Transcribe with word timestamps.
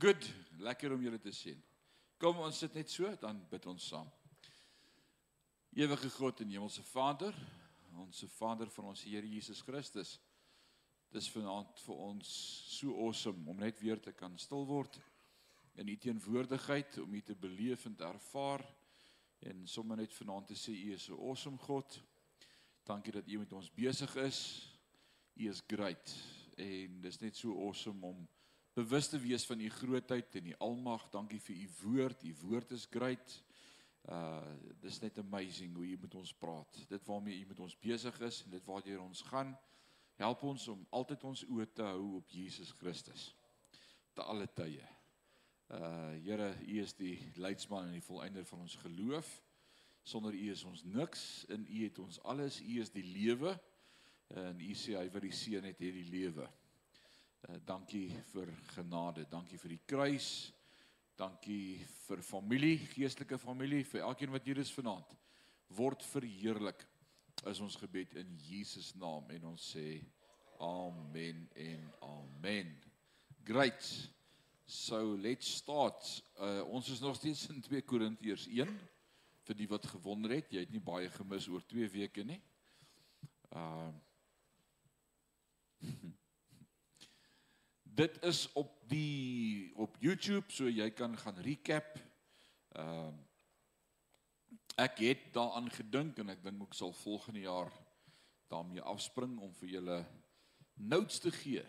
Good, 0.00 0.30
lekker 0.64 0.94
om 0.94 1.02
julle 1.04 1.18
te 1.20 1.32
sien. 1.34 1.58
Kom 2.16 2.38
ons 2.40 2.56
sit 2.62 2.72
net 2.72 2.88
so, 2.88 3.08
dan 3.20 3.36
bid 3.50 3.66
ons 3.68 3.88
saam. 3.90 4.06
Ewige 5.76 6.08
God 6.14 6.40
en 6.40 6.54
Hemelse 6.54 6.84
Vader, 6.88 7.36
ons 8.00 8.22
Vader 8.38 8.70
van 8.72 8.88
ons 8.94 9.02
Here 9.04 9.28
Jesus 9.28 9.60
Christus. 9.66 10.14
Dis 11.12 11.28
vanaand 11.34 11.84
vir 11.84 12.00
ons 12.06 12.30
so 12.78 12.96
awesome 13.04 13.44
om 13.52 13.60
net 13.60 13.84
weer 13.84 14.00
te 14.00 14.14
kan 14.16 14.40
stil 14.40 14.64
word 14.70 14.96
in 15.76 15.92
U 15.92 15.98
teenwoordigheid, 16.00 17.02
om 17.04 17.20
U 17.20 17.20
te 17.20 17.36
beleef 17.36 17.84
en 17.84 18.00
te 18.00 18.08
ervaar 18.08 18.64
en 19.52 19.68
sommer 19.68 20.00
net 20.00 20.16
vanaand 20.16 20.48
te 20.54 20.56
sê 20.56 20.80
U 20.80 20.96
is 20.96 21.10
'n 21.10 21.20
awesome 21.28 21.60
God. 21.68 22.00
Dankie 22.88 23.12
dat 23.12 23.28
U 23.28 23.38
met 23.44 23.52
ons 23.52 23.68
besig 23.68 24.16
is. 24.16 24.64
U 25.36 25.48
is 25.48 25.60
great 25.68 26.16
en 26.56 27.00
dis 27.00 27.20
net 27.20 27.36
so 27.36 27.52
awesome 27.68 28.06
om 28.06 28.28
bewus 28.74 29.08
te 29.08 29.18
wees 29.18 29.46
van 29.46 29.60
u 29.60 29.70
grootheid 29.70 30.34
en 30.34 30.46
u 30.46 30.54
almag. 30.58 31.08
Dankie 31.10 31.40
vir 31.40 31.56
u 31.56 31.68
woord. 31.82 32.22
U 32.24 32.34
woord 32.42 32.70
is 32.70 32.86
great. 32.90 33.42
Uh 34.08 34.42
dis 34.80 35.00
net 35.00 35.18
amazing 35.18 35.74
hoe 35.76 35.86
u 35.86 35.98
met 36.00 36.14
ons 36.14 36.32
praat. 36.34 36.84
Dit 36.88 37.04
waarmee 37.06 37.40
u 37.40 37.46
met 37.46 37.60
ons 37.60 37.78
besig 37.78 38.20
is 38.20 38.42
en 38.44 38.50
dit 38.50 38.64
waartoe 38.64 39.00
ons 39.00 39.22
gaan. 39.22 39.58
Help 40.16 40.42
ons 40.42 40.68
om 40.68 40.86
altyd 40.90 41.24
ons 41.24 41.44
oë 41.48 41.66
te 41.72 41.82
hou 41.82 42.16
op 42.16 42.30
Jesus 42.30 42.72
Christus. 42.78 43.34
te 44.12 44.22
alle 44.22 44.46
tye. 44.54 44.86
Uh 45.70 46.12
Here, 46.24 46.54
u 46.66 46.80
is 46.82 46.92
die 46.98 47.16
leidsman 47.38 47.86
en 47.86 47.92
die 47.94 48.04
volëinder 48.04 48.44
van 48.44 48.64
ons 48.66 48.74
geloof. 48.82 49.28
Sonder 50.02 50.34
u 50.34 50.50
is 50.50 50.64
ons 50.64 50.82
niks. 50.84 51.44
In 51.48 51.66
u 51.68 51.84
het 51.84 51.98
ons 51.98 52.18
alles. 52.22 52.60
U 52.60 52.80
is 52.80 52.90
die 52.90 53.04
lewe. 53.04 53.54
En 54.34 54.60
u 54.60 54.72
sê 54.74 54.96
hy 54.98 55.06
wat 55.10 55.22
die 55.22 55.34
seun 55.34 55.64
het, 55.66 55.78
het 55.78 55.94
die 55.94 56.08
lewe. 56.10 56.48
Uh, 57.48 57.56
dankie 57.64 58.10
vir 58.34 58.50
genade, 58.74 59.24
dankie 59.30 59.58
vir 59.58 59.72
die 59.72 59.84
kruis. 59.88 60.50
Dankie 61.16 61.80
vir 62.06 62.20
familie, 62.24 62.76
geestelike 62.92 63.38
familie, 63.40 63.84
vir 63.88 64.04
elkeen 64.04 64.32
wat 64.32 64.44
hier 64.44 64.60
is 64.60 64.72
vanaand. 64.72 65.14
Word 65.72 66.04
verheerlik 66.04 66.84
is 67.48 67.60
ons 67.64 67.78
gebed 67.80 68.12
in 68.20 68.34
Jesus 68.44 68.90
naam 69.00 69.28
en 69.32 69.46
ons 69.54 69.70
sê 69.72 70.02
amen 70.60 71.46
en 71.56 71.88
amen. 72.04 72.74
Great. 73.48 73.88
So 74.68 75.16
let's 75.16 75.48
start. 75.62 76.04
Uh, 76.36 76.60
ons 76.68 76.92
is 76.92 77.00
nog 77.00 77.16
steeds 77.16 77.46
in 77.48 77.64
2 77.64 77.80
Korintiërs 77.88 78.46
1 78.52 78.76
vir 79.48 79.60
die 79.64 79.68
wat 79.70 79.88
gewonder 79.88 80.36
het. 80.36 80.52
Jy 80.52 80.66
het 80.66 80.76
nie 80.76 80.84
baie 80.84 81.08
gemis 81.16 81.48
oor 81.48 81.64
2 81.72 81.88
weke 81.96 82.28
nie. 82.28 82.40
Uh 83.56 83.90
Dit 87.94 88.22
is 88.22 88.52
op 88.52 88.70
die 88.88 89.72
op 89.74 89.96
YouTube 89.98 90.52
so 90.52 90.68
jy 90.70 90.90
kan 90.94 91.16
gaan 91.18 91.42
recap. 91.42 91.98
Ehm 92.78 93.10
uh, 93.10 93.18
ek 94.80 94.98
het 95.04 95.24
daaraan 95.34 95.66
gedink 95.70 96.18
en 96.22 96.30
ek 96.32 96.38
dink 96.40 96.62
ek 96.64 96.74
sal 96.78 96.92
volgende 97.02 97.42
jaar 97.42 97.68
daarmee 98.48 98.80
afspring 98.80 99.34
om 99.42 99.50
vir 99.58 99.68
julle 99.74 99.98
notes 100.74 101.18
te 101.20 101.32
gee. 101.34 101.64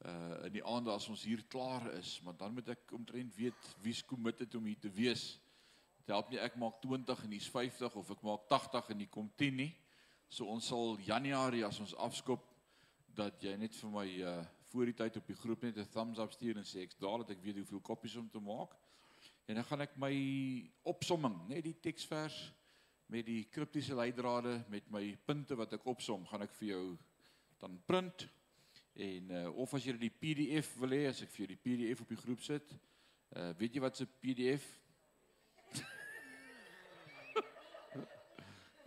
Uh 0.00 0.46
in 0.46 0.54
die 0.54 0.64
aande 0.64 0.94
as 0.94 1.08
ons 1.12 1.26
hier 1.26 1.42
klaar 1.52 1.90
is, 1.98 2.20
maar 2.24 2.36
dan 2.36 2.54
moet 2.54 2.68
ek 2.72 2.94
omtrent 2.96 3.36
weet 3.36 3.68
wie's 3.82 4.04
committed 4.04 4.54
om 4.54 4.64
hier 4.64 4.80
te 4.80 4.92
wees. 4.92 5.36
Dit 5.98 6.14
help 6.14 6.30
nie 6.30 6.40
ek 6.40 6.56
maak 6.56 6.80
20 6.80 7.24
en 7.26 7.36
hier's 7.36 7.50
50 7.52 8.00
of 8.00 8.10
ek 8.16 8.22
maak 8.24 8.48
80 8.48 8.92
en 8.94 9.02
hier 9.04 9.12
kom 9.12 9.28
10 9.36 9.56
nie. 9.60 9.72
So 10.28 10.46
ons 10.46 10.70
sal 10.72 10.96
Januarie 11.04 11.66
as 11.66 11.80
ons 11.82 11.96
afskop 12.00 12.46
dat 13.16 13.42
jy 13.42 13.56
net 13.60 13.76
vir 13.76 13.90
my 13.92 14.08
uh 14.22 14.44
voor 14.76 14.90
die 14.90 14.96
tyd 14.96 15.14
op 15.16 15.28
die 15.30 15.36
groep 15.40 15.62
net 15.62 15.78
'n 15.78 15.88
thumbs 15.88 16.18
up 16.20 16.32
stuur 16.32 16.56
en 16.56 16.64
sê 16.64 16.82
ek's 16.84 16.98
daar 17.00 17.18
dat 17.18 17.30
ek 17.30 17.42
weet 17.42 17.56
hoeveel 17.56 17.80
koppies 17.80 18.16
om 18.16 18.28
te 18.30 18.40
maak. 18.40 18.76
En 19.46 19.54
dan 19.54 19.64
gaan 19.64 19.80
ek 19.80 19.96
my 19.96 20.14
opsomming, 20.82 21.48
net 21.48 21.64
die 21.64 21.80
teksvers 21.80 22.52
met 23.06 23.26
die 23.26 23.44
kriptiese 23.50 23.94
leidrade 23.94 24.64
met 24.68 24.90
my 24.90 25.16
punte 25.24 25.56
wat 25.56 25.72
ek 25.72 25.86
opsom, 25.86 26.26
gaan 26.26 26.42
ek 26.42 26.52
vir 26.58 26.68
jou 26.68 26.98
dan 27.58 27.82
print. 27.86 28.28
En 28.94 29.30
uh, 29.30 29.56
of 29.56 29.74
as 29.74 29.84
jy 29.84 29.96
die 29.96 30.10
PDF 30.10 30.76
wil 30.76 30.90
hê, 30.90 31.06
as 31.08 31.22
ek 31.22 31.30
vir 31.30 31.46
jou 31.46 31.54
die 31.54 31.62
PDF 31.64 32.00
op 32.00 32.08
die 32.08 32.20
groep 32.24 32.42
sit, 32.42 32.76
uh 33.36 33.52
weet 33.56 33.74
jy 33.74 33.80
wat 33.80 34.00
'n 34.00 34.08
PDF? 34.20 34.80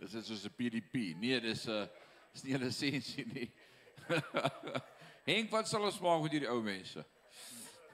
dis 0.00 0.14
is 0.14 0.26
soos 0.26 0.44
'n 0.46 0.54
PDP. 0.54 1.16
Nee, 1.18 1.40
dis 1.40 1.66
'n 1.66 1.70
uh, 1.70 1.86
is 2.34 2.42
nie 2.44 2.54
'n 2.54 2.62
lisensie 2.62 3.26
nie. 3.26 3.50
Henk, 5.30 5.50
wat 5.52 5.68
sal 5.70 5.84
ons 5.86 6.00
maak 6.02 6.24
met 6.24 6.32
hierdie 6.34 6.48
ou 6.50 6.58
mense? 6.64 7.02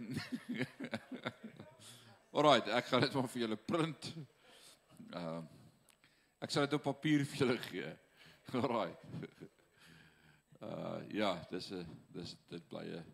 Alrite, 2.37 2.73
ek 2.73 2.87
gaan 2.89 3.03
dit 3.05 3.17
maar 3.17 3.29
vir 3.29 3.43
julle 3.43 3.59
print. 3.61 4.09
Ehm 5.11 5.21
uh, 5.21 5.43
ek 6.45 6.53
sal 6.53 6.67
dit 6.67 6.77
op 6.77 6.85
papier 6.85 7.25
vir 7.29 7.43
julle 7.43 7.59
gee. 7.69 7.93
Alrite. 8.63 9.11
Uh 10.65 11.03
ja, 11.13 11.35
dis 11.51 11.67
'n 11.77 11.85
dis 12.15 12.31
dit 12.49 12.69
bly 12.69 12.87
'n 12.97 13.05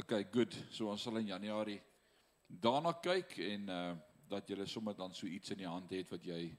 Okay, 0.00 0.24
good. 0.32 0.56
So 0.72 0.88
ons 0.88 1.02
sal 1.02 1.20
in 1.20 1.28
Januarie 1.28 1.82
daarna 2.48 2.94
kyk 3.04 3.36
en 3.44 3.68
uh 3.68 3.92
dat 4.30 4.48
jy 4.48 4.66
sommer 4.66 4.96
dan 4.96 5.14
so 5.14 5.26
iets 5.26 5.50
in 5.50 5.58
die 5.58 5.68
hand 5.68 5.90
het 5.90 6.10
wat 6.10 6.24
jy 6.24 6.56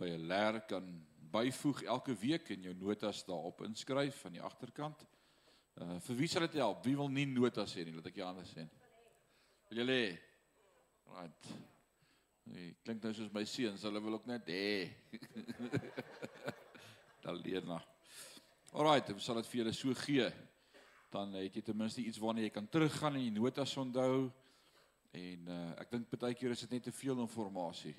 by 0.00 0.08
'n 0.08 0.26
leer 0.26 0.60
kan 0.60 1.06
byvoeg 1.30 1.82
elke 1.82 2.16
week 2.16 2.50
en 2.50 2.62
jou 2.62 2.74
notas 2.74 3.24
daarop 3.24 3.60
inskryf 3.60 4.24
aan 4.24 4.32
die 4.32 4.42
agterkant. 4.42 5.06
Uh 5.74 5.98
vir 6.06 6.18
wie 6.20 6.28
sal 6.30 6.44
dit 6.46 6.60
help? 6.60 6.84
Wie 6.86 6.94
wil 6.96 7.10
nie 7.10 7.26
notas 7.26 7.74
hê 7.74 7.82
nie? 7.86 7.94
Laat 7.96 8.12
ek 8.12 8.20
jou 8.20 8.28
anders 8.28 8.52
sê. 8.54 8.66
Wil 9.70 9.80
julle 9.82 9.96
hê? 9.98 10.10
Right. 11.14 11.48
Nee, 12.44 12.74
klink 12.84 13.02
nou 13.02 13.12
soos 13.16 13.32
my 13.32 13.42
seuns, 13.48 13.82
hulle 13.86 14.02
wil 14.04 14.18
ook 14.18 14.28
net 14.28 14.48
hê. 14.52 14.86
Dan 17.24 17.40
leer 17.40 17.66
na. 17.66 17.80
Alright, 18.74 19.10
ek 19.10 19.22
sal 19.24 19.40
dit 19.40 19.50
vir 19.50 19.62
julle 19.62 19.74
so 19.74 19.98
gee. 20.04 20.30
Dan 21.14 21.34
het 21.38 21.58
jy 21.58 21.62
ten 21.64 21.78
minste 21.78 22.02
iets 22.04 22.22
waarna 22.22 22.44
jy 22.44 22.52
kan 22.54 22.70
teruggaan 22.70 23.18
en 23.18 23.26
die 23.26 23.34
notas 23.34 23.74
onthou. 23.80 24.28
En 25.14 25.52
uh 25.58 25.68
ek 25.82 25.90
dink 25.90 26.16
baie 26.18 26.38
keer 26.38 26.54
is 26.54 26.64
dit 26.66 26.78
net 26.78 26.86
te 26.86 26.94
veel 26.94 27.18
inligting. 27.18 27.98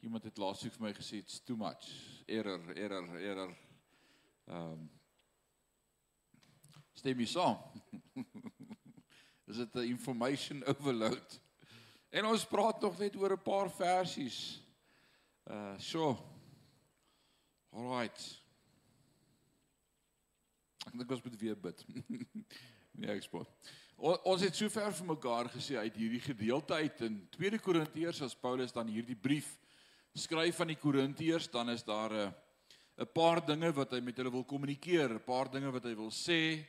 Iemand 0.00 0.24
het 0.24 0.38
laasweek 0.40 0.76
vir 0.76 0.86
my 0.86 0.94
gesê 0.96 1.20
it's 1.20 1.40
too 1.44 1.56
much. 1.56 1.88
Error, 2.28 2.60
error, 2.76 3.08
error. 3.20 3.52
Ehm 4.48 4.72
um, 4.72 4.88
Stem 7.00 7.20
jy 7.22 7.30
saam? 7.32 7.56
Is 9.48 9.56
dit 9.56 9.74
'n 9.74 9.88
information 9.88 10.60
overload? 10.72 11.40
En 12.12 12.26
ons 12.28 12.44
praat 12.44 12.80
nog 12.80 12.98
net 12.98 13.16
oor 13.16 13.32
'n 13.32 13.42
paar 13.42 13.70
versies. 13.72 14.60
Uh 15.48 15.78
so. 15.78 16.18
Alright. 17.72 18.42
Ek 20.86 20.98
dink 20.98 21.10
ons 21.10 21.22
moet 21.22 21.38
weer 21.40 21.56
bid. 21.56 21.84
nee, 22.98 23.08
ek 23.14 23.24
spot. 23.24 23.48
O, 23.96 24.12
ons 24.32 24.44
het 24.44 24.56
sover 24.56 24.92
vir 24.92 25.08
mekaar 25.08 25.48
gesê 25.48 25.78
uit 25.80 25.96
hierdie 25.96 26.20
gedeelte 26.20 26.74
uit 26.74 27.00
in 27.00 27.16
2 27.36 27.58
Korintiërs 27.64 28.20
as 28.28 28.36
Paulus 28.36 28.76
dan 28.76 28.92
hierdie 28.92 29.16
brief 29.16 29.56
skryf 30.12 30.60
aan 30.60 30.74
die 30.74 30.80
Korintiërs, 30.80 31.48
dan 31.48 31.70
is 31.70 31.82
daar 31.82 32.12
'n 32.12 32.34
'n 33.00 33.08
paar 33.14 33.40
dinge 33.46 33.72
wat 33.72 33.92
hy 33.92 34.00
met 34.00 34.16
hulle 34.16 34.30
wil 34.30 34.44
kommunikeer, 34.44 35.14
'n 35.14 35.24
paar 35.24 35.48
dinge 35.48 35.72
wat 35.72 35.84
hy 35.84 35.94
wil 35.94 36.12
sê. 36.12 36.68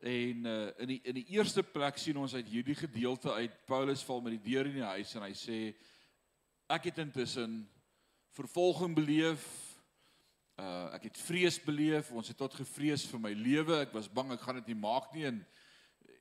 En 0.00 0.46
uh, 0.46 0.70
in 0.80 0.94
die 0.94 1.00
in 1.04 1.16
die 1.18 1.26
eerste 1.36 1.62
plek 1.62 1.98
sien 2.00 2.16
ons 2.16 2.32
uit 2.34 2.46
hierdie 2.48 2.76
gedeelte 2.78 3.34
uit 3.36 3.56
Paulus 3.68 4.00
val 4.08 4.22
met 4.24 4.38
die 4.38 4.52
deur 4.54 4.70
in 4.70 4.78
die 4.78 4.92
huis 4.96 5.12
en 5.12 5.26
hy 5.26 5.34
sê 5.36 5.58
ek 6.72 6.86
het 6.88 7.02
intussen 7.02 7.58
vervolging 8.32 8.94
beleef. 8.96 9.44
Uh 10.56 10.96
ek 10.96 11.10
het 11.10 11.20
vrees 11.20 11.60
beleef. 11.60 12.08
Ons 12.16 12.32
het 12.32 12.40
tot 12.40 12.56
gevrees 12.56 13.04
vir 13.12 13.20
my 13.20 13.34
lewe. 13.36 13.82
Ek 13.84 13.92
was 13.92 14.08
bang 14.08 14.32
ek 14.32 14.40
gaan 14.40 14.62
dit 14.62 14.72
nie 14.72 14.80
maak 14.80 15.12
nie 15.12 15.28
en 15.28 15.44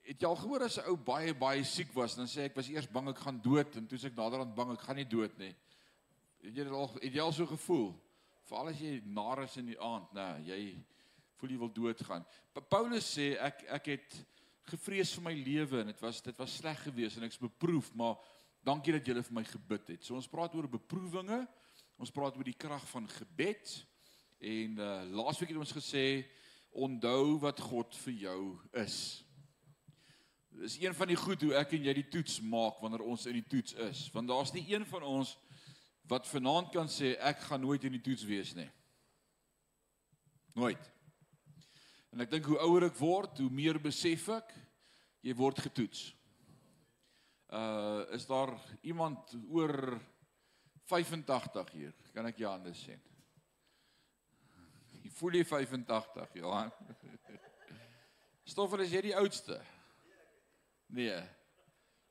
het 0.09 0.19
jy 0.19 0.27
al 0.27 0.37
gehoor 0.41 0.67
as 0.67 0.77
'n 0.81 0.91
ou 0.91 0.97
baie 0.97 1.31
baie 1.33 1.63
siek 1.63 1.95
was 1.95 2.15
dan 2.19 2.27
sê 2.27 2.49
ek 2.49 2.59
was 2.59 2.67
eers 2.67 2.91
bang 2.91 3.07
ek 3.07 3.23
gaan 3.23 3.39
dood 3.39 3.75
en 3.77 3.87
toe 3.87 3.97
sê 3.97 4.11
ek 4.11 4.19
naderhand 4.19 4.55
bang 4.55 4.73
ek 4.73 4.83
gaan 4.83 4.99
nie 4.99 5.07
dood 5.07 5.39
nie. 5.39 5.55
Het 6.43 6.51
jy 6.51 6.63
dit 6.63 6.73
al 6.73 6.91
het 6.99 7.13
jy 7.13 7.21
al 7.21 7.31
so 7.31 7.45
gevoel? 7.45 7.95
Veral 8.43 8.67
as 8.67 8.79
jy 8.81 9.01
nar 9.05 9.43
is 9.43 9.57
in 9.57 9.67
die 9.67 9.79
aand, 9.79 10.11
nê, 10.11 10.19
nou, 10.19 10.43
jy 10.43 10.75
voel 11.39 11.53
jy 11.55 11.61
wil 11.61 11.71
doodgaan. 11.73 12.25
Paulus 12.71 13.07
sê 13.15 13.31
ek 13.39 13.63
ek 13.79 13.93
het 13.95 14.19
gevrees 14.69 15.13
vir 15.17 15.25
my 15.25 15.33
lewe 15.33 15.81
en 15.81 15.89
dit 15.89 16.03
was 16.03 16.21
dit 16.25 16.37
was 16.37 16.57
sleg 16.59 16.83
geweest 16.85 17.17
en 17.17 17.25
ek's 17.27 17.41
beproef, 17.41 17.89
maar 17.97 18.19
dankie 18.65 18.93
dat 18.93 19.07
julle 19.07 19.23
vir 19.25 19.37
my 19.39 19.45
gebid 19.47 19.95
het. 19.95 20.03
So 20.05 20.19
ons 20.19 20.29
praat 20.29 20.55
oor 20.57 20.67
beproewinge. 20.69 21.45
Ons 21.99 22.13
praat 22.15 22.37
oor 22.37 22.47
die 22.47 22.57
krag 22.59 22.85
van 22.91 23.07
gebed. 23.11 23.73
En 24.39 24.77
uh 24.79 24.91
laasweek 25.19 25.51
het 25.53 25.63
ons 25.63 25.75
gesê 25.75 26.05
onthou 26.69 27.39
wat 27.43 27.59
God 27.59 27.95
vir 28.05 28.15
jou 28.27 28.41
is. 28.83 28.99
Dis 30.59 30.79
een 30.81 30.95
van 30.95 31.07
die 31.07 31.17
goed 31.19 31.41
hoe 31.45 31.55
ek 31.59 31.73
en 31.77 31.85
jy 31.87 31.93
die 32.01 32.09
toets 32.11 32.39
maak 32.43 32.81
wanneer 32.83 33.05
ons 33.07 33.25
in 33.29 33.37
die 33.39 33.47
toets 33.47 33.75
is. 33.89 34.07
Want 34.13 34.31
daar's 34.31 34.53
nie 34.55 34.65
een 34.67 34.85
van 34.85 35.05
ons 35.07 35.37
wat 36.09 36.27
vanaand 36.27 36.71
kan 36.73 36.89
sê 36.89 37.13
ek 37.21 37.43
gaan 37.47 37.61
nooit 37.61 37.83
in 37.85 37.95
die 37.95 38.03
toets 38.03 38.25
wees 38.27 38.55
nie. 38.57 38.67
Nooit. 40.57 40.89
En 42.13 42.23
ek 42.23 42.31
dink 42.31 42.47
hoe 42.49 42.59
ouer 42.65 42.87
ek 42.89 42.97
word, 42.97 43.41
hoe 43.41 43.51
meer 43.53 43.77
besef 43.81 44.27
ek 44.33 44.53
jy 45.25 45.35
word 45.37 45.59
getoets. 45.61 46.09
Uh 47.49 48.05
is 48.15 48.25
daar 48.29 48.53
iemand 48.85 49.33
oor 49.49 49.99
85 50.89 51.71
hier? 51.73 51.93
Kan 52.13 52.29
ek 52.29 52.41
jou 52.41 52.49
hande 52.49 52.73
sien? 52.77 53.01
Jy 55.03 55.11
voel 55.17 55.39
jy 55.39 55.45
85, 55.45 56.33
Johan. 56.41 56.71
Stoffel 58.51 58.85
is 58.85 58.93
jy 58.93 59.03
die 59.09 59.17
oudste? 59.17 59.59
Nee. 60.89 61.17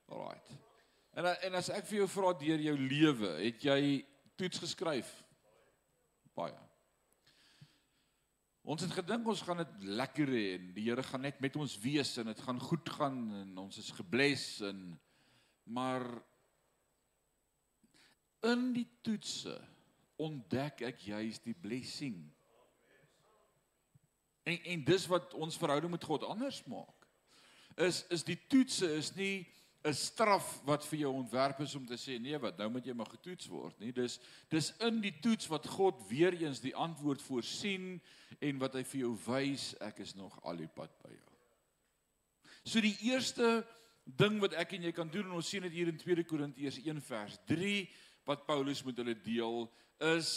Alraight. 0.09 0.55
En 1.19 1.27
en 1.27 1.59
as 1.59 1.71
ek 1.75 1.87
vir 1.89 2.03
jou 2.03 2.09
vra 2.13 2.33
deur 2.39 2.63
jou 2.63 2.77
lewe, 2.79 3.33
het 3.43 3.65
jy 3.67 3.81
toets 4.39 4.63
geskryf? 4.63 5.11
Baie. 6.39 6.68
Ons 8.63 8.83
het 8.85 8.93
gedink 8.93 9.29
ons 9.29 9.43
gaan 9.47 9.63
dit 9.63 9.85
lekker 9.99 10.31
hê 10.33 10.47
en 10.57 10.73
die 10.77 10.89
Here 10.89 11.03
gaan 11.07 11.25
net 11.25 11.41
met 11.41 11.57
ons 11.57 11.77
wees 11.83 12.17
en 12.21 12.31
dit 12.31 12.41
gaan 12.47 12.61
goed 12.61 12.91
gaan 12.97 13.21
en 13.43 13.53
ons 13.65 13.79
is 13.79 13.91
gebless 13.97 14.61
en 14.67 14.83
maar 15.69 16.05
in 18.49 18.71
die 18.73 18.87
toetse 19.05 19.55
ontdek 20.19 20.83
ek 20.89 21.03
juis 21.11 21.39
die 21.45 21.55
blessing. 21.55 22.17
En 24.49 24.59
en 24.73 24.85
dis 24.87 25.07
wat 25.11 25.35
ons 25.37 25.59
verhouding 25.61 25.93
met 25.93 26.07
God 26.09 26.25
anders 26.27 26.63
maak. 26.71 27.07
Is 27.77 28.03
is 28.15 28.25
die 28.27 28.39
toetse 28.51 28.89
is 28.97 29.13
nie 29.15 29.47
'n 29.87 29.95
straf 29.95 30.61
wat 30.67 30.85
vir 30.91 30.99
jou 31.05 31.13
ontwerp 31.13 31.61
is 31.61 31.75
om 31.75 31.87
te 31.87 31.97
sê 31.97 32.19
nee 32.21 32.39
wat 32.39 32.59
nou 32.59 32.69
moet 32.71 32.87
jy 32.87 32.95
maar 32.99 33.11
getoets 33.11 33.47
word 33.47 33.79
nie. 33.81 33.93
Dis 33.93 34.19
dis 34.51 34.73
in 34.83 35.01
die 35.01 35.15
toets 35.23 35.47
wat 35.47 35.67
God 35.67 36.03
weer 36.09 36.35
eens 36.35 36.61
die 36.61 36.75
antwoord 36.75 37.23
voorsien 37.23 38.01
en 38.41 38.59
wat 38.59 38.75
hy 38.75 38.83
vir 38.83 39.01
jou 39.01 39.15
wys 39.27 39.75
ek 39.81 40.03
is 40.03 40.15
nog 40.19 40.35
al 40.43 40.57
die 40.57 40.69
pad 40.69 40.91
by 41.03 41.13
jou. 41.15 41.35
So 42.65 42.83
die 42.83 42.97
eerste 43.07 43.63
ding 44.05 44.41
wat 44.43 44.57
ek 44.59 44.75
en 44.75 44.89
jy 44.89 44.93
kan 44.93 45.11
doen 45.13 45.29
en 45.29 45.39
ons 45.39 45.49
sien 45.49 45.63
dit 45.63 45.73
hier 45.73 45.93
in 45.93 46.01
2 46.01 46.27
Korintiërs 46.27 46.81
1 46.83 47.01
vers 47.05 47.39
3 47.47 47.89
wat 48.27 48.47
Paulus 48.47 48.83
met 48.85 48.99
hulle 48.99 49.15
deel 49.15 49.69
is 50.11 50.33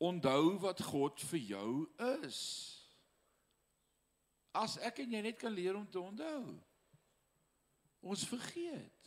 onthou 0.00 0.56
wat 0.64 0.80
God 0.80 1.20
vir 1.28 1.44
jou 1.44 1.70
is. 2.16 2.40
As 4.56 4.78
ek 4.80 5.04
en 5.04 5.12
jy 5.12 5.22
net 5.28 5.38
kan 5.38 5.52
leer 5.52 5.76
om 5.76 5.86
te 5.86 6.00
onthou 6.00 6.56
Ons 8.00 8.24
vergeet. 8.28 9.00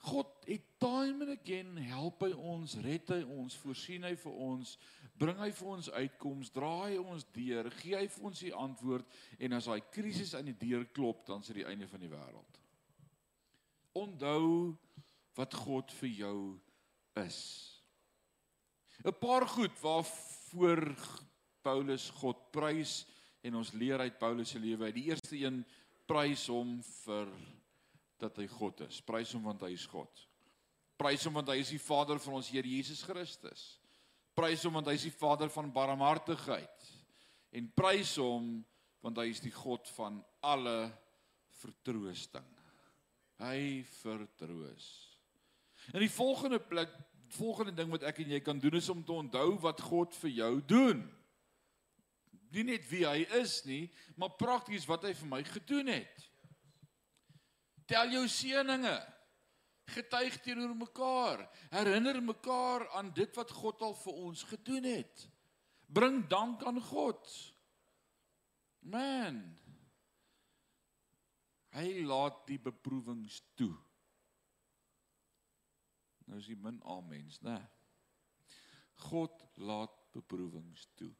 God 0.00 0.28
het 0.48 0.64
time 0.80 1.26
and 1.26 1.32
again 1.34 1.76
help 1.90 2.22
hy 2.24 2.30
ons, 2.32 2.78
red 2.80 3.10
hy 3.12 3.20
ons, 3.28 3.56
voorsien 3.60 4.06
hy 4.08 4.14
vir 4.16 4.38
ons, 4.46 4.72
bring 5.20 5.36
hy 5.42 5.50
vir 5.52 5.72
ons 5.74 5.90
uitkoms, 5.92 6.52
draai 6.54 6.96
ons 7.02 7.26
deur, 7.34 7.68
gee 7.82 7.98
hy 7.98 8.06
vir 8.08 8.28
ons 8.30 8.40
die 8.40 8.54
antwoord 8.56 9.18
en 9.44 9.58
as 9.58 9.68
daai 9.68 9.82
krisis 9.92 10.32
aan 10.38 10.48
die 10.48 10.56
deur 10.56 10.86
klop, 10.96 11.26
dan 11.28 11.44
is 11.44 11.52
dit 11.52 11.60
die 11.60 11.68
einde 11.68 11.88
van 11.90 12.00
die 12.00 12.08
wêreld. 12.08 12.56
Onthou 14.00 14.72
wat 15.36 15.58
God 15.66 15.92
vir 16.00 16.12
jou 16.22 16.38
is. 17.20 17.40
'n 19.04 19.12
Paar 19.20 19.46
goed 19.48 19.76
waarvoor 19.80 20.96
Paulus 21.62 22.08
God 22.20 22.40
prys 22.52 23.04
en 23.44 23.60
ons 23.60 23.72
leer 23.72 24.00
uit 24.00 24.18
Paulus 24.18 24.48
se 24.48 24.58
lewe. 24.58 24.92
Die 24.92 25.08
eerste 25.12 25.36
een 25.36 25.64
prys 26.10 26.48
hom 26.50 26.78
vir 27.04 27.28
dat 28.20 28.38
hy 28.40 28.48
God 28.50 28.82
is. 28.88 28.98
Prys 29.06 29.30
hom 29.36 29.46
want 29.46 29.62
hy 29.64 29.72
is 29.76 29.86
God. 29.88 30.10
Prys 31.00 31.22
hom 31.24 31.38
want 31.38 31.52
hy 31.52 31.60
is 31.62 31.70
die 31.72 31.80
Vader 31.80 32.18
van 32.20 32.40
ons 32.40 32.50
Here 32.50 32.66
Jesus 32.66 33.04
Christus. 33.06 33.62
Prys 34.36 34.64
hom 34.66 34.76
want 34.78 34.90
hy 34.90 34.96
is 34.98 35.06
die 35.06 35.14
Vader 35.14 35.52
van 35.52 35.70
barmhartigheid. 35.72 36.90
En 37.54 37.70
prys 37.76 38.16
hom 38.20 38.58
want 39.00 39.20
hy 39.22 39.30
is 39.30 39.40
die 39.42 39.54
God 39.54 39.86
van 39.94 40.18
alle 40.44 40.90
vertroosting. 41.62 42.46
Hy 43.40 43.80
vertroos. 44.02 44.90
In 45.94 46.02
die 46.04 46.12
volgende 46.12 46.60
plek, 46.60 46.92
volgende 47.32 47.72
ding 47.72 47.88
wat 47.94 48.04
ek 48.10 48.20
en 48.20 48.34
jy 48.34 48.42
kan 48.44 48.58
doen 48.60 48.76
is 48.76 48.90
om 48.92 49.00
te 49.06 49.14
onthou 49.14 49.54
wat 49.62 49.80
God 49.86 50.12
vir 50.20 50.34
jou 50.42 50.52
doen 50.74 51.06
nie 52.54 52.64
net 52.66 52.86
wie 52.90 53.04
hy 53.06 53.24
is 53.40 53.60
nie, 53.66 53.84
maar 54.18 54.36
prakties 54.40 54.86
wat 54.88 55.06
hy 55.06 55.14
vir 55.16 55.30
my 55.30 55.40
gedoen 55.46 55.92
het. 55.92 56.26
Tel 57.90 58.12
jou 58.14 58.26
seëninge. 58.30 58.98
Getuig 59.90 60.36
teenoor 60.44 60.74
mekaar. 60.78 61.42
Herinner 61.72 62.20
mekaar 62.22 62.86
aan 62.98 63.10
dit 63.14 63.34
wat 63.38 63.50
God 63.50 63.82
al 63.82 63.96
vir 64.04 64.20
ons 64.28 64.44
gedoen 64.46 64.86
het. 64.86 65.24
Bring 65.90 66.22
dank 66.30 66.62
aan 66.66 66.78
God. 66.90 67.32
Man. 68.86 69.42
Hy 71.74 71.88
laat 72.06 72.44
die 72.46 72.58
beproewings 72.62 73.40
toe. 73.58 73.74
Nou 76.30 76.38
is 76.38 76.46
die 76.50 76.58
min 76.58 76.78
amens, 76.86 77.40
né? 77.42 77.58
God 79.10 79.42
laat 79.58 79.94
beproewings 80.14 80.86
toe. 80.98 81.10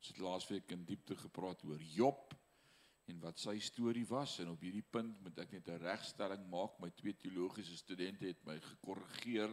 Ons 0.00 0.14
het 0.14 0.20
laasweek 0.24 0.70
in 0.72 0.84
diepte 0.88 1.12
gepraat 1.12 1.60
oor 1.68 1.80
Job 1.84 2.32
en 3.10 3.18
wat 3.20 3.40
sy 3.42 3.58
storie 3.60 4.06
was 4.08 4.38
en 4.40 4.48
op 4.54 4.62
hierdie 4.64 4.86
punt 4.96 5.18
moet 5.20 5.42
ek 5.42 5.52
net 5.52 5.68
'n 5.68 5.82
regstelling 5.82 6.46
maak. 6.48 6.78
My 6.80 6.88
twee 6.90 7.12
teologiese 7.12 7.76
studente 7.76 8.24
het 8.24 8.40
my 8.46 8.56
gekorrigeer 8.60 9.50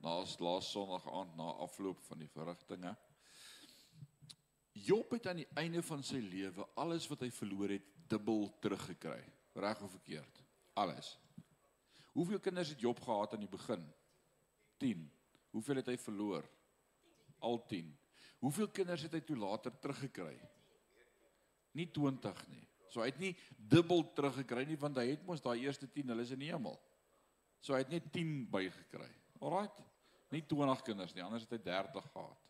na 0.00 0.16
laas 0.38 0.70
Sondag 0.70 1.06
aand 1.06 1.36
na 1.36 1.52
afloop 1.62 2.00
van 2.08 2.18
die 2.18 2.28
verrigtinge. 2.28 2.96
Job 4.72 5.10
het 5.10 5.26
aan 5.26 5.36
die 5.36 5.52
einde 5.54 5.82
van 5.82 6.02
sy 6.02 6.18
lewe 6.18 6.66
alles 6.74 7.06
wat 7.08 7.20
hy 7.20 7.30
verloor 7.30 7.68
het 7.68 7.86
dubbel 8.08 8.58
teruggekry. 8.60 9.22
Reg 9.54 9.82
of 9.82 9.90
verkeerd? 9.90 10.42
Alles. 10.74 11.18
Hoeveel 12.12 12.40
kinders 12.40 12.68
het 12.68 12.80
Job 12.80 13.00
gehad 13.00 13.32
aan 13.32 13.40
die 13.40 13.48
begin? 13.48 13.94
10. 14.78 15.10
Hoeveel 15.50 15.76
het 15.76 15.86
hy 15.86 15.96
verloor? 15.96 16.50
Al 17.38 17.66
10. 17.66 17.97
Hoeveel 18.38 18.70
kinders 18.70 19.02
het 19.06 19.14
hy 19.16 19.20
toe 19.26 19.36
later 19.38 19.74
teruggekry? 19.82 20.36
Nie 21.74 21.88
20 21.94 22.42
nie. 22.52 22.64
So 22.88 23.02
hy 23.02 23.10
het 23.10 23.20
nie 23.20 23.34
dubbel 23.58 24.04
teruggekry 24.16 24.64
nie 24.68 24.78
want 24.80 24.98
hy 25.00 25.10
het 25.10 25.24
mos 25.26 25.42
daai 25.44 25.58
eerste 25.64 25.88
10, 25.90 26.12
hulle 26.12 26.24
is 26.24 26.32
in 26.34 26.42
die 26.42 26.50
hemel. 26.52 26.78
So 27.60 27.74
hy 27.74 27.82
het 27.82 27.92
net 27.92 28.06
10 28.14 28.46
bygekry. 28.52 29.10
Alraait. 29.42 29.84
Nie 30.32 30.42
20 30.46 30.84
kinders 30.86 31.14
nie, 31.16 31.24
anders 31.24 31.46
het 31.46 31.56
hy 31.56 31.60
30 31.66 32.10
gehad. 32.12 32.44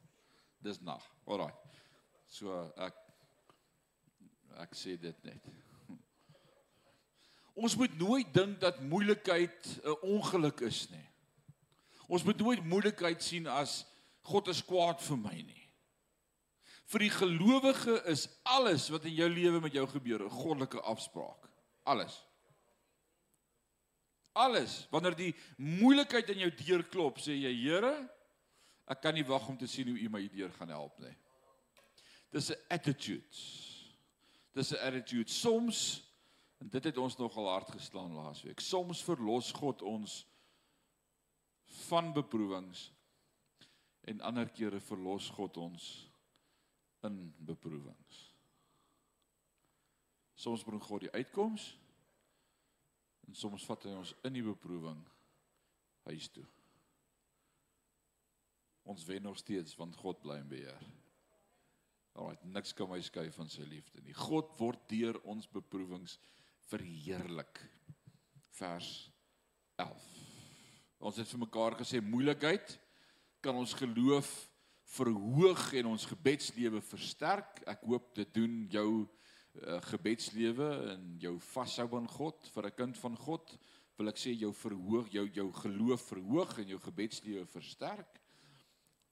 Dis 0.62 0.80
nag. 0.84 1.04
Alraait. 1.26 1.78
So 2.28 2.54
ek 2.76 3.04
ek 4.58 4.74
sê 4.74 4.96
dit 4.98 5.24
net. 5.24 5.44
Ons 7.62 7.76
moet 7.78 7.92
nooit 7.98 8.32
dink 8.34 8.58
dat 8.60 8.80
moeilikheid 8.82 9.68
'n 9.84 9.98
ongeluk 10.02 10.60
is 10.66 10.88
nie. 10.90 11.06
Ons 12.08 12.24
moet 12.24 12.38
nooit 12.40 12.64
moeilikheid 12.64 13.22
sien 13.22 13.46
as 13.46 13.84
God 14.22 14.48
is 14.48 14.62
kwaad 14.64 15.00
vir 15.00 15.16
my 15.16 15.36
nie. 15.40 15.67
Vir 16.88 17.04
die 17.04 17.12
gelowige 17.12 17.98
is 18.08 18.24
alles 18.48 18.86
wat 18.88 19.04
in 19.04 19.16
jou 19.18 19.28
lewe 19.28 19.60
met 19.60 19.74
jou 19.76 19.84
gebeur 19.86 20.24
'n 20.24 20.30
goddelike 20.30 20.80
afspraak. 20.80 21.48
Alles. 21.84 22.24
Alles. 24.32 24.86
Wanneer 24.90 25.16
die 25.16 25.34
moeilikheid 25.56 26.28
in 26.28 26.38
jou 26.38 26.50
deur 26.50 26.84
klop, 26.88 27.18
sê 27.18 27.36
jy, 27.36 27.52
Here, 27.52 28.08
ek 28.86 29.02
kan 29.02 29.14
nie 29.14 29.24
wag 29.24 29.48
om 29.48 29.56
te 29.56 29.66
sien 29.66 29.88
hoe 29.88 29.98
U 29.98 30.08
my 30.08 30.28
deur 30.28 30.50
gaan 30.50 30.68
help 30.68 30.98
nie. 30.98 31.16
Dis 32.30 32.50
'n 32.50 32.56
attitude. 32.68 33.36
Dis 34.54 34.72
'n 34.72 34.80
attitude. 34.80 35.30
Soms 35.30 36.02
en 36.58 36.68
dit 36.68 36.84
het 36.84 36.98
ons 36.98 37.16
nogal 37.16 37.48
hard 37.48 37.70
geslaan 37.70 38.14
laasweek. 38.14 38.60
Soms 38.60 39.02
verlos 39.02 39.52
God 39.52 39.82
ons 39.82 40.26
van 41.88 42.12
beproewings 42.12 42.92
en 44.00 44.20
ander 44.20 44.48
kere 44.48 44.80
verlos 44.80 45.28
God 45.28 45.56
ons 45.56 46.07
in 47.06 47.34
beproewings. 47.38 48.22
Soms 50.38 50.64
bring 50.66 50.82
God 50.82 51.06
die 51.06 51.12
uitkoms 51.14 51.72
en 53.28 53.36
soms 53.36 53.66
vat 53.68 53.84
hy 53.84 53.96
ons 53.98 54.14
in 54.24 54.38
die 54.38 54.44
beproewing 54.46 55.00
huis 56.08 56.30
toe. 56.32 56.46
Ons 58.88 59.04
wen 59.04 59.26
nog 59.26 59.36
steeds 59.38 59.76
want 59.76 59.98
God 60.00 60.22
bly 60.22 60.38
in 60.40 60.48
beheer. 60.48 60.86
Alraai, 62.18 62.38
niks 62.54 62.72
kan 62.74 62.88
my 62.90 62.98
skei 63.04 63.28
van 63.34 63.50
sy 63.52 63.66
liefde 63.68 64.00
nie. 64.02 64.16
God 64.16 64.54
word 64.58 64.86
deur 64.90 65.20
ons 65.28 65.46
beproewings 65.52 66.16
verheerlik. 66.70 67.60
Vers 68.58 69.10
11. 69.78 70.06
Ons 70.98 71.20
het 71.20 71.30
vir 71.30 71.42
mekaar 71.44 71.76
gesê 71.78 72.00
moeilikheid 72.02 72.74
kan 73.44 73.54
ons 73.54 73.76
geloof 73.78 74.47
verhoog 74.88 75.72
en 75.76 75.90
ons 75.92 76.06
gebedslewe 76.08 76.80
versterk. 76.84 77.60
Ek 77.68 77.82
hoop 77.88 78.14
dit 78.16 78.30
doen 78.34 78.54
jou 78.72 78.88
uh, 79.02 79.80
gebedslewe 79.90 80.68
en 80.94 81.10
jou 81.20 81.34
vashou 81.50 81.88
aan 81.98 82.08
God 82.08 82.48
vir 82.54 82.66
'n 82.66 82.76
kind 82.76 82.98
van 82.98 83.16
God. 83.16 83.58
Wil 83.98 84.08
ek 84.08 84.18
sê 84.18 84.32
jou 84.32 84.52
verhoog 84.52 85.10
jou 85.12 85.26
jou 85.28 85.52
geloof 85.52 86.08
verhoog 86.12 86.58
en 86.58 86.68
jou 86.68 86.80
gebedslewe 86.80 87.46
versterk. 87.46 88.20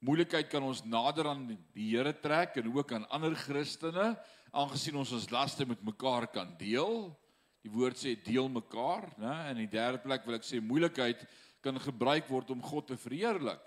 Moeilikheid 0.01 0.49
kan 0.49 0.63
ons 0.63 0.85
nader 0.85 1.27
aan 1.27 1.47
die 1.75 1.91
Here 1.91 2.13
trek 2.13 2.57
en 2.57 2.73
ook 2.73 2.93
aan 2.93 3.09
ander 3.09 3.35
Christene 3.35 4.17
aangesien 4.53 4.97
ons 4.97 5.13
ons 5.13 5.31
laste 5.31 5.67
met 5.67 5.83
mekaar 5.83 6.27
kan 6.33 6.57
deel. 6.59 7.17
Die 7.65 7.71
woord 7.73 7.99
sê 7.99 8.15
deel 8.23 8.49
mekaar, 8.49 9.11
né? 9.19 9.51
En 9.51 9.57
in 9.57 9.67
die 9.67 9.77
derde 9.77 9.99
plek 9.99 10.25
wil 10.25 10.37
ek 10.37 10.45
sê 10.45 10.61
moeilikheid 10.61 11.27
kan 11.61 11.81
gebruik 11.81 12.29
word 12.29 12.51
om 12.51 12.63
God 12.63 12.87
te 12.87 12.97
verheerlik. 12.97 13.67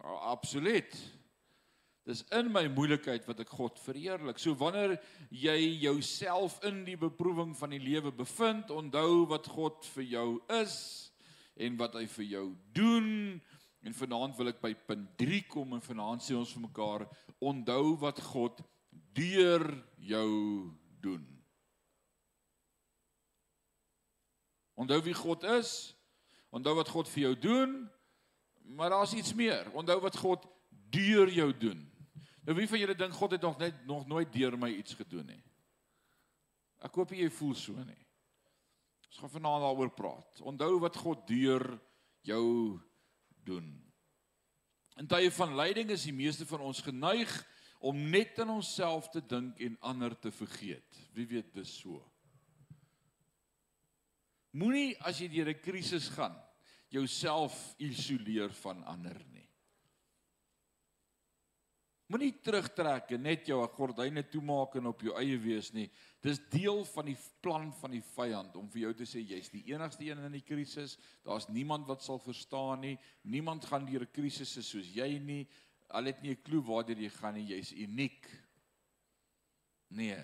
Ja, 0.00 0.16
absoluut. 0.32 0.96
Dis 2.08 2.22
in 2.32 2.48
my 2.52 2.64
moeilikheid 2.72 3.26
wat 3.28 3.42
ek 3.44 3.52
God 3.52 3.78
verheerlik. 3.84 4.40
So 4.40 4.56
wanneer 4.58 4.96
jy 5.28 5.56
jouself 5.84 6.56
in 6.66 6.82
die 6.86 6.96
beproewing 6.98 7.52
van 7.58 7.74
die 7.74 7.82
lewe 7.82 8.12
bevind, 8.14 8.72
onthou 8.72 9.26
wat 9.30 9.50
God 9.52 9.84
vir 9.92 10.06
jou 10.16 10.28
is 10.60 10.76
en 11.60 11.76
wat 11.80 11.98
hy 12.00 12.06
vir 12.08 12.26
jou 12.30 12.46
doen. 12.76 13.10
En 13.84 13.96
vanaand 13.96 14.40
wil 14.40 14.52
ek 14.52 14.62
by 14.64 14.72
punt 14.88 15.12
3 15.20 15.42
kom 15.52 15.76
en 15.76 15.84
vanaand 15.84 16.24
sê 16.24 16.36
ons 16.36 16.56
vir 16.56 16.64
mekaar, 16.64 17.06
onthou 17.40 17.94
wat 18.00 18.20
God 18.32 18.64
deur 19.16 19.68
jou 20.00 20.32
doen. 21.04 21.22
Onthou 24.80 25.02
wie 25.04 25.16
God 25.16 25.44
is. 25.60 25.92
Onthou 26.50 26.78
wat 26.80 26.88
God 26.88 27.08
vir 27.12 27.28
jou 27.28 27.34
doen. 27.44 27.80
Maar 28.74 28.90
daar's 28.90 29.14
iets 29.14 29.34
meer. 29.34 29.70
Onthou 29.72 30.00
wat 30.00 30.16
God 30.16 30.46
deur 30.90 31.30
jou 31.32 31.50
doen. 31.56 31.86
Nou 32.46 32.56
wie 32.56 32.68
van 32.68 32.78
julle 32.78 32.94
dink 32.94 33.14
God 33.14 33.30
het 33.36 33.42
nog 33.44 33.58
net 33.58 33.86
nog 33.86 34.06
nooit 34.06 34.32
deur 34.32 34.56
my 34.58 34.70
iets 34.72 34.94
gedoen 34.98 35.26
nie? 35.26 35.42
Ek 36.80 36.94
hoop 36.96 37.12
jy 37.12 37.28
voel 37.30 37.54
so 37.58 37.76
nie. 37.84 38.06
Ons 39.10 39.20
gaan 39.20 39.32
vanaand 39.34 39.64
daaroor 39.66 39.92
praat. 39.94 40.40
Onthou 40.46 40.78
wat 40.80 40.96
God 40.96 41.26
deur 41.28 41.66
jou 42.26 42.78
doen. 43.44 43.68
In 45.00 45.08
tye 45.08 45.30
van 45.34 45.56
lyding 45.56 45.90
is 45.90 46.06
die 46.08 46.16
meeste 46.16 46.46
van 46.46 46.62
ons 46.64 46.82
geneig 46.84 47.32
om 47.80 47.96
net 48.12 48.38
aan 48.40 48.52
onsself 48.58 49.08
te 49.12 49.22
dink 49.24 49.60
en 49.64 49.78
ander 49.80 50.14
te 50.18 50.32
vergeet. 50.32 51.00
Wie 51.16 51.26
weet 51.28 51.52
dis 51.56 51.72
so. 51.80 52.02
Moenie 54.50 54.96
as 55.06 55.20
jy 55.22 55.28
deur 55.28 55.48
'n 55.48 55.62
krisis 55.62 56.08
gaan, 56.08 56.36
jouself 56.90 57.56
isoleer 57.78 58.52
van 58.62 58.82
ander 58.90 59.18
nie. 59.32 59.46
Moenie 62.10 62.32
terugtrek 62.42 63.12
en 63.14 63.22
net 63.22 63.46
jou 63.46 63.60
gordyne 63.76 64.24
toemaak 64.26 64.74
en 64.80 64.90
op 64.90 65.04
jou 65.06 65.14
eie 65.20 65.36
wees 65.38 65.68
nie. 65.70 65.86
Dis 66.18 66.40
deel 66.50 66.82
van 66.90 67.06
die 67.06 67.16
plan 67.40 67.68
van 67.78 67.94
die 67.94 68.02
vyand 68.02 68.56
om 68.58 68.66
vir 68.72 68.88
jou 68.88 68.92
te 68.98 69.06
sê 69.06 69.22
jy's 69.22 69.52
die 69.52 69.62
enigste 69.70 70.08
een 70.08 70.24
in 70.26 70.34
die 70.34 70.42
krisis. 70.42 70.96
Daar's 71.22 71.46
niemand 71.54 71.86
wat 71.86 72.02
sal 72.02 72.18
verstaan 72.18 72.82
nie. 72.82 72.96
Niemand 73.22 73.64
gaan 73.70 73.86
deur 73.86 74.02
'n 74.02 74.12
krisis 74.12 74.50
soos 74.50 74.90
jy 74.90 75.18
nie. 75.18 75.46
Al 75.90 76.10
het 76.10 76.22
nie 76.22 76.34
'n 76.34 76.42
klou 76.42 76.60
waartoe 76.60 76.98
jy 76.98 77.10
gaan 77.10 77.34
nie. 77.34 77.46
Jy's 77.46 77.72
uniek. 77.72 78.26
Nee 79.90 80.18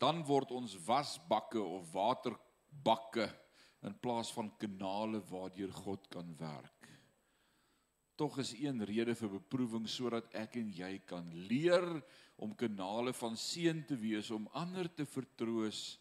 dan 0.00 0.22
word 0.24 0.52
ons 0.56 0.78
wasbakke 0.86 1.60
of 1.60 1.92
waterbakke 1.92 3.28
in 3.86 3.96
plaas 4.00 4.32
van 4.36 4.50
kanale 4.60 5.22
waardeur 5.30 5.72
God 5.72 6.08
kan 6.12 6.34
werk. 6.38 6.88
Tog 8.20 8.36
is 8.42 8.52
een 8.52 8.84
rede 8.84 9.14
vir 9.16 9.32
beproewing 9.38 9.86
sodat 9.88 10.28
ek 10.36 10.58
en 10.60 10.68
jy 10.76 10.98
kan 11.08 11.30
leer 11.48 11.86
om 12.36 12.52
kanale 12.52 13.14
van 13.16 13.36
seën 13.36 13.80
te 13.88 13.96
wees 13.96 14.28
om 14.34 14.48
ander 14.52 14.90
te 14.92 15.06
vertroos 15.08 15.96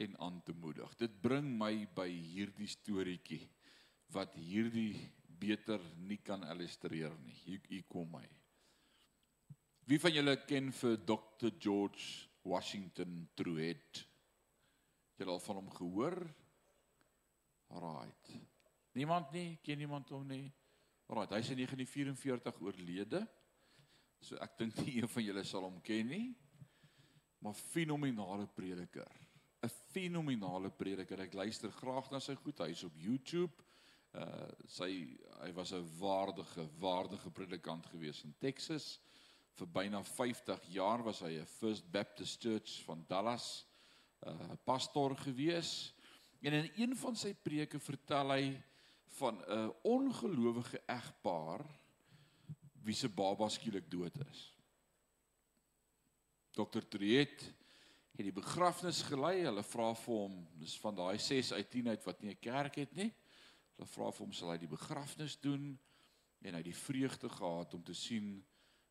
en 0.00 0.16
aan 0.24 0.40
te 0.46 0.54
moedig. 0.56 0.94
Dit 0.96 1.20
bring 1.20 1.50
my 1.60 1.84
by 1.94 2.08
hierdie 2.08 2.70
storieetjie 2.70 3.42
wat 4.14 4.32
hierdie 4.40 4.96
beter 5.40 5.84
nie 6.08 6.18
kan 6.24 6.44
illustreer 6.48 7.12
nie. 7.20 7.36
Hier, 7.44 7.60
hier 7.68 7.84
kom 7.92 8.08
my. 8.16 8.24
Wie 9.84 10.00
van 10.00 10.14
julle 10.14 10.36
ken 10.48 10.72
vir 10.80 10.96
Dr 11.04 11.52
George 11.60 12.30
Washington 12.42 13.28
Truett. 13.36 14.04
Het 15.16 15.26
jy 15.26 15.32
al 15.34 15.42
van 15.44 15.60
hom 15.60 15.72
gehoor? 15.76 16.16
Right. 17.70 18.30
Niemand 18.92 19.30
nie, 19.32 19.58
ken 19.62 19.78
niemand 19.78 20.08
hom 20.10 20.26
nie. 20.26 20.48
Right, 21.10 21.30
hy's 21.34 21.50
in 21.50 21.60
1944 21.62 22.60
oorlede. 22.62 23.22
So 24.20 24.38
ek 24.42 24.58
dink 24.58 24.78
nie 24.82 24.98
een 24.98 25.08
van 25.08 25.24
julle 25.24 25.44
sal 25.46 25.66
hom 25.66 25.80
ken 25.84 26.10
nie. 26.10 26.28
Maar 27.40 27.56
fenominale 27.72 28.46
prediker. 28.46 29.10
'n 29.62 29.68
Fenominale 29.92 30.70
prediker. 30.70 31.20
Ek 31.20 31.34
luister 31.34 31.72
graag 31.72 32.10
na 32.10 32.20
sy 32.20 32.34
goed. 32.34 32.58
Hy's 32.64 32.84
op 32.84 32.96
YouTube. 32.96 33.52
Uh 34.16 34.48
sy 34.66 34.90
hy 35.40 35.52
was 35.54 35.72
'n 35.72 35.86
waardige, 35.98 36.68
waardige 36.78 37.30
predikant 37.30 37.86
gewees 37.86 38.24
in 38.24 38.34
Texas 38.38 38.98
vir 39.60 39.68
byna 39.68 40.02
50 40.02 40.68
jaar 40.72 41.02
was 41.04 41.20
hy 41.20 41.38
'n 41.38 41.46
First 41.46 41.90
Baptist 41.92 42.40
Church 42.40 42.82
van 42.84 43.04
Dallas 43.08 43.66
uh, 44.26 44.54
pastor 44.64 45.16
gewees. 45.16 45.92
En 46.40 46.52
in 46.52 46.70
een 46.76 46.96
van 46.96 47.16
sy 47.16 47.34
preke 47.34 47.78
vertel 47.78 48.32
hy 48.32 48.44
van 49.18 49.40
'n 49.44 49.72
ongelowige 49.82 50.82
egpaar 50.86 51.64
wie 52.82 52.94
se 52.94 53.08
baba 53.08 53.48
skielik 53.48 53.90
dood 53.90 54.16
is. 54.30 54.56
Dr. 56.50 56.80
Triet 56.88 57.40
het 58.16 58.24
die 58.26 58.32
begrafnis 58.32 59.02
gelei. 59.02 59.44
Hulle 59.44 59.62
vra 59.62 59.94
vir 59.94 60.14
hom, 60.14 60.36
dis 60.58 60.78
van 60.80 60.94
daai 60.94 61.18
6 61.18 61.52
uit 61.52 61.70
10 61.70 61.88
uit 61.88 62.04
wat 62.04 62.22
nie 62.22 62.30
'n 62.30 62.40
kerk 62.40 62.74
het 62.74 62.94
nie. 62.94 63.12
Hulle 63.76 63.88
vra 63.88 64.10
vir 64.10 64.26
hom 64.26 64.32
sal 64.32 64.50
hy 64.50 64.58
die 64.58 64.76
begrafnis 64.76 65.40
doen 65.40 65.78
en 66.40 66.54
hy 66.54 66.62
die 66.62 66.76
vreugde 66.76 67.28
gehad 67.28 67.74
om 67.74 67.82
te 67.82 67.94
sien 67.94 68.44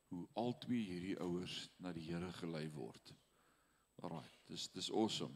hoe 0.09 0.27
albei 0.33 0.83
hierdie 0.85 1.19
ouers 1.19 1.69
na 1.77 1.93
die 1.93 2.05
Here 2.09 2.31
gelei 2.33 2.69
word. 2.73 3.13
Alraai, 4.01 4.27
dis 4.47 4.67
dis 4.71 4.91
awesome. 4.91 5.35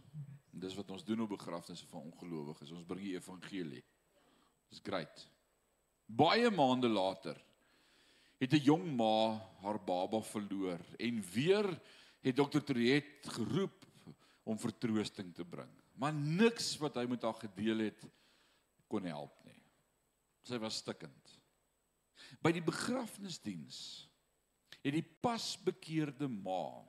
En 0.54 0.60
dis 0.64 0.76
wat 0.78 0.92
ons 0.96 1.06
doen 1.06 1.24
op 1.26 1.34
begrafnisse 1.36 1.88
van 1.90 2.08
ongelowiges. 2.12 2.72
Ons 2.72 2.88
bring 2.88 3.04
die 3.04 3.16
evangelie. 3.18 3.84
Dis 4.72 4.84
great. 4.84 5.26
Baie 6.06 6.50
maande 6.52 6.90
later 6.92 7.40
het 8.40 8.54
'n 8.54 8.64
jong 8.64 8.86
ma 8.96 9.40
haar 9.62 9.80
baba 9.80 10.22
verloor 10.22 10.80
en 11.00 11.22
weer 11.32 11.68
het 12.22 12.36
dokter 12.36 12.64
Triet 12.64 13.28
geroep 13.28 13.86
om 14.44 14.60
vertroosting 14.60 15.34
te 15.34 15.46
bring. 15.46 15.72
Maar 15.96 16.14
niks 16.14 16.78
wat 16.78 16.96
hy 16.96 17.06
met 17.08 17.22
haar 17.22 17.40
gedeel 17.40 17.78
het 17.78 18.06
kon 18.88 19.06
help 19.06 19.44
nie. 19.46 19.62
Sy 20.44 20.58
was 20.58 20.76
stikkend. 20.76 21.40
By 22.42 22.52
die 22.52 22.64
begrafnisdiens 22.64 24.10
het 24.84 24.94
die 24.94 25.06
pasbekeerde 25.22 26.28
ma 26.28 26.84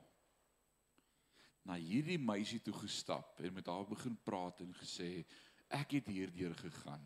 na 1.65 1.77
hierdie 1.81 2.19
meisie 2.21 2.61
toe 2.63 2.75
gestap 2.77 3.39
en 3.41 3.55
met 3.55 3.67
haar 3.67 3.87
begin 3.89 4.15
praat 4.27 4.61
en 4.61 4.73
gesê 4.77 5.25
ek 5.73 5.97
het 5.97 6.09
hierdeur 6.13 6.53
gegaan. 6.59 7.03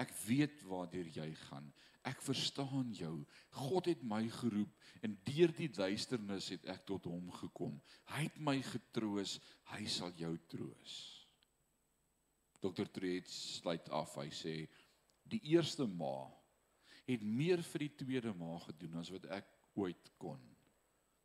Ek 0.00 0.10
weet 0.26 0.62
waartoe 0.66 1.06
jy 1.14 1.28
gaan. 1.46 1.68
Ek 2.06 2.22
verstaan 2.24 2.90
jou. 2.96 3.12
God 3.54 3.90
het 3.90 4.02
my 4.02 4.22
geroep 4.40 4.72
en 5.04 5.16
deur 5.28 5.52
die 5.56 5.68
duisternis 5.70 6.50
het 6.54 6.66
ek 6.72 6.86
tot 6.88 7.06
hom 7.10 7.30
gekom. 7.42 7.76
Hy 8.14 8.26
het 8.26 8.38
my 8.40 8.56
getroos. 8.64 9.38
Hy 9.74 9.84
sal 9.86 10.14
jou 10.18 10.32
troos. 10.50 10.96
Dr. 12.60 12.88
Treets 12.92 13.36
sluit 13.60 13.88
af. 13.94 14.16
Hy 14.20 14.28
sê 14.34 14.54
die 15.30 15.42
eerste 15.52 15.86
ma 15.86 16.30
het 17.06 17.22
meer 17.22 17.62
vir 17.72 17.86
die 17.86 17.94
tweede 18.02 18.34
ma 18.36 18.56
gedoen 18.66 19.00
as 19.00 19.12
wat 19.12 19.28
ek 19.40 19.48
ooit 19.78 20.10
kon. 20.20 20.40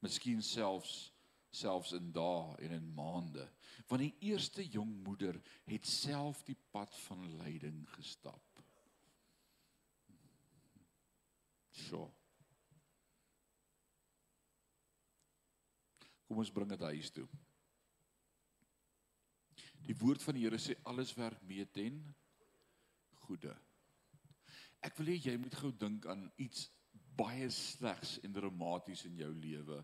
Miskien 0.04 0.42
selfs 0.46 1.15
selfs 1.56 1.94
in 1.98 2.12
dae 2.16 2.56
en 2.66 2.76
in 2.78 2.92
maande. 2.98 3.46
Want 3.90 4.04
die 4.04 4.30
eerste 4.32 4.66
jong 4.68 4.92
moeder 5.06 5.40
het 5.70 5.88
self 5.88 6.44
die 6.48 6.58
pad 6.72 6.94
van 7.06 7.24
lyding 7.40 7.82
gestap. 7.96 8.62
So. 11.76 12.08
Kom 16.26 16.42
ons 16.42 16.52
bring 16.52 16.70
dit 16.72 16.86
huis 16.90 17.12
toe. 17.14 17.28
Die 19.86 19.98
woord 20.00 20.24
van 20.26 20.38
die 20.38 20.46
Here 20.48 20.58
sê 20.62 20.74
alles 20.90 21.14
werk 21.18 21.44
mee 21.46 21.66
ten 21.70 22.00
goeie. 23.26 23.54
Ek 24.86 24.98
wil 24.98 25.12
hê 25.14 25.20
jy 25.20 25.36
moet 25.42 25.58
gou 25.60 25.72
dink 25.82 26.08
aan 26.10 26.26
iets 26.42 26.70
baie 27.16 27.48
slegs 27.54 28.18
en 28.26 28.34
dramaties 28.36 29.06
in 29.08 29.20
jou 29.22 29.30
lewe 29.34 29.80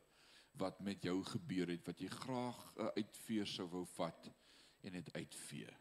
wat 0.59 0.79
met 0.79 1.03
jou 1.03 1.23
gebeur 1.23 1.71
het 1.71 1.85
wat 1.87 2.01
jy 2.01 2.09
graag 2.09 2.59
'n 2.75 2.91
uitveer 2.95 3.47
sou 3.47 3.67
wou 3.69 3.85
vat 3.85 4.31
en 4.81 4.91
dit 4.91 5.13
uitvee. 5.13 5.77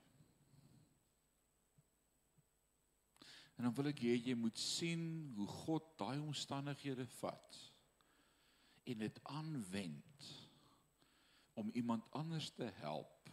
En 3.56 3.64
dan 3.64 3.74
wil 3.74 3.86
ek 3.86 3.98
hê 4.00 4.14
jy 4.16 4.34
moet 4.34 4.58
sien 4.58 5.32
hoe 5.36 5.46
God 5.46 5.98
daai 5.98 6.18
omstandighede 6.18 7.06
vat 7.06 7.58
en 8.84 8.98
dit 8.98 9.20
aanwend 9.22 10.28
om 11.54 11.70
iemand 11.70 12.06
anders 12.10 12.50
te 12.50 12.70
help 12.80 13.28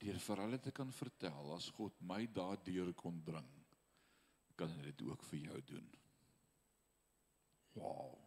deur 0.00 0.18
vir 0.18 0.42
hulle 0.44 0.60
te 0.60 0.72
kan 0.72 0.92
vertel 0.92 1.52
as 1.54 1.68
God 1.76 2.00
my 2.00 2.26
daardeur 2.26 2.94
kon 2.94 3.20
bring 3.24 3.52
kan 4.56 4.72
hy 4.72 4.86
dit 4.88 5.02
ook 5.04 5.24
vir 5.28 5.38
jou 5.50 5.62
doen. 5.68 5.88
Wow. 7.76 8.25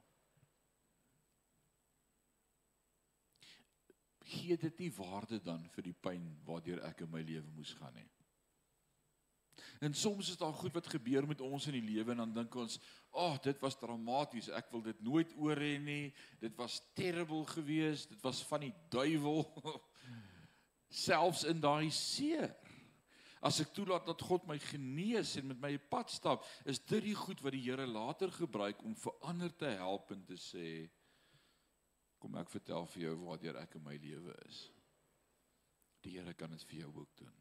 Gee 4.30 4.58
dit 4.58 4.80
nie 4.84 4.92
waarde 4.94 5.42
dan 5.44 5.66
vir 5.74 5.90
die 5.90 5.98
pyn 6.08 6.26
waardeur 6.48 6.84
ek 6.88 7.06
in 7.06 7.12
my 7.14 7.22
lewe 7.26 7.48
moes 7.56 7.74
gaan 7.80 7.96
nie. 7.98 8.08
En 9.80 9.94
soms 9.94 10.30
is 10.30 10.38
daar 10.38 10.54
goed 10.54 10.74
wat 10.74 10.88
gebeur 10.88 11.28
met 11.28 11.42
ons 11.42 11.68
in 11.68 11.78
die 11.78 11.86
lewe 11.96 12.12
en 12.12 12.24
dan 12.24 12.34
dink 12.34 12.56
ons, 12.56 12.80
"Ag, 13.12 13.36
oh, 13.36 13.38
dit 13.44 13.60
was 13.60 13.80
dramaties. 13.80 14.50
Ek 14.50 14.72
wil 14.72 14.82
dit 14.82 15.02
nooit 15.02 15.34
oor 15.38 15.56
hê 15.56 15.78
nie. 15.80 16.14
Dit 16.40 16.56
was 16.56 16.82
terrible 16.94 17.46
geweest. 17.46 18.10
Dit 18.10 18.22
was 18.22 18.44
van 18.44 18.60
die 18.60 18.74
duiwel." 18.90 19.46
Selfs 20.90 21.44
in 21.44 21.60
daai 21.60 21.90
seer. 21.92 22.56
As 23.42 23.60
ek 23.60 23.72
toelaat 23.72 24.06
dat 24.06 24.22
God 24.22 24.48
my 24.48 24.60
genees 24.60 25.36
en 25.36 25.48
met 25.48 25.60
my 25.62 25.78
pad 25.78 26.12
stap, 26.12 26.46
is 26.66 26.80
dit 26.80 27.04
die 27.04 27.16
goed 27.16 27.42
wat 27.42 27.52
die 27.52 27.64
Here 27.64 27.88
later 27.88 28.32
gebruik 28.32 28.84
om 28.84 28.96
vir 28.96 29.14
ander 29.22 29.56
te 29.56 29.66
help 29.66 30.12
en 30.12 30.26
te 30.26 30.36
sê, 30.36 30.90
"Kom 32.20 32.36
ek 32.36 32.50
vertel 32.50 32.86
vir 32.86 33.04
jou 33.04 33.16
waar 33.26 33.62
ek 33.62 33.76
in 33.76 33.84
my 33.84 33.96
lewe 33.96 34.36
is." 34.48 34.70
Die 36.04 36.18
Here 36.18 36.34
kan 36.34 36.52
dit 36.52 36.64
vir 36.64 36.80
jou 36.80 36.92
ook 36.96 37.16
doen. 37.16 37.34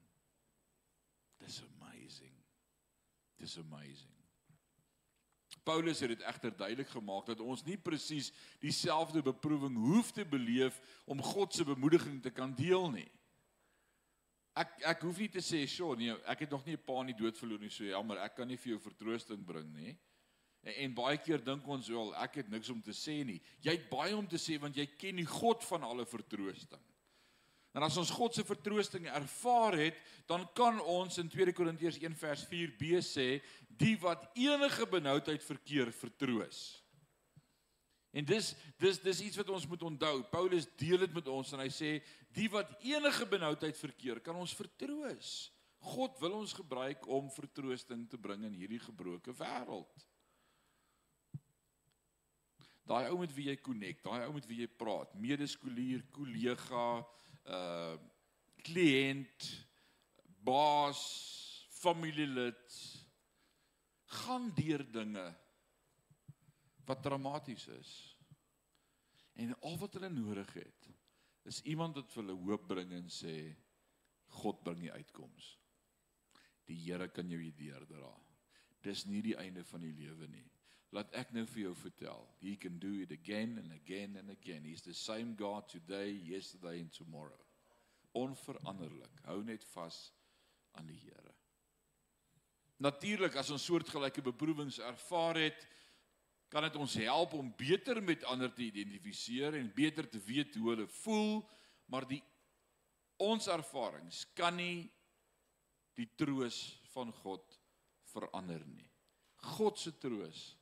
Dis 1.39 1.63
amazing. 1.63 2.35
Dis 3.39 3.59
amazing. 3.59 4.15
Paulus 5.65 6.01
het 6.01 6.09
dit 6.09 6.25
egter 6.25 6.57
duidelik 6.57 6.89
gemaak 6.89 7.27
dat 7.29 7.41
ons 7.45 7.63
nie 7.65 7.77
presies 7.77 8.31
dieselfde 8.63 9.23
beproewing 9.23 9.77
hoef 9.77 10.11
te 10.17 10.25
beleef 10.25 10.81
om 11.05 11.23
God 11.23 11.55
se 11.55 11.65
bemoediging 11.65 12.23
te 12.23 12.33
kan 12.33 12.55
deel 12.57 12.89
nie. 12.91 13.09
Ek 14.59 14.73
ek 14.91 15.05
hoef 15.07 15.21
nie 15.23 15.29
te 15.29 15.43
sê, 15.45 15.67
"Sjoe, 15.69 15.97
nee, 15.97 16.17
ek 16.27 16.41
het 16.41 16.51
nog 16.51 16.65
nie 16.67 16.75
'n 16.75 16.85
pa 16.85 17.01
in 17.01 17.13
die 17.13 17.21
dood 17.23 17.39
verloor 17.39 17.61
nie, 17.61 17.71
so 17.71 17.85
jammer, 17.85 18.19
ek 18.19 18.37
kan 18.37 18.49
nie 18.49 18.57
vir 18.57 18.73
jou 18.73 18.79
vertroosting 18.79 19.45
bring 19.45 19.73
nie." 19.75 19.99
En, 20.65 20.75
en 20.75 20.95
baie 20.99 21.19
keer 21.23 21.43
dink 21.45 21.67
ons 21.69 21.89
wel, 21.93 22.13
ek 22.25 22.41
het 22.43 22.53
niks 22.53 22.71
om 22.75 22.81
te 22.85 22.95
sê 22.97 23.21
nie. 23.27 23.39
Jy 23.65 23.77
het 23.77 23.89
baie 23.91 24.17
om 24.17 24.27
te 24.29 24.41
sê 24.41 24.59
want 24.61 24.77
jy 24.77 24.89
ken 24.99 25.21
die 25.21 25.29
God 25.29 25.65
van 25.69 25.87
alle 25.87 26.07
vertroosting. 26.09 26.83
En 27.77 27.85
as 27.85 27.99
ons 28.01 28.11
God 28.11 28.35
se 28.35 28.43
vertroosting 28.49 29.07
ervaar 29.13 29.77
het, 29.79 29.99
dan 30.27 30.47
kan 30.57 30.81
ons 30.81 31.21
in 31.21 31.29
2 31.31 31.53
Korintiërs 31.55 32.01
1 32.01 32.17
vers 32.19 32.45
4b 32.49 32.99
sê, 33.05 33.29
die 33.79 33.95
wat 34.03 34.25
enige 34.35 34.87
benoudheid 34.91 35.45
verkeer 35.45 35.93
vertroos. 35.95 36.63
En 38.17 38.25
dis 38.27 38.55
dis 38.81 38.99
dis 39.05 39.21
iets 39.29 39.39
wat 39.39 39.53
ons 39.53 39.67
moet 39.69 39.85
onthou. 39.85 40.15
Paulus 40.33 40.67
deel 40.81 41.05
dit 41.05 41.15
met 41.15 41.29
ons 41.31 41.53
en 41.53 41.63
hy 41.63 41.69
sê 41.71 41.93
die 42.35 42.49
wat 42.51 42.73
enige 42.83 43.29
benoudheid 43.29 43.77
verkeer, 43.79 44.23
kan 44.25 44.37
ons 44.41 44.57
vertroos. 44.57 45.53
God 45.93 46.19
wil 46.19 46.41
ons 46.41 46.57
gebruik 46.57 47.05
om 47.07 47.29
vertroosting 47.31 48.09
te 48.11 48.19
bring 48.19 48.43
in 48.49 48.57
hierdie 48.59 48.81
gebroke 48.83 49.35
wêreld. 49.39 50.08
Daai 52.89 53.11
ou 53.13 53.19
met 53.21 53.33
wie 53.37 53.51
jy 53.51 53.57
connect, 53.61 54.07
daai 54.07 54.27
ou 54.27 54.35
met 54.37 54.47
wie 54.49 54.63
jy 54.63 54.69
praat, 54.81 55.13
medeskolier, 55.21 56.07
kollega, 56.15 56.87
uh 57.49 57.97
kliënt, 58.69 59.45
baas, 60.45 61.01
familielid 61.79 62.75
gaan 64.19 64.49
deur 64.57 64.83
dinge 64.93 65.25
wat 66.89 67.03
dramaties 67.05 67.69
is. 67.77 67.93
En 69.39 69.55
al 69.63 69.79
wat 69.79 69.95
hulle 69.99 70.11
nodig 70.11 70.53
het 70.59 70.89
is 71.49 71.63
iemand 71.71 71.97
wat 71.97 72.11
vir 72.13 72.25
hulle 72.25 72.37
hoop 72.45 72.67
bring 72.69 72.93
en 72.93 73.07
sê 73.13 73.35
God 74.43 74.61
bring 74.65 74.83
die 74.83 74.93
uitkoms. 74.93 75.55
Die 76.69 76.77
Here 76.83 77.09
kan 77.09 77.31
jou 77.33 77.41
hier 77.41 77.57
deurdra. 77.57 78.11
Dis 78.85 79.07
nie 79.09 79.23
die 79.25 79.37
einde 79.41 79.65
van 79.65 79.87
die 79.87 79.95
lewe 79.97 80.29
nie. 80.29 80.45
Laat 80.97 81.13
ek 81.21 81.35
nou 81.37 81.45
vir 81.53 81.67
jou 81.67 81.75
vertel. 81.83 82.23
He 82.41 82.55
can 82.57 82.79
do 82.81 82.95
it 83.03 83.13
again 83.13 83.59
and 83.61 83.73
again 83.73 84.17
and 84.17 84.33
again. 84.33 84.65
He's 84.65 84.83
the 84.83 84.95
same 84.97 85.35
God 85.37 85.69
today, 85.69 86.11
yesterday 86.11 86.81
and 86.81 86.93
tomorrow. 86.93 87.43
Onveranderlik. 88.17 89.21
Hou 89.29 89.43
net 89.45 89.65
vas 89.75 89.99
aan 90.79 90.89
die 90.89 90.97
Here. 90.97 91.35
Natuurlik 92.79 93.37
as 93.37 93.51
ons 93.51 93.65
soortgelyke 93.67 94.23
beproewings 94.23 94.79
ervaar 94.79 95.41
het, 95.43 95.67
kan 96.49 96.65
dit 96.65 96.77
ons 96.81 96.95
help 97.03 97.35
om 97.37 97.51
beter 97.59 98.01
met 98.01 98.25
ander 98.31 98.49
te 98.55 98.65
identifiseer 98.65 99.59
en 99.59 99.73
beter 99.75 100.07
te 100.09 100.21
weet 100.25 100.55
hoe 100.57 100.71
hulle 100.71 100.87
voel, 101.03 101.43
maar 101.91 102.07
die 102.09 102.23
ons 103.21 103.51
ervarings 103.51 104.23
kan 104.39 104.57
nie 104.57 104.87
die 105.99 106.07
troos 106.17 106.79
van 106.95 107.11
God 107.21 107.59
verander 108.15 108.63
nie. 108.71 108.87
God 109.59 109.77
se 109.83 109.93
troos 109.99 110.55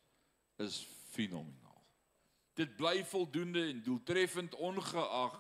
is 0.63 0.87
fenomenaal. 1.11 1.85
Dit 2.57 2.77
bly 2.77 3.05
voldoende 3.05 3.67
en 3.69 3.83
doeltreffend 3.83 4.55
ongeag 4.55 5.37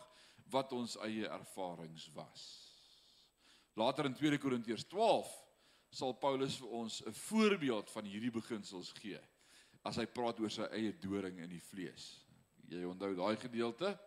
wat 0.52 0.72
ons 0.72 0.96
eie 1.06 1.28
ervarings 1.28 2.10
was. 2.14 2.44
Later 3.76 4.04
in 4.04 4.14
2 4.14 4.38
Korintiërs 4.38 4.86
12 4.88 5.32
sal 5.96 6.14
Paulus 6.20 6.58
vir 6.60 6.68
ons 6.68 7.02
'n 7.04 7.12
voorbeeld 7.12 7.90
van 7.90 8.04
hierdie 8.04 8.30
beginsels 8.30 8.92
gee 8.92 9.20
as 9.82 9.96
hy 9.96 10.06
praat 10.06 10.40
oor 10.40 10.50
sy 10.50 10.66
eie 10.74 10.92
doring 10.92 11.38
in 11.38 11.50
die 11.50 11.62
vlees. 11.62 12.24
Jy 12.68 12.84
onthou 12.84 13.14
daai 13.14 13.36
gedeelte? 13.36 13.98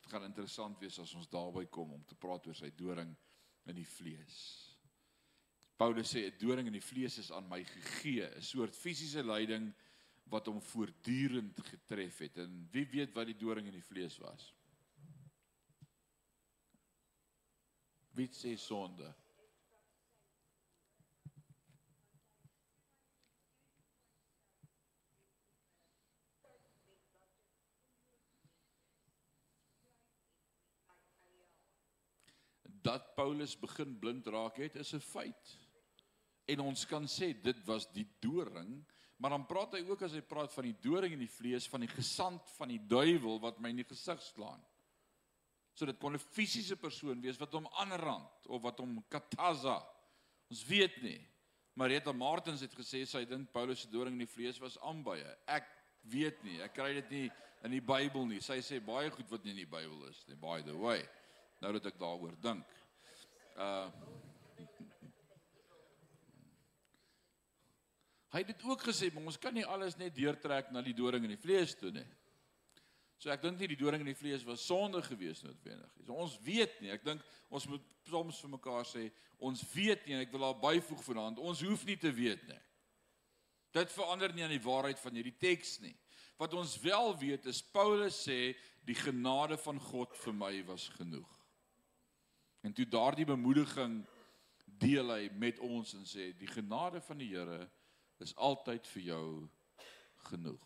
Dit 0.00 0.10
gaan 0.10 0.24
interessant 0.24 0.78
wees 0.78 0.98
as 0.98 1.14
ons 1.14 1.28
daarby 1.28 1.66
kom 1.66 1.92
om 1.92 2.04
te 2.04 2.14
praat 2.14 2.46
oor 2.46 2.54
sy 2.54 2.70
doring 2.70 3.16
in 3.66 3.74
die 3.74 3.88
vlees. 3.96 4.36
Paulus 5.76 6.14
sê 6.14 6.26
'n 6.26 6.38
doring 6.38 6.66
in 6.66 6.72
die 6.72 6.88
vlees 6.92 7.18
is 7.18 7.32
aan 7.32 7.48
my 7.48 7.64
gegee, 7.64 8.30
'n 8.36 8.42
soort 8.42 8.76
fisiese 8.76 9.22
lyding 9.22 9.74
wat 10.30 10.46
hom 10.46 10.60
voortdurend 10.62 11.60
getref 11.68 12.18
het. 12.18 12.36
En 12.42 12.68
wie 12.72 12.86
weet 12.90 13.14
wat 13.14 13.26
die 13.30 13.38
doring 13.38 13.66
in 13.66 13.78
die 13.78 13.84
vlees 13.86 14.18
was? 14.18 14.50
Wie 18.16 18.28
sê 18.32 18.56
sonde? 18.56 19.14
dat 32.86 33.14
Paulus 33.14 33.56
begin 33.58 33.96
blind 33.98 34.28
raak 34.30 34.60
het 34.62 34.76
is 34.78 34.92
'n 34.94 35.02
feit. 35.02 35.46
En 36.44 36.60
ons 36.60 36.86
kan 36.86 37.06
sê 37.06 37.34
dit 37.42 37.64
was 37.64 37.92
die 37.92 38.06
doring 38.20 38.84
Maar 39.16 39.30
dan 39.30 39.46
praat 39.48 39.78
hy 39.78 39.82
ook 39.88 40.02
as 40.04 40.12
hy 40.12 40.20
praat 40.20 40.52
van 40.52 40.66
die 40.68 40.76
doring 40.84 41.14
in 41.16 41.22
die 41.24 41.32
vlees 41.32 41.68
van 41.72 41.80
die 41.80 41.92
gesand 41.92 42.50
van 42.58 42.68
die 42.68 42.80
duiwel 42.80 43.40
wat 43.40 43.60
my 43.60 43.72
in 43.72 43.80
die 43.80 43.88
gesig 43.88 44.20
slaan. 44.22 44.60
So 45.76 45.88
dit 45.88 45.98
kon 46.00 46.14
'n 46.14 46.18
fisiese 46.18 46.76
persoon 46.76 47.20
wees 47.20 47.38
wat 47.38 47.52
hom 47.52 47.68
aanrand 47.80 48.46
of 48.46 48.62
wat 48.62 48.78
hom 48.78 49.04
kataza. 49.08 49.80
Ons 50.50 50.64
weet 50.64 51.02
nie. 51.02 51.20
Marita 51.74 52.12
Martins 52.12 52.60
het 52.60 52.74
gesê 52.74 53.04
sy 53.06 53.24
dink 53.24 53.52
Paulus 53.52 53.80
se 53.80 53.88
doring 53.88 54.14
in 54.14 54.24
die 54.24 54.34
vlees 54.34 54.58
was 54.58 54.78
aanbye. 54.80 55.36
Ek 55.46 55.66
weet 56.08 56.42
nie. 56.44 56.60
Ek 56.62 56.74
kry 56.74 56.92
dit 56.94 57.10
nie 57.10 57.30
in 57.64 57.70
die 57.70 57.80
Bybel 57.80 58.26
nie. 58.26 58.40
Sy 58.40 58.60
sê 58.64 58.80
baie 58.80 59.10
goed 59.10 59.30
wat 59.30 59.44
nie 59.44 59.50
in 59.50 59.56
die 59.64 59.68
Bybel 59.68 60.08
is 60.08 60.24
nie. 60.28 60.36
By 60.36 60.62
the 60.62 60.76
way. 60.76 61.08
Nou 61.60 61.72
dat 61.72 61.86
ek 61.86 61.98
daaroor 61.98 62.36
dink. 62.40 62.64
Uh 63.56 63.90
Hy 68.34 68.42
het 68.42 68.52
dit 68.52 68.64
ook 68.66 68.82
gesê, 68.88 69.08
maar 69.14 69.28
ons 69.30 69.38
kan 69.38 69.54
nie 69.54 69.64
alles 69.64 69.96
net 69.96 70.14
deurtrek 70.16 70.72
na 70.74 70.82
die 70.82 70.94
doring 70.96 71.24
in 71.24 71.34
die 71.36 71.40
vlees 71.40 71.76
toe 71.78 71.92
nie. 71.94 72.06
So 73.16 73.32
ek 73.32 73.40
dink 73.40 73.60
nie 73.60 73.70
die 73.70 73.78
doring 73.80 74.02
in 74.04 74.10
die 74.10 74.18
vlees 74.18 74.44
was 74.44 74.64
sonde 74.66 75.00
gewees 75.06 75.40
noodwendig 75.44 75.92
nie. 75.96 76.04
So 76.04 76.16
ons 76.20 76.36
weet 76.44 76.74
nie. 76.82 76.92
Ek 76.92 77.04
dink 77.06 77.22
ons 77.48 77.68
moet 77.70 77.84
soms 78.10 78.40
vir 78.44 78.52
mekaar 78.52 78.84
sê 78.88 79.06
ons 79.40 79.62
weet 79.72 80.04
nie 80.06 80.16
en 80.16 80.24
ek 80.24 80.34
wil 80.34 80.44
daar 80.44 80.58
byvoeg 80.60 81.04
vanaand. 81.06 81.40
Ons 81.40 81.62
hoef 81.64 81.86
nie 81.88 81.96
te 82.00 82.12
weet 82.12 82.44
nie. 82.48 82.58
Dit 83.76 83.92
verander 83.92 84.34
nie 84.34 84.44
aan 84.44 84.52
die 84.52 84.62
waarheid 84.64 85.00
van 85.00 85.16
hierdie 85.16 85.36
teks 85.40 85.78
nie. 85.84 85.94
Wat 86.36 86.52
ons 86.56 86.76
wel 86.82 87.14
weet 87.20 87.48
is 87.48 87.62
Paulus 87.72 88.18
sê 88.26 88.52
die 88.86 88.96
genade 88.96 89.56
van 89.64 89.80
God 89.80 90.12
vir 90.20 90.36
my 90.36 90.52
was 90.68 90.90
genoeg. 90.98 91.32
En 92.64 92.74
toe 92.76 92.84
daardie 92.88 93.26
bemoediging 93.28 94.02
deel 94.80 95.12
hy 95.12 95.28
met 95.40 95.60
ons 95.64 95.94
en 95.96 96.04
sê 96.08 96.30
die 96.36 96.50
genade 96.50 97.00
van 97.00 97.20
die 97.22 97.30
Here 97.32 97.64
is 98.24 98.34
altyd 98.36 98.86
vir 98.86 99.02
jou 99.02 99.26
genoeg. 100.30 100.64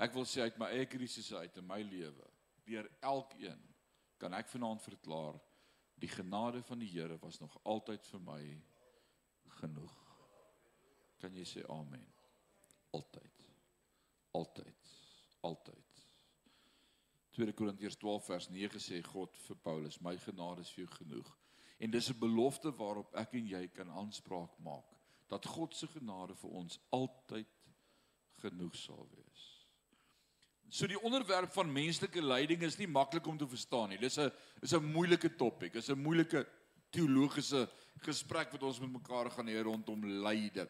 Ek 0.00 0.14
wil 0.16 0.24
sê 0.24 0.46
uit 0.46 0.58
my 0.60 0.70
eie 0.72 0.88
krisisse 0.88 1.36
uit 1.36 1.56
in 1.60 1.66
my 1.68 1.82
lewe, 1.84 2.28
deur 2.64 2.88
elkeen 3.04 3.60
kan 4.20 4.34
ek 4.36 4.48
vanaand 4.48 4.82
verklaar 4.84 5.36
die 6.00 6.08
genade 6.08 6.62
van 6.64 6.80
die 6.80 6.88
Here 6.88 7.18
was 7.20 7.40
nog 7.40 7.58
altyd 7.68 8.06
vir 8.08 8.22
my 8.24 8.40
genoeg. 9.60 9.96
Kan 11.20 11.36
jy 11.36 11.44
sê 11.44 11.64
amen? 11.68 12.06
Altyd. 12.96 13.44
Altyd. 14.32 14.94
Altyd. 15.44 15.86
2 17.36 17.52
Korintiërs 17.56 17.98
12 18.00 18.24
vers 18.32 18.48
9 18.50 18.80
sê 18.82 19.02
God 19.04 19.36
vir 19.44 19.60
Paulus, 19.64 20.00
my 20.00 20.16
genade 20.24 20.64
is 20.64 20.72
vir 20.72 20.86
jou 20.86 20.94
genoeg. 20.96 21.28
En 21.80 21.90
dis 21.90 22.08
'n 22.10 22.18
belofte 22.18 22.72
waarop 22.76 23.14
ek 23.14 23.34
en 23.34 23.46
jy 23.46 23.68
kan 23.68 23.90
aanspraak 23.90 24.56
maak 24.58 24.99
dat 25.30 25.46
God 25.46 25.74
se 25.76 25.86
genade 25.86 26.34
vir 26.34 26.50
ons 26.60 26.78
altyd 26.90 27.48
genoeg 28.42 28.76
sal 28.76 29.06
wees. 29.14 29.46
So 30.70 30.86
die 30.86 31.00
onderwerp 31.02 31.50
van 31.54 31.72
menslike 31.72 32.22
lyding 32.22 32.62
is 32.62 32.78
nie 32.78 32.88
maklik 32.90 33.26
om 33.26 33.38
te 33.38 33.48
verstaan 33.48 33.90
nie. 33.90 33.98
Dis 33.98 34.18
'n 34.18 34.30
is 34.62 34.72
'n 34.72 34.92
moeilike 34.92 35.36
topik. 35.36 35.72
Dis 35.72 35.90
'n 35.90 35.98
moeilike 35.98 36.46
teologiese 36.90 37.68
gesprek 38.02 38.52
wat 38.52 38.62
ons 38.62 38.80
met 38.80 38.92
mekaar 38.92 39.30
gaan 39.30 39.48
hê 39.48 39.62
rondom 39.62 40.04
lyding. 40.04 40.68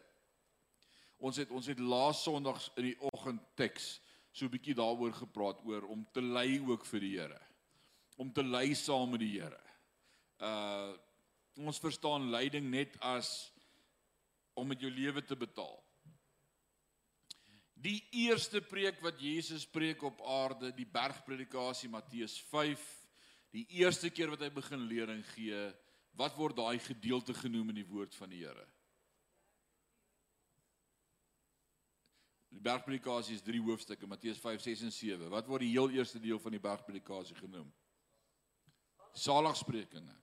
Ons 1.17 1.37
het 1.37 1.51
ons 1.51 1.65
het 1.65 1.79
laas 1.79 2.23
Sondag 2.23 2.71
in 2.77 2.83
die 2.83 2.99
oggend 2.99 3.41
teks 3.55 4.01
so 4.31 4.45
'n 4.45 4.49
bietjie 4.49 4.75
daaroor 4.75 5.13
gepraat 5.13 5.63
oor 5.65 5.83
om 5.87 6.07
te 6.13 6.21
ly 6.21 6.59
ook 6.67 6.85
vir 6.85 6.99
die 6.99 7.17
Here. 7.19 7.41
Om 8.17 8.33
te 8.33 8.43
ly 8.43 8.73
saam 8.73 9.11
met 9.11 9.19
die 9.19 9.39
Here. 9.39 9.61
Uh 10.39 10.97
ons 11.57 11.79
verstaan 11.79 12.31
lyding 12.31 12.69
net 12.71 12.95
as 13.01 13.50
om 14.53 14.67
met 14.67 14.81
jou 14.81 14.91
lewe 14.91 15.23
te 15.23 15.35
betaal. 15.35 15.79
Die 17.81 18.01
eerste 18.27 18.61
preek 18.61 18.99
wat 19.01 19.21
Jesus 19.21 19.65
preek 19.65 20.03
op 20.05 20.19
aarde, 20.21 20.69
die 20.75 20.85
bergpredikasie 20.85 21.89
Matteus 21.89 22.35
5, 22.51 22.83
die 23.55 23.65
eerste 23.81 24.11
keer 24.13 24.29
wat 24.29 24.43
hy 24.45 24.51
begin 24.53 24.85
lering 24.85 25.23
gee, 25.33 25.63
wat 26.19 26.35
word 26.37 26.59
daai 26.59 26.77
gedeelte 26.83 27.33
genoem 27.33 27.73
in 27.73 27.81
die 27.81 27.87
woord 27.89 28.13
van 28.19 28.29
die 28.29 28.43
Here? 28.43 28.67
Die 32.51 32.61
bergpredikasie 32.61 33.37
is 33.39 33.45
drie 33.45 33.61
hoofstukke, 33.63 34.07
Matteus 34.11 34.39
5, 34.43 34.61
6 34.61 34.81
en 34.85 34.91
7. 34.93 35.29
Wat 35.31 35.47
word 35.47 35.63
die 35.63 35.71
heel 35.71 35.89
eerste 35.95 36.19
deel 36.19 36.39
van 36.43 36.51
die 36.51 36.61
bergpredikasie 36.61 37.37
genoem? 37.39 37.69
Saligsprekinge. 39.15 40.17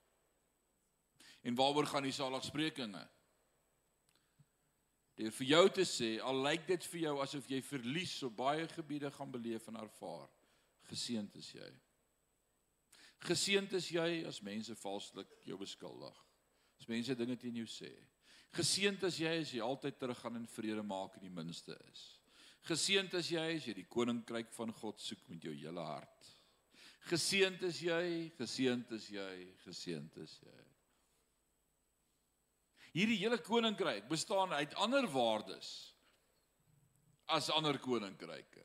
En 1.43 1.57
waaroor 1.57 1.89
gaan 1.89 2.05
die 2.05 2.13
saligsprekinge? 2.13 3.01
Deur 5.19 5.33
vir 5.35 5.49
jou 5.51 5.65
te 5.75 5.83
sê, 5.83 6.13
al 6.23 6.37
lyk 6.47 6.69
dit 6.69 6.85
vir 6.93 7.01
jou 7.09 7.15
asof 7.25 7.49
jy 7.51 7.59
verlies 7.67 8.13
op 8.23 8.37
baie 8.39 8.69
gebiede 8.71 9.11
gaan 9.11 9.33
beleef 9.35 9.67
en 9.67 9.81
ervaar, 9.81 10.29
geseënd 10.87 11.35
is 11.41 11.49
jy. 11.57 11.71
Geseënd 13.27 13.75
is 13.75 13.89
jy 13.91 14.07
as 14.31 14.39
mense 14.47 14.77
valslik 14.79 15.33
jou 15.49 15.59
beskuldig. 15.59 16.23
As 16.79 16.87
mense 16.87 17.19
dinge 17.19 17.35
teen 17.43 17.59
jou 17.59 17.67
sê. 17.67 17.91
Geseënd 18.55 19.03
is 19.11 19.19
jy 19.19 19.35
as 19.41 19.51
jy 19.57 19.65
altyd 19.65 19.99
teruggaan 19.99 20.39
en 20.39 20.47
vrede 20.55 20.87
maak 20.87 21.19
in 21.19 21.27
die 21.27 21.35
minste 21.35 21.75
is. 21.91 22.07
Geseënd 22.71 23.19
is 23.19 23.35
jy 23.35 23.47
as 23.57 23.67
jy 23.67 23.75
die 23.75 23.89
koninkryk 23.91 24.55
van 24.55 24.71
God 24.79 25.03
soek 25.03 25.27
met 25.33 25.43
jou 25.43 25.57
hele 25.57 25.83
hart. 25.83 26.33
Geseënd 27.11 27.67
is 27.67 27.83
jy, 27.83 28.03
geseënd 28.39 28.95
is 28.95 29.11
jy, 29.19 29.31
geseënd 29.67 30.23
is 30.23 30.39
jy 30.47 30.68
hierdie 32.95 33.21
hele 33.21 33.39
koninkryk 33.43 34.09
bestaan 34.11 34.53
uit 34.57 34.75
ander 34.75 35.07
waardes 35.13 35.95
as 37.29 37.51
ander 37.53 37.79
koninkryke. 37.79 38.65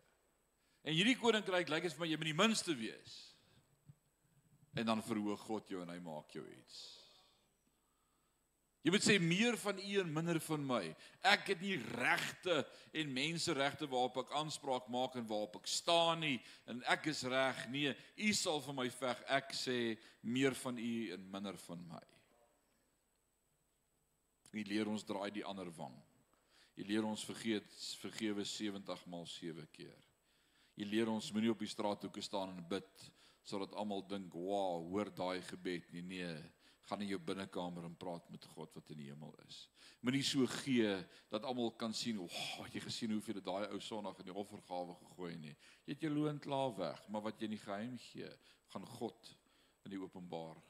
En 0.83 0.95
hierdie 0.95 1.19
koninkryk 1.19 1.71
lyk 1.71 1.88
as 1.88 1.95
vir 1.95 2.05
my 2.05 2.12
jy 2.12 2.19
moet 2.19 2.31
die 2.31 2.41
minste 2.41 2.75
wees. 2.75 3.15
En 4.75 4.88
dan 4.89 5.03
verhoog 5.05 5.41
God 5.47 5.71
jou 5.71 5.83
en 5.83 5.91
hy 5.93 5.99
maak 6.03 6.33
jou 6.36 6.43
iets. 6.49 6.81
Jy 8.83 8.91
moet 8.91 9.03
sê 9.05 9.13
meer 9.21 9.55
van 9.62 9.77
u 9.79 9.91
en 10.01 10.09
minder 10.12 10.39
van 10.43 10.63
my. 10.67 10.81
Ek 11.31 11.53
het 11.53 11.62
nie 11.63 11.77
regte 11.95 12.65
en 12.91 13.13
menseregte 13.15 13.88
waarop 13.88 14.17
ek 14.25 14.33
aanspraak 14.41 14.89
maak 14.91 15.15
en 15.15 15.27
waarop 15.29 15.55
ek 15.62 15.69
staan 15.71 16.19
nie 16.25 16.36
en 16.67 16.81
ek 16.91 17.07
is 17.13 17.23
reg. 17.31 17.62
Nee, 17.71 17.93
u 17.95 18.33
sal 18.36 18.59
vir 18.65 18.75
my 18.81 18.89
veg. 18.91 19.21
Ek 19.39 19.55
sê 19.55 19.77
meer 20.19 20.57
van 20.65 20.81
u 20.83 20.95
en 21.15 21.29
minder 21.31 21.59
van 21.63 21.86
my. 21.93 22.03
Hy 24.54 24.63
leer 24.70 24.89
ons 24.89 25.06
draai 25.06 25.32
die 25.34 25.46
ander 25.46 25.70
wang. 25.74 25.96
Hy 26.78 26.86
leer 26.89 27.06
ons 27.06 27.26
vergeet 27.26 27.70
vergewe 28.02 28.46
70 28.46 29.06
maal 29.10 29.26
7 29.30 29.66
keer. 29.74 30.10
Hy 30.78 30.88
leer 30.89 31.10
ons 31.10 31.30
moenie 31.34 31.52
op 31.54 31.62
die 31.62 31.70
straathoeke 31.70 32.22
staan 32.26 32.54
en 32.54 32.66
bid 32.70 33.10
sodat 33.44 33.74
almal 33.76 34.02
dink, 34.08 34.34
"Wow, 34.34 34.88
hoor 34.89 35.10
daai 35.10 35.42
gebed 35.42 35.92
nie." 35.92 36.02
Nee, 36.02 36.38
gaan 36.88 37.02
in 37.02 37.08
jou 37.08 37.20
binnekamer 37.20 37.84
en 37.84 37.96
praat 37.96 38.30
met 38.30 38.46
God 38.46 38.74
wat 38.76 38.89
in 38.89 38.98
die 38.98 39.10
hemel 39.10 39.34
is. 39.48 39.70
Moenie 40.04 40.24
so 40.24 40.46
gee 40.63 41.06
dat 41.32 41.44
almal 41.44 41.72
kan 41.72 41.94
sien, 41.94 42.18
"Wow, 42.18 42.63
het 42.66 42.74
jy 42.74 42.80
gesien 42.80 43.12
hoeveel 43.12 43.36
het 43.36 43.46
daai 43.46 43.68
ou 43.68 43.80
Sondag 43.80 44.20
in 44.20 44.26
die 44.26 44.34
offergawe 44.34 44.96
gegooi 44.96 45.36
nie?" 45.36 45.56
Jy 45.86 45.94
het 45.94 46.02
jou 46.02 46.12
loon 46.13 46.39
klaar 46.39 46.76
weg, 46.76 47.10
maar 47.10 47.22
wat 47.22 47.39
jy 47.39 47.46
in 47.46 47.58
die 47.58 47.66
geheim 47.66 47.98
gee, 47.98 48.30
gaan 48.68 48.86
God 48.86 49.38
in 49.86 49.92
die 49.92 50.00
openbaar 50.00 50.62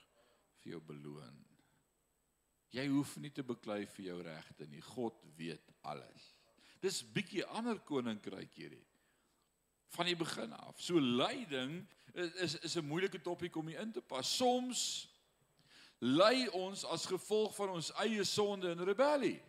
vir 0.61 0.71
jou 0.71 0.81
beloon. 0.81 1.52
Jy 2.73 2.87
hoef 2.89 3.17
nie 3.21 3.29
te 3.29 3.43
beklei 3.45 3.83
vir 3.95 4.07
jou 4.07 4.17
regte 4.25 4.65
nie. 4.69 4.81
God 4.95 5.19
weet 5.37 5.69
alles. 5.85 6.29
Dis 6.81 7.03
bietjie 7.05 7.45
ander 7.53 7.77
koninkryk 7.85 8.55
hierdie. 8.57 8.83
Van 9.93 10.09
die 10.09 10.17
begin 10.17 10.55
af. 10.57 10.81
So 10.81 10.97
lyding 10.97 11.83
is 12.13 12.55
is 12.65 12.77
'n 12.77 12.85
moeilike 12.85 13.21
topik 13.21 13.55
om 13.55 13.69
in 13.69 13.91
te 13.91 14.01
pas. 14.01 14.27
Soms 14.27 15.07
ly 15.99 16.47
ons 16.47 16.83
as 16.85 17.05
gevolg 17.05 17.55
van 17.55 17.69
ons 17.69 17.91
eie 17.91 18.23
sonde 18.23 18.71
en 18.71 18.85
rebellie. 18.85 19.41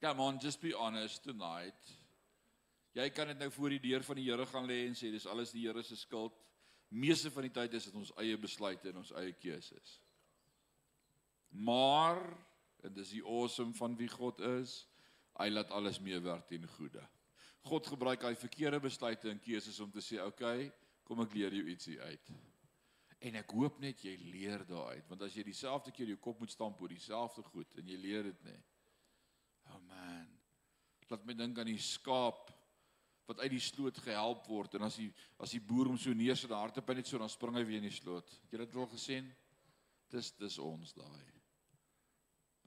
Come 0.00 0.22
on, 0.22 0.38
just 0.38 0.60
be 0.60 0.72
honest 0.72 1.22
tonight. 1.22 1.98
Jy 2.92 3.10
kan 3.10 3.26
dit 3.26 3.38
nou 3.38 3.50
voor 3.50 3.68
die 3.68 3.80
deur 3.80 4.02
van 4.02 4.16
die 4.16 4.30
Here 4.30 4.46
gaan 4.46 4.66
lê 4.66 4.86
en 4.86 4.94
sê 4.94 5.10
dis 5.10 5.26
alles 5.26 5.52
die 5.52 5.66
Here 5.66 5.82
se 5.82 5.96
skuld 5.96 6.32
meeste 6.90 7.30
van 7.30 7.46
die 7.46 7.54
tyd 7.54 7.74
is 7.78 7.86
dit 7.88 7.96
ons 7.96 8.12
eie 8.22 8.36
besluite 8.40 8.90
en 8.90 9.00
ons 9.02 9.12
eie 9.20 9.32
keuses. 9.38 9.96
Maar 11.50 12.20
en 12.86 12.94
dis 12.96 13.14
die 13.16 13.24
awesome 13.24 13.74
van 13.76 13.96
wie 13.98 14.08
God 14.10 14.40
is, 14.58 14.84
hy 15.40 15.48
laat 15.50 15.72
alles 15.74 16.00
meewerk 16.02 16.46
ten 16.48 16.66
goeie. 16.76 17.02
God 17.68 17.88
gebruik 17.92 18.24
hy 18.24 18.34
verkeerde 18.38 18.80
besluite 18.80 19.28
en 19.30 19.42
keuses 19.42 19.80
om 19.84 19.90
te 19.92 20.00
sê, 20.00 20.20
"Oké, 20.20 20.26
okay, 20.26 20.72
kom 21.04 21.20
ek 21.20 21.34
leer 21.34 21.52
jou 21.52 21.66
ietsie 21.68 22.00
uit." 22.00 22.30
En 23.20 23.34
ek 23.34 23.50
hoop 23.50 23.78
net 23.80 24.00
jy 24.00 24.16
leer 24.16 24.64
daaruit, 24.64 25.08
want 25.08 25.22
as 25.22 25.34
jy 25.34 25.42
dieselfde 25.42 25.92
keer 25.92 26.06
jou 26.06 26.16
kop 26.16 26.40
moet 26.40 26.50
stamp 26.50 26.80
oor 26.80 26.88
dieselfde 26.88 27.42
goed 27.42 27.74
en 27.76 27.86
jy 27.86 27.96
leer 27.96 28.22
dit 28.22 28.44
nie. 28.44 28.62
Oh 29.68 29.80
man. 29.80 30.26
Laat 31.10 31.26
my 31.26 31.34
dink 31.34 31.58
aan 31.58 31.66
die 31.66 31.78
skaap 31.78 32.59
wat 33.30 33.44
uit 33.44 33.52
die 33.54 33.62
sloot 33.62 33.98
gehelp 34.02 34.46
word 34.50 34.74
en 34.74 34.88
as 34.88 34.96
die 34.98 35.10
as 35.38 35.54
die 35.54 35.62
boer 35.62 35.92
hom 35.92 35.98
so 36.00 36.14
neersit 36.16 36.50
daar 36.50 36.64
hardop 36.66 36.88
net 36.96 37.06
so 37.06 37.18
dan 37.20 37.30
spring 37.30 37.54
hy 37.54 37.62
weer 37.66 37.78
in 37.78 37.86
die 37.86 37.94
sloot. 37.94 38.26
Het 38.42 38.56
jy 38.56 38.64
dit 38.64 38.78
al 38.82 38.90
gesien? 38.90 39.28
Dis 40.10 40.32
dis 40.38 40.58
ons 40.58 40.94
daai. 40.96 41.26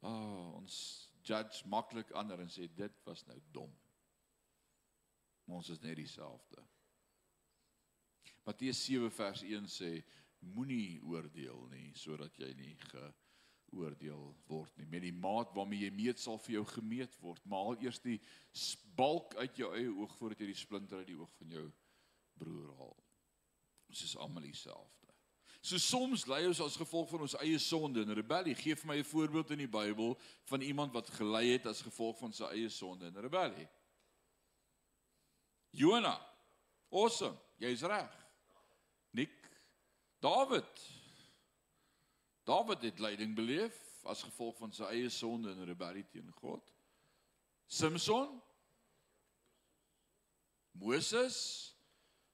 Ah, 0.04 0.12
oh, 0.12 0.48
ons 0.62 0.76
judge 1.24 1.68
maklik 1.72 2.12
ander 2.20 2.40
en 2.44 2.52
sê 2.52 2.70
dit 2.76 3.04
was 3.08 3.26
nou 3.28 3.38
dom. 3.56 3.72
Maar 5.44 5.60
ons 5.60 5.72
is 5.76 5.84
net 5.84 6.00
dieselfde. 6.00 6.64
Matteus 8.48 8.80
7 8.88 9.12
vers 9.16 9.44
1 9.48 9.68
sê 9.72 9.92
moenie 10.56 11.00
oordeel 11.08 11.60
nie 11.72 11.92
sodat 11.96 12.36
jy 12.40 12.52
nie 12.60 12.74
ge 12.88 13.04
oordeel 13.74 14.36
word 14.48 14.78
nie. 14.78 14.88
Met 14.90 15.06
die 15.06 15.14
maat 15.14 15.54
waarmee 15.56 15.86
jy 15.86 15.92
meet 15.96 16.20
sal 16.20 16.40
vir 16.46 16.60
jou 16.60 16.66
gemeet 16.76 17.16
word. 17.22 17.44
Maal 17.50 17.78
eers 17.82 18.00
die 18.04 18.20
balk 18.98 19.36
uit 19.36 19.58
jou 19.58 19.72
eie 19.76 19.92
oog 19.92 20.14
voordat 20.20 20.44
jy 20.44 20.52
die 20.52 20.62
splinter 20.62 21.02
uit 21.02 21.10
die 21.10 21.20
oog 21.20 21.32
van 21.40 21.56
jou 21.58 21.68
broer 22.42 22.74
haal. 22.80 22.98
Ons 23.90 24.04
is 24.08 24.18
almal 24.18 24.46
dieselfde. 24.46 25.04
So 25.64 25.80
soms 25.80 26.26
ly 26.28 26.42
ons 26.50 26.60
as 26.60 26.76
gevolg 26.76 27.08
van 27.14 27.22
ons 27.24 27.38
eie 27.40 27.60
sonde 27.62 28.02
en 28.04 28.16
rebellie. 28.18 28.56
Geef 28.60 28.82
vir 28.82 28.88
my 28.88 28.98
'n 29.00 29.08
voorbeeld 29.08 29.52
in 29.52 29.64
die 29.64 29.72
Bybel 29.72 30.18
van 30.52 30.62
iemand 30.62 30.92
wat 30.92 31.10
gelei 31.10 31.54
het 31.54 31.66
as 31.66 31.82
gevolg 31.82 32.18
van 32.20 32.34
sy 32.34 32.44
eie 32.44 32.70
sonde 32.70 33.06
en 33.06 33.22
rebellie. 33.22 33.68
Jona. 35.72 36.20
Awesome. 36.92 37.38
Jy's 37.58 37.82
reg. 37.82 38.12
Nik. 39.12 39.32
Dawid. 40.20 41.03
Dawid 42.44 42.82
het 42.82 43.00
lyding 43.00 43.36
beleef 43.36 43.78
as 44.04 44.24
gevolg 44.24 44.58
van 44.60 44.74
sy 44.76 44.88
eie 44.92 45.10
sonde 45.12 45.54
en 45.54 45.66
rebellie 45.68 46.04
teen 46.12 46.32
God. 46.42 46.64
Samson 47.68 48.42
Moses 50.74 51.38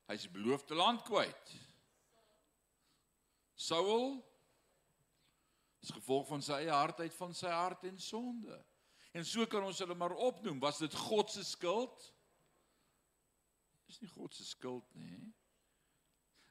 hy's 0.10 0.26
beloofde 0.32 0.78
land 0.78 1.04
kwyt. 1.06 1.54
Saul 3.60 4.18
as 5.84 5.94
gevolg 5.96 6.26
van 6.28 6.42
sy 6.44 6.64
eie 6.64 6.74
hardheid 6.74 7.14
van 7.16 7.36
sy 7.38 7.52
hart 7.54 7.86
en 7.88 8.00
sonde. 8.02 8.58
En 9.14 9.26
so 9.26 9.46
kan 9.50 9.66
ons 9.66 9.80
hulle 9.82 9.96
maar 9.98 10.16
opnoem. 10.16 10.60
Was 10.62 10.82
dit 10.82 10.96
God 11.08 11.32
se 11.32 11.44
skuld? 11.46 12.10
Dis 13.90 14.02
nie 14.04 14.12
God 14.12 14.36
se 14.36 14.46
skuld 14.46 14.86
nie. 14.98 15.22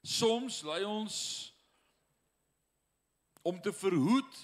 Soms 0.03 0.62
lei 0.66 0.83
ons 0.87 1.18
om 3.42 3.61
te 3.61 3.72
verhoed 3.72 4.42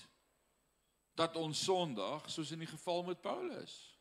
dat 1.15 1.37
ons 1.37 1.65
Sondag 1.65 2.31
soos 2.31 2.51
in 2.51 2.65
die 2.65 2.71
geval 2.71 3.03
met 3.07 3.21
Paulus. 3.23 3.95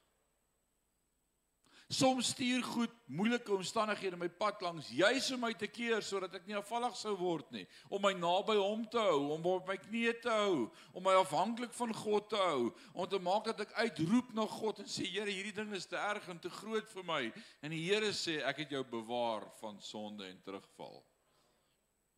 Soms 1.94 2.32
stuur 2.34 2.64
goed 2.64 2.94
moeilike 3.06 3.54
omstandighede 3.54 4.18
my 4.18 4.30
pad 4.30 4.62
langs 4.66 4.88
juis 4.90 5.28
om 5.36 5.44
my 5.44 5.52
te 5.54 5.68
keer 5.70 6.02
sodat 6.02 6.34
ek 6.40 6.48
nie 6.48 6.56
afvallig 6.58 6.96
sou 6.98 7.14
word 7.20 7.52
nie, 7.54 7.66
om 7.94 8.02
my 8.02 8.14
naby 8.18 8.56
hom 8.58 8.86
te 8.90 9.02
hou, 9.04 9.20
om 9.36 9.46
op 9.52 9.70
my 9.70 9.76
knieë 9.78 10.16
te 10.24 10.32
hou, 10.34 10.56
om 10.96 11.06
my 11.06 11.14
afhanklik 11.20 11.76
van 11.78 11.94
God 12.00 12.32
te 12.34 12.40
hou, 12.40 12.72
om 12.96 13.10
te 13.10 13.22
maak 13.22 13.46
dat 13.52 13.66
ek 13.68 13.76
uitroep 13.84 14.34
na 14.34 14.48
God 14.56 14.82
en 14.82 14.90
sê 14.90 15.06
Here, 15.14 15.30
hierdie 15.30 15.54
ding 15.54 15.76
is 15.78 15.86
te 15.86 16.00
erg 16.00 16.26
en 16.32 16.42
te 16.42 16.50
groot 16.50 16.90
vir 16.96 17.06
my. 17.06 17.22
En 17.62 17.76
die 17.76 17.84
Here 17.86 18.10
sê 18.18 18.40
ek 18.42 18.64
het 18.64 18.74
jou 18.74 18.82
bewaar 18.90 19.46
van 19.60 19.78
sonde 19.84 20.26
en 20.26 20.40
terugval. 20.42 21.04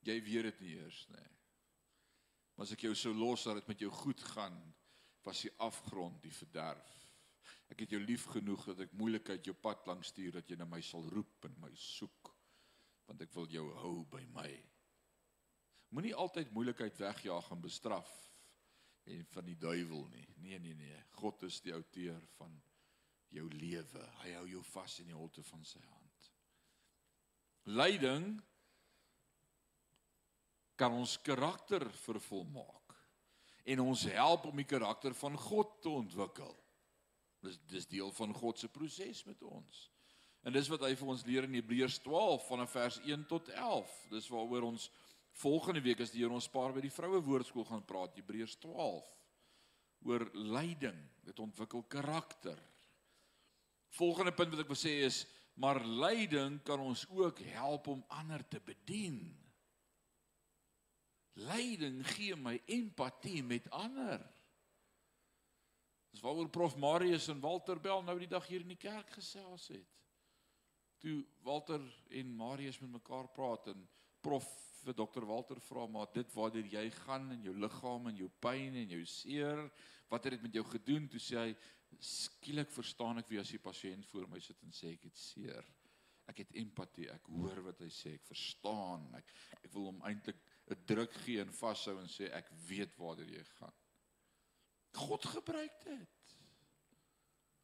Jy 0.08 0.22
weet 0.24 0.54
dit 0.54 0.62
nie 0.64 0.78
eers 0.78 1.08
nie. 1.12 1.35
Maar 2.56 2.68
as 2.68 2.76
ek 2.76 2.86
jou 2.88 2.94
sou 2.96 3.14
los 3.16 3.44
dat 3.48 3.60
dit 3.60 3.68
met 3.68 3.82
jou 3.84 3.92
goed 3.92 4.22
gaan, 4.32 4.56
was 5.26 5.42
die 5.44 5.52
afgrond 5.66 6.22
die 6.24 6.34
verderf. 6.34 6.94
Ek 7.74 7.82
het 7.84 7.96
jou 7.96 8.02
lief 8.02 8.28
genoeg 8.32 8.64
dat 8.70 8.86
ek 8.86 8.94
moeilikheid 8.98 9.48
jou 9.48 9.56
pad 9.58 9.88
langs 9.90 10.14
stuur 10.14 10.38
dat 10.38 10.50
jy 10.50 10.58
na 10.60 10.68
my 10.70 10.82
sal 10.86 11.06
roep 11.12 11.48
en 11.50 11.58
my 11.62 11.74
soek 11.76 12.32
want 13.06 13.22
ek 13.22 13.34
wil 13.38 13.46
jou 13.54 13.66
hou 13.84 13.98
by 14.10 14.24
my. 14.34 14.50
Moenie 15.94 16.16
altyd 16.18 16.54
moeilikheid 16.54 16.98
wegjaag 16.98 17.52
en 17.54 17.62
bestraf 17.62 18.10
en 19.06 19.28
van 19.30 19.46
die 19.46 19.58
duiwel 19.62 20.08
nie. 20.10 20.26
Nee 20.42 20.58
nee 20.60 20.74
nee. 20.78 20.98
God 21.20 21.44
is 21.46 21.60
die 21.62 21.74
outeur 21.76 22.18
van 22.40 22.56
jou 23.30 23.46
lewe. 23.54 24.08
Hy 24.24 24.34
hou 24.40 24.48
jou 24.56 24.64
vas 24.72 24.98
in 25.04 25.12
die 25.12 25.18
holte 25.18 25.44
van 25.46 25.62
sy 25.68 25.82
hand. 25.86 26.32
Lyding 27.66 28.34
kan 30.76 30.94
ons 30.94 31.18
karakter 31.24 31.86
vervolmaak 32.04 32.96
en 33.66 33.82
ons 33.82 34.06
help 34.14 34.46
om 34.46 34.60
die 34.62 34.68
karakter 34.70 35.16
van 35.18 35.38
God 35.42 35.72
te 35.82 35.90
ontwikkel. 35.90 36.54
Dis 37.42 37.58
dis 37.70 37.88
deel 37.90 38.12
van 38.14 38.34
God 38.34 38.60
se 38.62 38.70
proses 38.70 39.24
met 39.26 39.42
ons. 39.44 39.80
En 40.46 40.54
dis 40.54 40.70
wat 40.70 40.84
hy 40.86 40.92
vir 40.98 41.10
ons 41.10 41.26
leer 41.26 41.48
in 41.48 41.58
Hebreërs 41.58 41.98
12 42.04 42.46
vanaf 42.46 42.76
vers 42.78 43.00
1 43.02 43.26
tot 43.30 43.50
11. 43.50 43.96
Dis 44.12 44.30
waaroor 44.30 44.68
ons 44.70 44.90
volgende 45.42 45.82
week 45.82 46.04
as 46.06 46.14
die 46.14 46.22
Here 46.22 46.34
ons 46.34 46.50
paar 46.52 46.76
by 46.76 46.84
die 46.86 46.94
vroue 46.94 47.22
woordskool 47.26 47.66
gaan 47.66 47.86
praat, 47.86 48.20
Hebreërs 48.20 48.60
12 48.62 49.10
oor 50.06 50.28
lyding. 50.38 50.98
Dit 51.26 51.42
ontwikkel 51.42 51.82
karakter. 51.90 52.60
Volgende 53.98 54.36
punt 54.38 54.54
wat 54.54 54.62
ek 54.62 54.70
wil 54.70 54.80
sê 54.80 55.00
is 55.08 55.24
maar 55.56 55.80
lyding 55.80 56.60
kan 56.68 56.82
ons 56.84 57.06
ook 57.10 57.40
help 57.56 57.88
om 57.88 58.04
ander 58.12 58.44
te 58.52 58.60
bedien. 58.60 59.32
Lyding 61.36 62.00
gee 62.16 62.36
my 62.40 62.56
empatie 62.72 63.44
met 63.44 63.68
ander. 63.76 64.22
Dis 66.16 66.24
waaroor 66.24 66.48
Prof 66.50 66.78
Marius 66.80 67.28
en 67.28 67.42
Walter 67.44 67.80
Bell 67.80 68.06
nou 68.08 68.16
die 68.22 68.32
dag 68.32 68.46
hier 68.48 68.64
in 68.64 68.72
die 68.72 68.80
kerk 68.80 69.10
gesels 69.18 69.68
het. 69.74 69.90
Toe 71.04 71.18
Walter 71.44 71.84
en 72.16 72.32
Marius 72.40 72.80
met 72.80 72.94
mekaar 73.02 73.28
praat 73.36 73.68
en 73.74 73.84
Prof 74.24 74.48
vir 74.86 74.96
Dr 74.96 75.26
Walter 75.28 75.60
vra 75.68 75.84
maar 75.92 76.08
dit 76.14 76.32
waartoe 76.38 76.64
jy 76.72 76.86
gaan 77.02 77.28
in 77.36 77.44
jou 77.50 77.56
liggaam 77.58 78.08
en 78.10 78.20
jou 78.22 78.30
pyn 78.40 78.78
en 78.80 78.96
jou 78.96 79.04
seer, 79.10 79.60
wat 80.12 80.24
het 80.24 80.38
dit 80.38 80.46
met 80.46 80.56
jou 80.56 80.64
gedoen? 80.72 81.10
Toe 81.12 81.20
sê 81.20 81.42
hy 81.42 81.54
skielik 82.00 82.72
verstaan 82.72 83.20
ek 83.20 83.30
wie 83.32 83.42
as 83.42 83.52
die 83.52 83.62
pasiënt 83.62 84.08
voor 84.08 84.30
my 84.32 84.40
sit 84.40 84.62
en 84.64 84.74
sê 84.76 84.94
ek 84.96 85.10
het 85.10 85.20
seer. 85.20 85.68
Ek 86.32 86.42
het 86.42 86.56
empatie, 86.58 87.10
ek 87.12 87.28
hoor 87.34 87.60
wat 87.68 87.82
hy 87.84 87.90
sê, 87.94 88.16
ek 88.18 88.26
verstaan. 88.30 89.10
Ek 89.20 89.36
ek 89.66 89.74
wil 89.76 89.92
hom 89.92 90.00
eintlik 90.08 90.40
'n 90.70 90.86
druk 90.86 91.14
gee 91.24 91.40
en 91.40 91.54
vashou 91.54 92.00
en 92.00 92.10
sê 92.10 92.30
ek 92.34 92.50
weet 92.68 92.96
waartoe 92.98 93.28
jy 93.30 93.44
gaan. 93.60 93.74
God 94.96 95.26
gebruik 95.26 95.84
dit. 95.84 96.38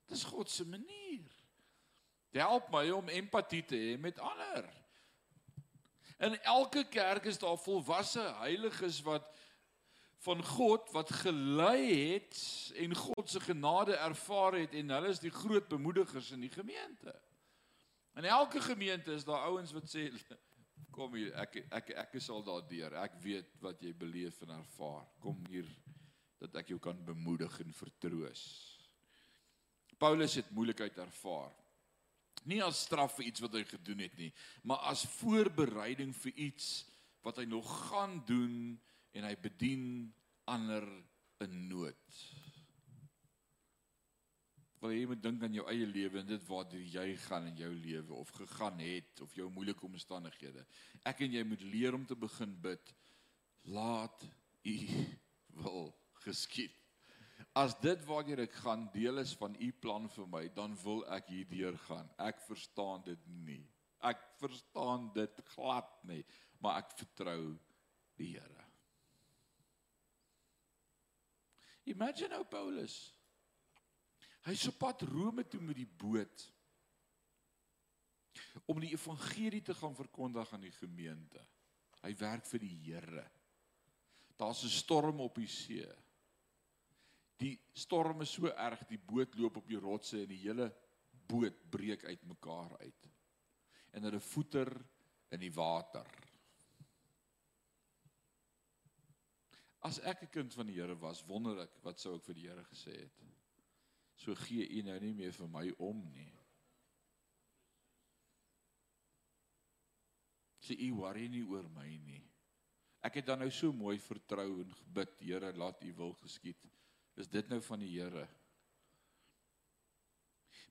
Dis 0.05 0.23
God 0.23 0.49
se 0.49 0.65
manier. 0.67 1.31
Dit 2.31 2.41
help 2.41 2.69
my 2.71 2.89
om 2.89 3.09
empatie 3.09 3.63
te 3.65 3.75
hê 3.75 3.97
met 3.99 4.19
ander. 4.19 4.67
In 6.21 6.37
elke 6.41 6.83
kerk 6.87 7.25
is 7.25 7.39
daar 7.41 7.57
volwasse 7.57 8.21
heiliges 8.43 9.01
wat 9.01 9.25
van 10.21 10.43
God 10.45 10.91
wat 10.93 11.09
gelei 11.23 12.13
het 12.13 12.37
en 12.77 12.95
God 12.95 13.29
se 13.29 13.39
genade 13.39 13.95
ervaar 13.95 14.53
het 14.53 14.75
en 14.77 14.93
hulle 14.93 15.09
is 15.09 15.19
die 15.19 15.33
groot 15.33 15.67
bemoedigers 15.67 16.31
in 16.31 16.45
die 16.45 16.53
gemeente. 16.53 17.15
In 18.19 18.27
elke 18.29 18.61
gemeente 18.61 19.13
is 19.13 19.25
daar 19.25 19.47
ouens 19.49 19.71
wat 19.71 19.89
sê 19.89 20.11
kom 20.91 21.15
hier 21.15 21.31
ek 21.41 21.61
ek 21.71 21.93
ek 22.05 22.17
is 22.19 22.29
al 22.33 22.43
daardeur. 22.45 22.97
Ek 23.01 23.15
weet 23.23 23.55
wat 23.63 23.81
jy 23.83 23.93
beleef 23.97 24.41
en 24.45 24.55
ervaar. 24.57 25.07
Kom 25.23 25.39
hier 25.49 25.67
dat 26.41 26.55
ek 26.61 26.73
jou 26.73 26.79
kan 26.81 26.97
bemoedig 27.05 27.59
en 27.63 27.73
vertroos. 27.77 28.43
Paulus 30.01 30.39
het 30.39 30.49
moeilikheid 30.55 30.97
ervaar. 30.97 31.53
Nie 32.49 32.61
as 32.65 32.79
straf 32.87 33.19
vir 33.19 33.27
iets 33.29 33.43
wat 33.43 33.53
hy 33.53 33.61
gedoen 33.69 34.01
het 34.01 34.15
nie, 34.17 34.31
maar 34.65 34.81
as 34.89 35.03
voorbereiding 35.19 36.15
vir 36.23 36.39
iets 36.49 36.71
wat 37.21 37.37
hy 37.37 37.45
nog 37.45 37.67
gaan 37.91 38.17
doen 38.25 38.55
en 39.13 39.27
hy 39.27 39.35
bedien 39.37 39.83
ander 40.49 40.87
in 41.45 41.67
nood. 41.69 42.17
Wil 44.81 44.95
jy 44.95 45.05
moet 45.11 45.21
dink 45.21 45.43
aan 45.45 45.53
jou 45.53 45.65
eie 45.69 45.85
lewe 45.85 46.19
en 46.21 46.29
dit 46.29 46.45
waar 46.47 46.71
jy 46.73 47.07
gaan 47.27 47.47
in 47.51 47.59
jou 47.59 47.71
lewe 47.73 48.17
of 48.17 48.31
gegaan 48.33 48.79
het 48.81 49.21
of 49.21 49.33
jou 49.37 49.45
moeilike 49.53 49.85
omstandighede. 49.85 50.65
Ek 51.05 51.21
en 51.21 51.35
jy 51.37 51.43
moet 51.45 51.61
leer 51.61 51.97
om 51.97 52.05
te 52.05 52.17
begin 52.17 52.55
bid. 52.63 52.93
Laat 53.69 54.25
U 54.65 54.77
wil 55.61 55.91
geskied. 56.25 56.73
As 57.57 57.73
dit 57.83 58.03
waartoe 58.07 58.45
ek 58.45 58.53
gaan 58.63 58.85
deel 58.93 59.19
is 59.19 59.33
van 59.35 59.57
u 59.59 59.71
plan 59.83 60.07
vir 60.13 60.27
my, 60.31 60.43
dan 60.55 60.75
wil 60.83 61.01
ek 61.11 61.31
hierdeur 61.33 61.75
gaan. 61.87 62.07
Ek 62.21 62.39
verstaan 62.45 63.03
dit 63.03 63.25
nie. 63.43 63.63
Ek 64.07 64.21
verstaan 64.39 65.09
dit 65.13 65.41
glad 65.51 65.89
nie, 66.07 66.21
maar 66.63 66.79
ek 66.81 66.93
vertrou 66.97 67.57
die 68.17 68.31
Here. 68.37 68.67
Imagine 71.91 72.37
ou 72.37 72.45
Paulus. 72.45 73.11
Hy 74.45 74.55
is 74.57 74.67
op 74.71 74.79
pad 74.81 75.03
Rome 75.09 75.45
toe 75.47 75.61
met 75.61 75.77
die 75.77 75.89
boot 75.89 76.47
om 78.65 78.79
die 78.81 78.93
evangelie 78.93 79.61
te 79.61 79.75
gaan 79.77 79.95
verkondig 79.95 80.53
aan 80.53 80.65
die 80.65 80.73
gemeente. 80.75 81.41
Hy 82.01 82.13
werk 82.17 82.47
vir 82.49 82.63
die 82.63 82.75
Here. 82.85 83.25
Daar's 84.37 84.63
'n 84.63 84.73
storm 84.73 85.19
op 85.21 85.35
die 85.35 85.47
see. 85.47 85.87
Die 87.37 87.59
storm 87.73 88.21
is 88.21 88.33
so 88.33 88.47
erg, 88.47 88.87
die 88.87 88.97
boot 88.97 89.35
loop 89.35 89.57
op 89.57 89.67
die 89.67 89.79
rotse 89.79 90.21
en 90.21 90.29
die 90.29 90.41
hele 90.41 90.71
boot 91.27 91.69
breek 91.69 92.05
uitmekaar 92.05 92.77
uit. 92.79 93.09
En 93.91 94.03
hulle 94.03 94.19
voeter 94.19 94.85
in 95.29 95.39
die 95.39 95.53
water. 95.53 96.07
As 99.81 99.99
ek 99.99 100.23
'n 100.23 100.29
kind 100.29 100.53
van 100.53 100.65
die 100.65 100.75
Here 100.75 100.95
was, 100.99 101.25
wonder 101.25 101.59
ek 101.59 101.83
wat 101.83 101.99
sou 101.99 102.15
ek 102.15 102.23
vir 102.23 102.35
die 102.35 102.47
Here 102.47 102.63
gesê 102.63 102.99
het. 102.99 103.30
So 104.21 104.35
gee 104.37 104.67
U 104.77 104.83
nou 104.85 104.97
nie 105.01 105.15
meer 105.17 105.33
vir 105.33 105.49
my 105.49 105.63
om 105.81 106.01
nie. 106.13 106.29
Sê 110.61 110.77
U 110.87 110.91
worry 110.99 111.25
nie 111.31 111.41
oor 111.49 111.65
my 111.73 111.87
nie. 112.05 112.21
Ek 113.01 113.17
het 113.17 113.31
dan 113.31 113.41
nou 113.41 113.49
so 113.49 113.73
mooi 113.73 113.97
vertrou 113.97 114.61
en 114.61 114.75
gebid, 114.83 115.15
Here, 115.25 115.49
laat 115.57 115.81
U 115.81 115.93
wil 115.97 116.13
geskied. 116.21 116.69
Is 117.17 117.27
dit 117.27 117.49
nou 117.49 117.57
van 117.65 117.81
die 117.81 117.89
Here? 117.95 118.27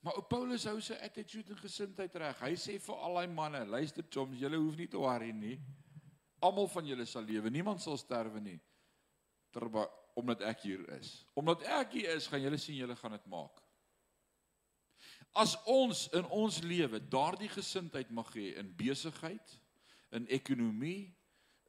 Maar 0.00 0.16
ou 0.16 0.22
Paulus 0.24 0.64
hou 0.70 0.78
sy 0.80 0.96
attitude 1.02 1.52
en 1.52 1.60
gesindheid 1.60 2.14
reg. 2.22 2.38
Hy 2.40 2.54
sê 2.56 2.78
vir 2.80 3.02
al 3.04 3.18
daai 3.18 3.34
manne, 3.34 3.66
luister 3.68 4.06
choms, 4.08 4.38
julle 4.40 4.60
hoef 4.62 4.78
nie 4.78 4.88
te 4.88 5.00
worry 5.00 5.34
nie. 5.36 5.58
Almal 6.40 6.70
van 6.72 6.86
julle 6.88 7.04
sal 7.04 7.26
lewe. 7.28 7.50
Niemand 7.52 7.82
sal 7.82 7.98
sterwe 8.00 8.40
nie. 8.40 8.56
Terwyl 9.52 9.90
omdat 10.20 10.44
ek 10.46 10.64
hier 10.68 10.84
is. 10.98 11.12
Omdat 11.38 11.64
ek 11.80 11.96
hier 11.98 12.14
is, 12.14 12.28
gaan 12.30 12.42
julle 12.44 12.58
sien 12.60 12.78
julle 12.78 12.96
gaan 12.98 13.16
dit 13.16 13.26
maak. 13.32 13.62
As 15.38 15.54
ons 15.70 16.08
in 16.16 16.26
ons 16.34 16.58
lewe 16.66 16.98
daardie 17.12 17.50
gesindheid 17.52 18.10
mag 18.10 18.30
hê 18.34 18.52
in 18.58 18.72
besigheid, 18.76 19.56
in 20.16 20.26
ekonomie, 20.28 21.12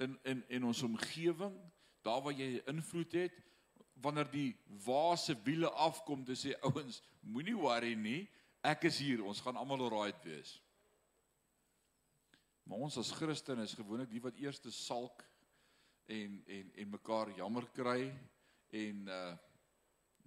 in 0.02 0.18
in 0.26 0.44
in 0.50 0.66
ons 0.66 0.82
omgewing, 0.84 1.54
daar 2.02 2.24
waar 2.26 2.34
jy 2.34 2.62
invloed 2.72 3.14
het, 3.14 3.38
wanneer 4.02 4.30
die 4.34 4.56
waase 4.86 5.36
wiele 5.46 5.70
afkom 5.70 6.26
te 6.26 6.36
sê 6.36 6.56
ouens, 6.66 7.02
moenie 7.22 7.58
worry 7.58 7.94
nie, 7.94 8.26
ek 8.66 8.88
is 8.90 8.98
hier, 9.02 9.22
ons 9.26 9.42
gaan 9.42 9.60
almal 9.62 9.86
alright 9.86 10.26
wees. 10.26 10.56
Maar 12.66 12.88
ons 12.88 12.98
as 12.98 13.14
Christene 13.14 13.66
is 13.66 13.78
gewoonlik 13.78 14.10
die 14.10 14.24
wat 14.24 14.38
eerste 14.42 14.72
salk 14.74 15.22
en 16.10 16.42
en 16.48 16.72
en 16.82 16.94
mekaar 16.98 17.34
jammer 17.38 17.68
kry 17.76 18.10
en 18.71 19.07
uh 19.07 19.31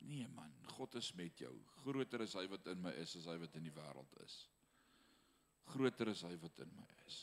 nee 0.04 0.26
man, 0.36 0.50
God 0.76 0.94
is 1.00 1.12
met 1.16 1.38
jou. 1.40 1.52
Groter 1.80 2.20
is 2.26 2.34
hy 2.36 2.44
wat 2.50 2.66
in 2.68 2.82
my 2.84 2.90
is 3.00 3.14
as 3.16 3.28
hy 3.30 3.38
wat 3.40 3.54
in 3.56 3.64
die 3.64 3.72
wêreld 3.72 4.18
is. 4.24 4.34
Groter 5.72 6.10
is 6.12 6.20
hy 6.26 6.34
wat 6.42 6.60
in 6.60 6.74
my 6.76 6.84
is. 7.06 7.22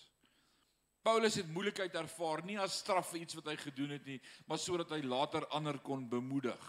Paulus 1.06 1.38
het 1.38 1.50
moeilikheid 1.50 1.94
ervaar 1.98 2.44
nie 2.46 2.58
as 2.62 2.80
straf 2.82 3.12
vir 3.12 3.24
iets 3.24 3.38
wat 3.38 3.52
hy 3.52 3.56
gedoen 3.58 3.96
het 3.98 4.06
nie, 4.06 4.20
maar 4.50 4.62
sodat 4.62 4.94
hy 4.94 5.02
later 5.06 5.46
ander 5.54 5.78
kon 5.82 6.08
bemoedig. 6.10 6.66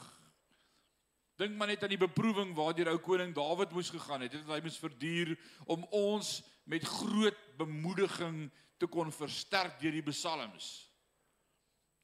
Dink 1.41 1.57
maar 1.57 1.73
net 1.73 1.85
aan 1.85 1.93
die 1.93 2.01
beproewing 2.01 2.53
waardeur 2.57 2.93
ou 2.93 2.99
koning 3.03 3.33
Dawid 3.37 3.73
moes 3.73 3.91
gegaan 3.93 4.25
het. 4.25 4.33
Dit 4.33 4.45
het 4.45 4.53
hy 4.53 4.61
moes 4.65 4.81
verduur 4.81 5.35
om 5.73 5.85
ons 5.97 6.41
met 6.69 6.85
groot 6.87 7.39
bemoediging 7.59 8.47
te 8.81 8.89
kon 8.91 9.13
versterk 9.15 9.81
deur 9.81 9.97
die 9.97 10.05
psalms. 10.11 10.71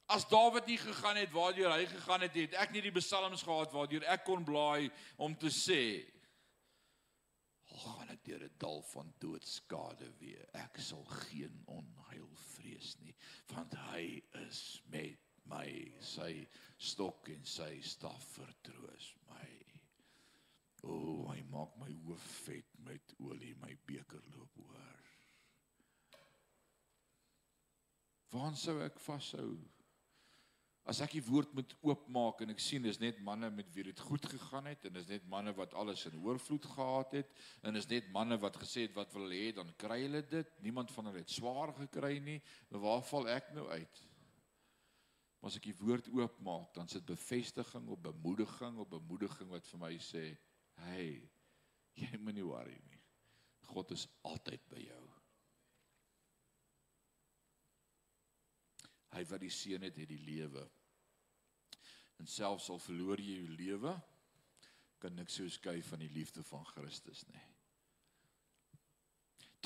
As 0.09 0.25
Dawid 0.29 0.67
nie 0.67 0.79
gegaan 0.81 1.19
het 1.21 1.33
waardeur 1.35 1.75
hy 1.75 1.85
gegaan 1.87 2.25
het, 2.25 2.37
het 2.37 2.55
ek 2.57 2.71
nie 2.73 2.81
die 2.87 2.95
psalms 2.97 3.45
gehad 3.45 3.75
waardeur 3.77 4.07
ek 4.09 4.25
kon 4.25 4.45
blaai 4.47 4.89
om 5.21 5.35
te 5.37 5.53
sê 5.53 5.83
al 7.69 7.83
gaan 7.85 8.13
ek 8.15 8.25
deur 8.25 8.45
'n 8.47 8.57
dal 8.59 8.81
van 8.93 9.13
doodskade 9.21 10.09
weer, 10.19 10.49
ek 10.55 10.81
sal 10.81 11.05
geen 11.29 11.61
onheil 11.67 12.31
vrees 12.55 12.97
nie, 13.05 13.15
want 13.53 13.75
hy 13.93 14.23
is 14.47 14.81
met 14.91 15.21
my, 15.45 15.69
sy 16.01 16.33
stok 16.77 17.29
en 17.29 17.45
sy 17.45 17.81
staf 17.81 18.25
vertroos 18.35 19.13
my. 19.29 19.49
O, 20.83 20.93
oh, 20.95 21.23
hy 21.33 21.43
maak 21.53 21.77
my 21.81 21.93
hoof 22.07 22.27
vet 22.47 22.77
met 22.87 23.15
olie, 23.19 23.55
my 23.63 23.75
beker 23.87 24.23
loop 24.35 24.59
oor. 24.65 25.07
Waar 28.33 28.57
sou 28.57 28.77
ek 28.85 29.01
vashou? 29.01 29.57
As 30.89 31.03
ek 31.05 31.19
die 31.19 31.25
woord 31.27 31.51
moet 31.53 31.75
oopmaak 31.85 32.39
en 32.41 32.55
ek 32.55 32.63
sien 32.65 32.81
dis 32.87 32.97
net 33.03 33.19
manne 33.21 33.51
met 33.53 33.69
wie 33.75 33.85
dit 33.91 33.99
goed 34.09 34.25
gegaan 34.25 34.71
het 34.71 34.87
en 34.89 34.95
dis 34.97 35.11
net 35.11 35.27
manne 35.29 35.53
wat 35.59 35.75
alles 35.77 36.07
in 36.09 36.17
oorvloed 36.25 36.65
gehad 36.65 37.13
het 37.19 37.35
en 37.61 37.77
dis 37.77 37.89
net 37.91 38.09
manne 38.15 38.39
wat 38.41 38.57
gesê 38.57 38.87
het 38.87 38.95
wat 38.97 39.13
wil 39.13 39.29
hê 39.29 39.51
dan 39.53 39.69
kry 39.77 39.99
hulle 40.07 40.23
dit. 40.25 40.55
Niemand 40.65 40.95
van 40.95 41.11
hulle 41.11 41.21
het 41.21 41.35
swaar 41.35 41.75
gekry 41.77 42.15
nie. 42.25 42.39
Waar 42.73 43.05
val 43.11 43.29
ek 43.35 43.53
nou 43.59 43.67
uit? 43.69 44.01
Maar 45.39 45.53
as 45.53 45.59
ek 45.61 45.69
die 45.69 45.77
woord 45.77 46.09
oopmaak, 46.09 46.73
dan 46.75 46.89
sit 46.89 47.05
bevestiging 47.07 47.93
op 47.93 48.09
bemoediging 48.09 48.81
op 48.81 48.97
bemoediging 48.97 49.53
wat 49.53 49.69
vir 49.69 49.83
my 49.85 49.93
sê, 50.01 50.25
"Hey, 50.81 51.29
jy 52.01 52.17
moenie 52.17 52.49
worry 52.49 52.81
nie. 52.89 53.03
God 53.69 53.93
is 53.93 54.09
altyd 54.25 54.65
by 54.73 54.81
jou." 54.89 55.05
Hy 59.13 59.25
wat 59.25 59.41
die 59.41 59.53
seën 59.53 59.83
het, 59.83 59.97
het 59.97 60.09
die 60.09 60.25
lewe 60.25 60.69
en 62.19 62.27
selfs 62.27 62.69
al 62.71 62.81
verloor 62.83 63.21
jy 63.23 63.39
jou 63.41 63.55
lewe 63.59 63.95
kan 64.99 65.15
niks 65.15 65.39
so 65.39 65.47
skei 65.53 65.79
van 65.87 66.03
die 66.03 66.11
liefde 66.11 66.43
van 66.43 66.65
Christus 66.73 67.23
nie. 67.31 67.45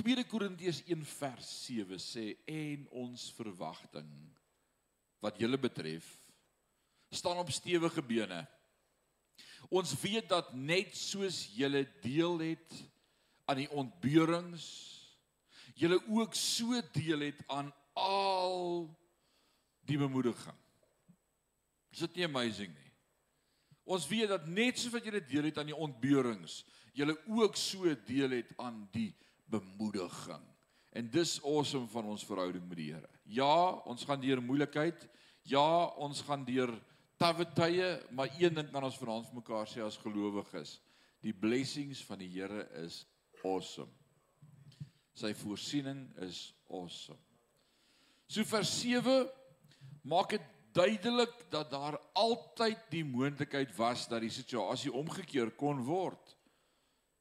2 0.00 0.24
Korintiërs 0.28 0.82
1 0.88 1.04
vers 1.18 1.48
7 1.66 1.98
sê 2.00 2.24
en 2.48 2.86
ons 3.04 3.26
verwagting 3.36 4.08
wat 5.22 5.38
julle 5.40 5.60
betref 5.60 6.06
staan 7.12 7.40
op 7.42 7.52
stewige 7.52 8.02
bene. 8.04 8.40
Ons 9.68 9.92
weet 10.00 10.30
dat 10.32 10.50
net 10.56 10.96
soos 10.96 11.44
julle 11.54 11.84
deel 12.04 12.40
het 12.40 12.78
aan 13.48 13.60
die 13.60 13.70
ontbeurings, 13.70 14.64
julle 15.76 16.00
ook 16.08 16.34
so 16.36 16.80
deel 16.96 17.28
het 17.28 17.44
aan 17.52 17.68
al 17.98 18.88
die 19.88 20.00
bemoediging. 20.00 20.56
Is 21.92 22.04
dit 22.06 22.20
nie 22.20 22.28
amazing 22.28 22.72
nie? 22.72 22.92
Ons 23.92 24.06
weet 24.08 24.30
dat 24.30 24.46
net 24.46 24.78
soos 24.78 24.94
wat 24.94 25.06
jy 25.06 25.20
deel 25.26 25.50
het 25.50 25.58
aan 25.58 25.72
die 25.72 25.76
ontbeurings, 25.76 26.62
jy 26.94 27.08
ook 27.10 27.58
so 27.58 27.90
deel 28.06 28.38
het 28.38 28.52
aan 28.62 28.84
die 28.94 29.10
bemoediging. 29.50 30.44
En 30.92 31.08
dis 31.10 31.38
awesome 31.40 31.88
van 31.88 32.08
ons 32.12 32.24
verhouding 32.28 32.64
met 32.68 32.78
die 32.78 32.90
Here. 32.92 33.08
Ja, 33.24 33.80
ons 33.88 34.04
gaan 34.04 34.20
deur 34.20 34.42
moeilikheid. 34.44 35.06
Ja, 35.48 35.88
ons 35.96 36.20
gaan 36.26 36.44
deur 36.44 36.72
tawwe 37.20 37.46
tye, 37.56 37.88
maar 38.12 38.30
een 38.38 38.54
ding 38.54 38.68
kan 38.70 38.84
ons 38.84 38.98
vanaand 39.00 39.28
vir 39.30 39.40
mekaar 39.40 39.68
sê 39.70 39.82
as 39.84 39.98
gelowiges, 40.02 40.76
die 41.22 41.34
blessings 41.34 42.02
van 42.06 42.20
die 42.20 42.30
Here 42.34 42.66
is 42.82 43.02
awesome. 43.42 43.90
Sy 45.16 45.32
voorsiening 45.36 46.06
is 46.24 46.52
awesome. 46.70 47.20
So 48.28 48.44
vers 48.48 48.70
7 48.80 49.28
maak 50.08 50.32
dit 50.36 50.51
duidelik 50.72 51.34
dat 51.52 51.70
daar 51.70 51.98
altyd 52.12 52.78
die 52.90 53.04
moontlikheid 53.04 53.74
was 53.76 54.06
dat 54.08 54.24
die 54.24 54.32
situasie 54.32 54.92
omgekeer 54.92 55.52
kon 55.56 55.82
word. 55.84 56.36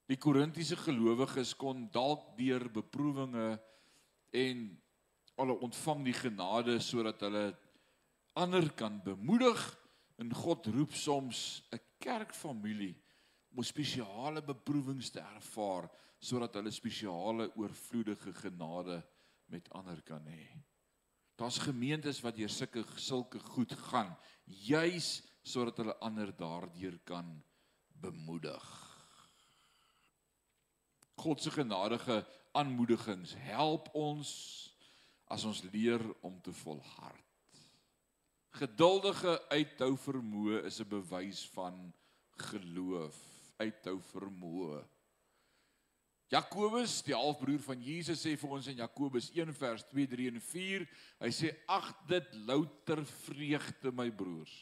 Die 0.07 0.19
Korintiese 0.19 0.75
gelowiges 0.79 1.53
kon 1.55 1.85
dalk 1.91 2.33
deur 2.37 2.67
beproewinge 2.71 3.59
en 4.35 4.63
hulle 5.39 5.59
ontvang 5.67 6.03
die 6.07 6.15
genade 6.15 6.79
sodat 6.83 7.21
hulle 7.27 7.45
ander 8.39 8.67
kan 8.75 8.99
bemoedig 9.03 9.61
en 10.21 10.33
God 10.35 10.67
roep 10.71 10.93
soms 10.95 11.63
'n 11.71 11.79
kerkfamilie 11.99 12.95
om 13.55 13.63
spesiale 13.63 14.41
beproewings 14.41 15.09
te 15.11 15.19
ervaar 15.19 15.89
sodat 16.19 16.53
hulle 16.55 16.71
spesiale 16.71 17.51
oorvloedige 17.55 18.33
genade 18.33 19.01
met 19.45 19.69
ander 19.73 20.01
kan 20.01 20.25
hê. 20.27 20.70
Daar's 21.41 21.57
gemeentes 21.57 22.19
wat 22.21 22.35
deur 22.37 22.51
sulke 22.53 22.83
sulke 23.01 23.39
goed 23.39 23.71
gaan, 23.89 24.11
juis 24.45 25.23
sodat 25.41 25.79
hulle 25.81 25.95
ander 26.05 26.29
daardeur 26.37 26.99
kan 27.09 27.31
bemoedig. 28.03 28.67
God 31.17 31.41
se 31.41 31.49
genadige 31.55 32.19
aanmoedigings 32.53 33.33
help 33.47 33.89
ons 33.97 34.29
as 35.33 35.47
ons 35.49 35.63
leer 35.73 36.03
om 36.21 36.37
te 36.45 36.53
volhard. 36.61 37.25
Geduldige 38.61 39.39
uithou 39.49 39.95
vermoë 39.97 40.61
is 40.69 40.77
'n 40.79 40.89
bewys 40.93 41.41
van 41.57 41.93
geloof, 42.37 43.17
uithou 43.57 43.97
vermoë. 44.13 44.85
Jakobus, 46.31 47.01
die 47.03 47.15
halfbroer 47.15 47.59
van 47.65 47.81
Jesus 47.83 48.21
sê 48.23 48.37
vir 48.39 48.51
ons 48.55 48.67
in 48.71 48.79
Jakobus 48.79 49.29
1 49.35 49.51
vers 49.57 49.83
2, 49.91 50.07
3 50.13 50.27
en 50.31 50.39
4, 50.39 50.85
hy 51.25 51.31
sê 51.35 51.51
ag 51.67 51.89
dit 52.07 52.35
louter 52.47 53.03
vreugde 53.25 53.91
my 53.91 54.07
broers. 54.15 54.53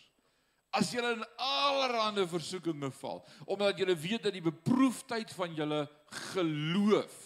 As 0.73 0.89
julle 0.93 1.15
in 1.17 1.25
allerlei 1.41 2.25
versoekinge 2.29 2.89
val, 2.99 3.21
omdat 3.45 3.77
julle 3.81 3.95
weet 3.97 4.25
dat 4.25 4.33
die 4.33 4.45
beproefdheid 4.45 5.33
van 5.37 5.53
julle 5.57 5.83
geloof 6.33 7.17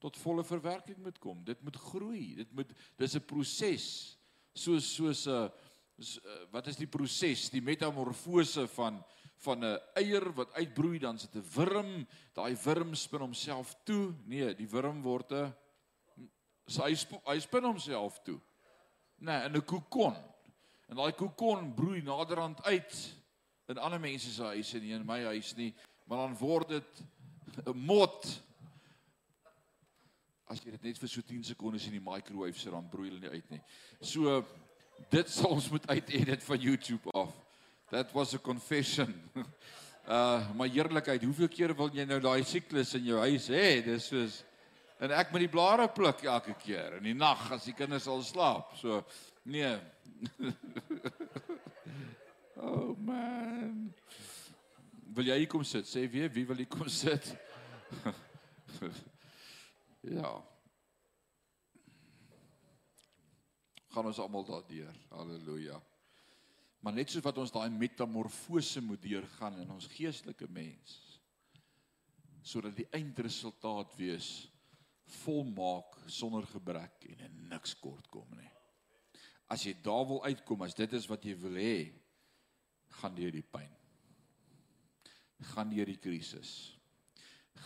tot 0.00 0.16
volle 0.20 0.44
verwerking 0.44 0.98
moet 1.02 1.18
kom. 1.18 1.40
Dit 1.44 1.62
moet 1.64 1.76
groei. 1.76 2.34
Dit 2.36 2.52
moet 2.52 2.72
dis 3.00 3.16
'n 3.16 3.24
proses. 3.24 4.16
Soos 4.54 4.94
soos 4.94 5.26
'n 5.26 5.50
wat 6.52 6.66
is 6.66 6.76
die 6.76 6.86
proses? 6.86 7.48
Die 7.50 7.62
metamorfose 7.62 8.68
van 8.68 9.04
van 9.36 9.64
'n 9.64 9.78
eier 9.94 10.32
wat 10.34 10.52
uitbroei 10.52 10.98
dan 10.98 11.18
sit 11.18 11.34
'n 11.34 11.44
wurm, 11.54 12.06
daai 12.32 12.56
wurm 12.64 12.94
spin 12.94 13.20
homself 13.20 13.76
toe. 13.84 14.14
Nee, 14.24 14.54
die 14.54 14.68
wurm 14.68 15.02
word 15.02 15.32
'n 15.32 15.54
hy 16.66 16.94
sp, 16.98 17.20
hy 17.26 17.38
spin 17.40 17.64
homself 17.64 18.18
toe. 18.22 18.40
Nee, 19.18 19.44
in 19.44 19.56
'n 19.56 19.64
kokon. 19.64 20.16
En 20.88 20.96
daai 20.96 21.12
kokon 21.12 21.74
broei 21.74 22.02
naderhand 22.02 22.62
uit 22.64 23.14
in 23.66 23.78
ander 23.78 24.00
mense 24.00 24.30
se 24.30 24.42
huise 24.42 24.78
nie 24.78 24.92
in 24.94 25.06
my 25.06 25.24
huis 25.24 25.54
nie, 25.56 25.74
maar 26.06 26.18
dan 26.18 26.36
word 26.38 26.68
dit 26.68 27.02
'n 27.66 27.76
mot. 27.76 28.42
As 30.46 30.60
jy 30.62 30.70
dit 30.70 30.82
net 30.82 30.98
vir 30.98 31.08
so 31.08 31.20
10 31.20 31.44
sekondes 31.44 31.86
in 31.86 31.92
die 31.92 32.10
microwave 32.10 32.58
sit, 32.58 32.70
dan 32.72 32.88
broei 32.88 33.08
hulle 33.08 33.20
nie 33.20 33.30
uit 33.30 33.50
nie. 33.50 33.62
So 34.00 34.44
dit 35.10 35.28
sal 35.28 35.50
ons 35.50 35.70
moet 35.70 35.86
uitedit 35.88 36.44
van 36.44 36.60
YouTube 36.60 37.10
af. 37.10 37.45
That 37.90 38.14
was 38.14 38.34
a 38.34 38.38
confession. 38.38 39.14
Uh 40.06 40.38
my 40.54 40.68
heerlikheid, 40.70 41.24
hoeveel 41.26 41.48
keer 41.50 41.72
wil 41.74 41.88
jy 41.90 42.04
nou 42.06 42.20
daai 42.22 42.44
siklus 42.46 42.92
in 42.94 43.08
jou 43.08 43.18
huis 43.24 43.48
hê? 43.50 43.80
Dis 43.82 44.04
soos 44.06 44.36
en 45.02 45.10
ek 45.10 45.32
met 45.34 45.42
die 45.42 45.50
blare 45.50 45.88
pluk 45.90 46.22
elke 46.22 46.54
keer 46.62 47.00
in 47.00 47.08
die 47.08 47.14
nag 47.18 47.40
as 47.56 47.66
die 47.66 47.74
kinders 47.74 48.06
al 48.06 48.22
slaap. 48.22 48.70
So 48.78 49.00
nee. 49.50 49.72
oh 52.68 52.94
man. 53.02 53.90
Wil 55.18 55.32
jy 55.32 55.40
hier 55.42 55.50
kom 55.50 55.66
sit? 55.66 55.90
Sê 55.90 56.06
wie, 56.06 56.30
wie 56.38 56.46
wil 56.46 56.62
hier 56.62 56.70
kom 56.70 56.86
sit? 56.86 57.26
ja. 60.20 60.32
Gaan 63.90 64.14
ons 64.14 64.22
almal 64.22 64.46
daardeur. 64.46 64.94
Halleluja. 65.18 65.82
Maar 66.86 66.94
net 66.94 67.10
soos 67.10 67.24
wat 67.26 67.38
ons 67.42 67.50
daai 67.50 67.66
metamorfose 67.74 68.78
moet 68.78 69.00
deurgaan 69.02 69.56
in 69.58 69.72
ons 69.74 69.88
geestelike 69.90 70.46
mens 70.54 71.00
sodat 72.46 72.76
die 72.78 72.86
eindresultaat 72.94 73.96
wees 73.98 74.28
volmaak 75.24 75.96
sonder 76.06 76.46
gebrek 76.46 77.08
en 77.10 77.24
in 77.26 77.40
niks 77.50 77.74
kort 77.82 78.06
kom 78.14 78.30
nie. 78.38 78.52
As 79.50 79.66
jy 79.66 79.74
daar 79.82 80.06
wil 80.06 80.22
uitkom, 80.22 80.62
as 80.62 80.78
dit 80.78 80.94
is 80.94 81.10
wat 81.10 81.26
jy 81.26 81.34
wil 81.42 81.58
hê, 81.58 81.90
gaan 83.00 83.18
deur 83.18 83.34
die 83.34 83.42
pyn. 83.42 83.74
Gaan 85.56 85.74
deur 85.74 85.90
die 85.90 85.98
krisis. 85.98 86.54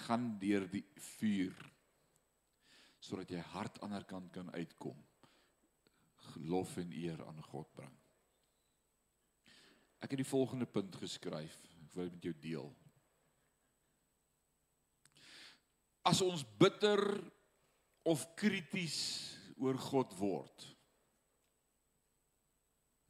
Gaan 0.07 0.31
deur 0.41 0.65
die 0.73 0.87
vuur 1.13 1.61
sodat 3.05 3.37
jy 3.37 3.45
hart 3.53 3.77
aan 3.77 3.93
die 3.93 4.01
ander 4.01 4.09
kant 4.17 4.33
kan 4.33 4.49
uitkom. 4.57 4.97
Lof 6.49 6.79
en 6.81 6.97
eer 7.05 7.21
aan 7.29 7.45
God 7.53 7.69
bring. 7.77 8.00
Ek 10.01 10.15
het 10.15 10.21
die 10.23 10.29
volgende 10.29 10.67
punt 10.67 10.97
geskryf. 10.97 11.57
Ek 11.85 11.97
wil 11.97 12.09
dit 12.09 12.15
met 12.17 12.29
jou 12.29 12.35
deel. 12.41 12.71
As 16.09 16.23
ons 16.25 16.45
bitter 16.59 17.03
of 18.09 18.25
krities 18.35 19.01
oor 19.61 19.77
God 19.77 20.15
word. 20.19 20.67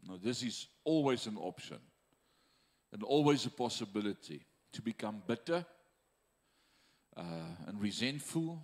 Now 0.03 0.19
this 0.19 0.43
is 0.43 0.67
always 0.85 1.27
an 1.27 1.37
option 1.37 1.79
and 2.93 3.03
always 3.05 3.47
a 3.47 3.51
possibility 3.51 4.43
to 4.73 4.83
become 4.83 5.23
bitter 5.27 5.65
uh 7.17 7.67
and 7.67 7.81
resentful 7.81 8.59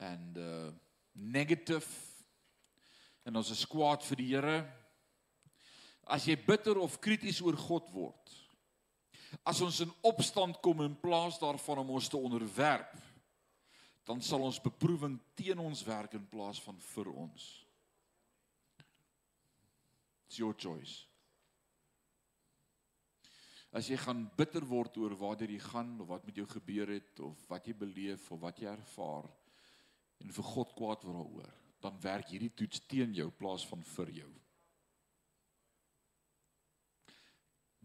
and 0.00 0.36
uh 0.36 0.72
negative 1.14 1.86
en 3.24 3.36
ons 3.36 3.50
is 3.50 3.64
kwaad 3.66 4.04
vir 4.06 4.20
die 4.20 4.28
Here. 4.34 4.58
As 6.06 6.26
jy 6.28 6.36
bitter 6.38 6.78
of 6.78 7.00
krities 7.02 7.40
oor 7.42 7.56
God 7.58 7.90
word. 7.90 8.34
As 9.42 9.60
ons 9.64 9.80
in 9.82 9.90
opstand 10.06 10.60
kom 10.62 10.84
in 10.84 10.94
plaas 10.98 11.40
daarvan 11.42 11.82
om 11.82 11.96
ons 11.98 12.08
te 12.08 12.18
onderwerp, 12.18 12.94
dan 14.06 14.22
sal 14.22 14.44
ons 14.46 14.62
beproewing 14.62 15.18
teen 15.34 15.58
ons 15.58 15.82
werk 15.86 16.14
in 16.14 16.26
plaas 16.30 16.60
van 16.62 16.78
vir 16.92 17.10
ons. 17.10 17.46
It's 20.28 20.38
your 20.38 20.54
choice. 20.54 21.02
As 23.76 23.90
jy 23.90 23.98
gaan 24.00 24.22
bitter 24.38 24.64
word 24.64 24.94
oor 25.02 25.12
waartoe 25.18 25.50
jy 25.50 25.60
gaan 25.60 25.96
of 26.00 26.08
wat 26.08 26.24
met 26.24 26.38
jou 26.38 26.46
gebeur 26.48 26.94
het 26.94 27.20
of 27.20 27.42
wat 27.50 27.66
jy 27.66 27.74
beleef 27.76 28.30
of 28.32 28.40
wat 28.40 28.62
jy 28.62 28.70
ervaar 28.70 29.26
en 30.22 30.32
vir 30.32 30.48
God 30.54 30.72
kwaad 30.78 31.02
word 31.04 31.18
daaroor, 31.18 31.54
dan 31.82 31.98
werk 32.00 32.30
hierdie 32.32 32.54
toets 32.56 32.80
teen 32.88 33.12
jou 33.14 33.26
plaas 33.36 33.66
van 33.68 33.82
vir 33.96 34.14
jou. 34.22 34.30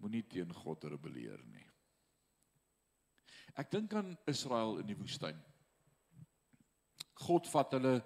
Moenie 0.02 0.24
teen 0.26 0.52
God 0.64 0.88
rebelleer 0.89 1.41
nie. 1.54 1.68
Ek 3.60 3.70
dink 3.72 3.93
aan 3.93 4.16
Israel 4.32 4.80
in 4.82 4.88
die 4.89 4.97
woestyn. 4.97 5.38
God 7.22 7.49
vat 7.52 7.76
hulle 7.78 7.99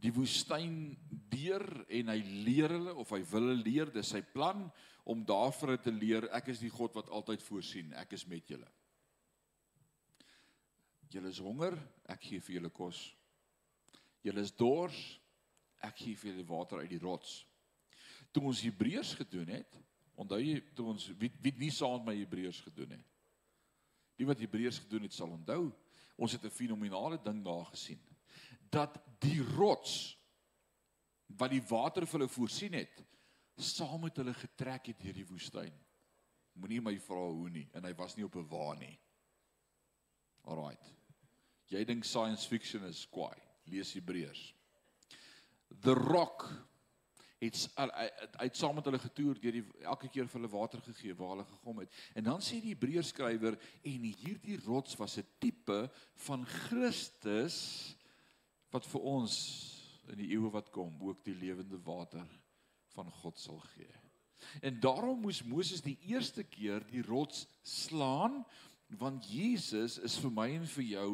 die 0.00 0.12
woestyn 0.16 0.96
deur 1.30 1.64
en 1.92 2.10
hy 2.10 2.18
leer 2.46 2.72
hulle 2.72 2.94
of 2.98 3.12
hy 3.12 3.20
wil 3.30 3.50
hulle 3.50 3.60
leer, 3.60 3.92
dis 3.92 4.14
sy 4.14 4.22
plan 4.24 4.64
om 5.10 5.24
daarvoor 5.26 5.76
te 5.82 5.92
leer 5.92 6.26
ek 6.36 6.50
is 6.54 6.62
die 6.62 6.72
God 6.72 6.96
wat 6.96 7.10
altyd 7.12 7.44
voorsien, 7.44 7.92
ek 8.00 8.16
is 8.16 8.26
met 8.30 8.48
julle. 8.48 8.68
Julle 11.10 11.32
is 11.34 11.40
honger, 11.42 11.76
ek 12.10 12.22
gee 12.28 12.42
vir 12.46 12.60
julle 12.60 12.70
kos. 12.72 13.02
Julle 14.24 14.44
is 14.46 14.54
dors, 14.54 14.98
ek 15.84 15.96
gee 15.98 16.18
vir 16.18 16.32
julle 16.32 16.48
water 16.48 16.82
uit 16.82 16.92
die 16.92 17.02
rots. 17.02 17.40
Toe 18.30 18.44
ons 18.52 18.62
Hebreërs 18.62 19.16
gedoen 19.18 19.50
het, 19.56 19.78
onthou 20.20 20.38
jy 20.42 20.60
toe 20.76 20.90
ons 20.92 21.08
wie 21.20 21.30
wie 21.40 21.54
nie 21.58 21.72
saam 21.72 22.00
met 22.00 22.12
my 22.12 22.16
Hebreërs 22.20 22.60
gedoen 22.66 22.96
het. 22.96 23.06
Die 24.20 24.28
wat 24.28 24.40
Hebreërs 24.42 24.82
gedoen 24.84 25.06
het 25.08 25.16
sal 25.16 25.32
onthou, 25.32 25.70
ons 26.20 26.32
het 26.32 26.44
'n 26.44 26.50
fenominale 26.50 27.18
ding 27.22 27.44
daar 27.44 27.64
gesien 27.72 28.00
dat 28.70 28.98
die 29.20 29.42
rots 29.56 30.16
wat 31.26 31.50
die 31.50 31.62
water 31.62 32.06
vir 32.06 32.18
hulle 32.18 32.28
voorsien 32.28 32.72
het 32.72 33.02
saam 33.56 34.00
met 34.00 34.16
hulle 34.16 34.34
getrek 34.34 34.86
het 34.86 35.00
deur 35.00 35.12
die 35.12 35.26
woestyn. 35.26 35.72
Moenie 36.52 36.80
my 36.80 36.98
vra 36.98 37.26
hoe 37.30 37.50
nie 37.50 37.68
en 37.74 37.84
hy 37.84 37.94
was 37.94 38.16
nie 38.16 38.24
op 38.24 38.36
'n 38.36 38.48
wa 38.48 38.74
nie. 38.74 38.98
Alraight. 40.44 40.94
Jy 41.68 41.84
dink 41.84 42.04
science 42.04 42.46
fiction 42.46 42.84
is 42.84 43.06
kwaai. 43.06 43.38
Lees 43.66 43.92
Hebreërs. 43.94 44.54
The 45.82 45.94
rock 45.94 46.69
het 47.40 47.70
uit 48.36 48.56
saam 48.56 48.74
met 48.76 48.84
hulle 48.84 49.00
getoer 49.00 49.38
deur 49.40 49.56
die 49.56 49.64
elke 49.88 50.10
keer 50.12 50.28
vir 50.28 50.40
hulle 50.40 50.52
water 50.52 50.82
gegee 50.84 51.16
waar 51.16 51.32
hulle 51.34 51.46
gegom 51.48 51.80
het. 51.80 51.94
En 52.14 52.26
dan 52.26 52.42
sê 52.44 52.58
die 52.60 52.74
Hebreërs 52.74 53.14
skrywer 53.14 53.56
en 53.88 54.04
hierdie 54.04 54.58
rots 54.66 54.96
was 55.00 55.16
'n 55.18 55.26
tipe 55.40 55.78
van 56.26 56.44
Christus 56.44 57.96
wat 58.70 58.86
vir 58.86 59.00
ons 59.00 59.34
in 60.12 60.18
die 60.18 60.30
eeue 60.34 60.50
wat 60.52 60.70
kom 60.70 61.00
ook 61.00 61.24
die 61.24 61.34
lewende 61.34 61.80
water 61.82 62.26
van 62.94 63.10
God 63.10 63.38
sal 63.38 63.58
gee. 63.74 63.94
En 64.60 64.80
daarom 64.80 65.20
moes 65.20 65.42
Moses 65.44 65.80
die 65.80 65.98
eerste 66.08 66.44
keer 66.44 66.84
die 66.90 67.02
rots 67.02 67.46
slaan 67.62 68.44
want 68.98 69.24
Jesus 69.30 69.98
is 69.98 70.18
vir 70.18 70.30
my 70.30 70.48
en 70.56 70.66
vir 70.66 70.84
jou 70.84 71.10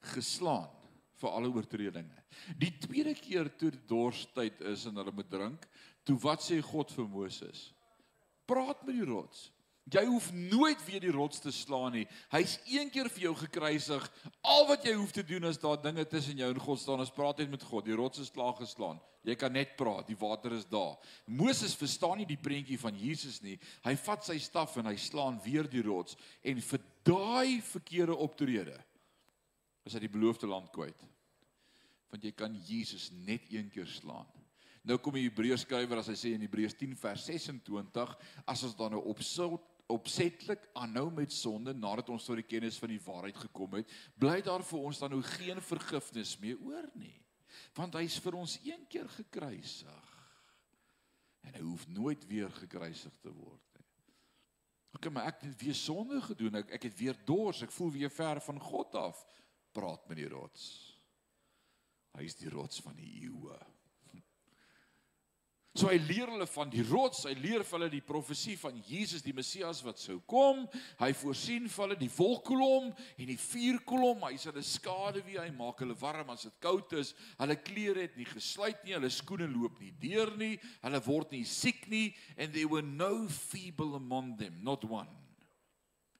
geslaan 0.00 0.79
vir 1.20 1.36
alle 1.36 1.52
oortredinge. 1.52 2.24
Die 2.58 2.72
tweede 2.82 3.14
keer 3.18 3.50
toe 3.60 3.70
dorstyd 3.88 4.60
is 4.72 4.86
en 4.88 5.00
hulle 5.00 5.14
moet 5.14 5.30
drink, 5.30 5.66
toe 6.04 6.16
wat 6.24 6.44
sê 6.44 6.60
God 6.64 6.92
vir 6.96 7.08
Moses? 7.08 7.70
Praat 8.48 8.82
met 8.86 8.96
die 8.98 9.08
rots. 9.08 9.50
Jy 9.90 10.04
hoef 10.06 10.28
nooit 10.32 10.78
weer 10.86 11.02
die 11.02 11.12
rots 11.14 11.40
te 11.42 11.50
slaan 11.54 11.94
nie. 11.96 12.04
Hy's 12.30 12.58
een 12.68 12.90
keer 12.94 13.08
vir 13.10 13.24
jou 13.24 13.32
gekruisig. 13.40 14.04
Al 14.46 14.68
wat 14.68 14.84
jy 14.86 14.92
hoef 14.94 15.10
te 15.14 15.24
doen 15.26 15.48
is 15.48 15.58
daar 15.58 15.80
dinge 15.82 16.04
tussen 16.06 16.38
jou 16.38 16.50
en 16.52 16.60
God 16.62 16.78
staan. 16.78 17.02
Ons 17.02 17.14
praat 17.14 17.40
net 17.42 17.50
met 17.50 17.64
God. 17.66 17.88
Die 17.88 17.96
rots 17.98 18.22
is 18.22 18.30
klaar 18.30 18.54
geslaan. 18.60 19.00
Jy 19.26 19.34
kan 19.40 19.52
net 19.52 19.74
praat. 19.80 20.06
Die 20.06 20.18
water 20.20 20.54
is 20.54 20.68
daar. 20.68 20.94
Moses 21.26 21.74
verstaan 21.74 22.20
nie 22.20 22.28
die 22.28 22.38
prentjie 22.38 22.78
van 22.78 22.94
Jesus 22.96 23.40
nie. 23.42 23.56
Hy 23.82 23.96
vat 24.04 24.28
sy 24.28 24.38
staf 24.38 24.76
en 24.78 24.86
hy 24.92 24.94
slaan 25.00 25.40
weer 25.42 25.66
die 25.68 25.82
rots 25.82 26.14
en 26.46 26.62
vir 26.70 26.84
daai 27.08 27.58
verkeerde 27.72 28.14
optrede 28.14 28.78
is 29.84 29.96
hy 29.96 30.04
die 30.04 30.12
beloofde 30.12 30.48
land 30.50 30.70
kwyt. 30.74 31.00
Want 32.10 32.24
jy 32.26 32.32
kan 32.36 32.56
Jesus 32.66 33.10
net 33.26 33.46
een 33.52 33.70
keer 33.72 33.88
slaan. 33.88 34.28
Nou 34.86 34.96
kom 34.98 35.14
die 35.18 35.26
Hebreërs 35.26 35.66
skrywer 35.66 36.00
as 36.00 36.08
hy 36.08 36.16
sê 36.16 36.32
in 36.34 36.44
Hebreërs 36.44 36.78
10 36.80 36.96
vers 36.98 37.26
26 37.28 38.14
as 38.48 38.64
ons 38.64 38.76
dan 38.78 38.96
nou 38.96 39.02
opsout 39.12 39.66
opsetlik 39.90 40.68
aanhou 40.78 41.08
met 41.10 41.32
sonde 41.34 41.72
nadat 41.74 42.12
ons 42.14 42.24
tot 42.26 42.38
die 42.38 42.46
kennis 42.46 42.78
van 42.78 42.92
die 42.92 43.00
waarheid 43.02 43.40
gekom 43.42 43.72
het, 43.80 43.90
bly 44.22 44.36
daar 44.46 44.62
vir 44.62 44.86
ons 44.86 45.00
dan 45.02 45.10
nou 45.14 45.18
geen 45.26 45.58
vergifnis 45.66 46.36
meer 46.42 46.60
oor 46.62 46.86
nie. 46.94 47.16
Want 47.74 47.98
hy 47.98 48.04
is 48.06 48.20
vir 48.22 48.36
ons 48.38 48.54
een 48.62 48.84
keer 48.90 49.08
gekruisig. 49.16 50.12
En 51.46 51.56
hy 51.56 51.64
hoef 51.64 51.86
nooit 51.90 52.22
weer 52.30 52.52
gekruisig 52.60 53.14
te 53.22 53.32
word 53.32 53.66
nie. 53.78 53.86
Ok, 54.94 55.10
maar 55.14 55.30
ek 55.30 55.44
het 55.46 55.62
weer 55.62 55.78
sonde 55.78 56.18
gedoen. 56.22 56.60
Ek 56.60 56.74
ek 56.78 56.88
het 56.88 56.96
weer 56.98 57.18
dors. 57.26 57.62
Ek 57.64 57.74
voel 57.74 57.92
weer 57.94 58.12
ver 58.12 58.40
van 58.44 58.58
God 58.62 58.96
af. 58.98 59.22
Praat 59.72 60.08
met 60.10 60.18
die 60.18 60.30
rots. 60.30 60.64
Hy 62.16 62.24
is 62.26 62.38
die 62.40 62.50
rots 62.50 62.80
van 62.82 62.96
die 62.98 63.10
eeue. 63.22 63.58
So 65.78 65.86
hy 65.86 66.00
leer 66.02 66.26
hulle 66.32 66.48
van 66.50 66.70
die 66.72 66.82
rots, 66.82 67.22
hy 67.28 67.36
leer 67.38 67.62
vir 67.62 67.76
hulle 67.76 67.88
die 67.92 68.02
profesie 68.02 68.56
van 68.58 68.74
Jesus 68.88 69.22
die 69.22 69.34
Messias 69.36 69.84
wat 69.86 70.00
sou 70.02 70.16
kom. 70.28 70.64
Hy 70.98 71.12
voorsien 71.14 71.68
vir 71.70 71.84
hulle 71.84 71.98
die 72.00 72.10
wolkkolom 72.10 72.88
en 72.90 73.30
die 73.30 73.38
vuurkolom. 73.38 74.26
Hy 74.26 74.34
sê 74.34 74.50
hulle 74.50 74.66
skade 74.66 75.22
wie 75.28 75.38
hy 75.38 75.46
maak 75.54 75.84
hulle 75.84 75.94
warm 76.00 76.34
as 76.34 76.48
dit 76.48 76.58
koud 76.64 76.90
is. 76.98 77.14
Hulle 77.38 77.54
klere 77.62 78.08
het 78.08 78.18
nie 78.18 78.26
gesluit 78.32 78.82
nie, 78.82 78.96
hulle 78.98 79.12
skoene 79.14 79.46
loop 79.52 79.78
nie 79.78 79.94
deur 80.02 80.34
nie, 80.42 80.56
hulle 80.82 81.02
word 81.06 81.36
nie 81.36 81.46
siek 81.46 81.86
nie 81.92 82.08
and 82.36 82.50
there 82.50 82.66
were 82.66 82.82
no 82.82 83.28
feeble 83.30 83.94
among 83.94 84.34
them, 84.42 84.58
not 84.66 84.82
one. 84.90 85.19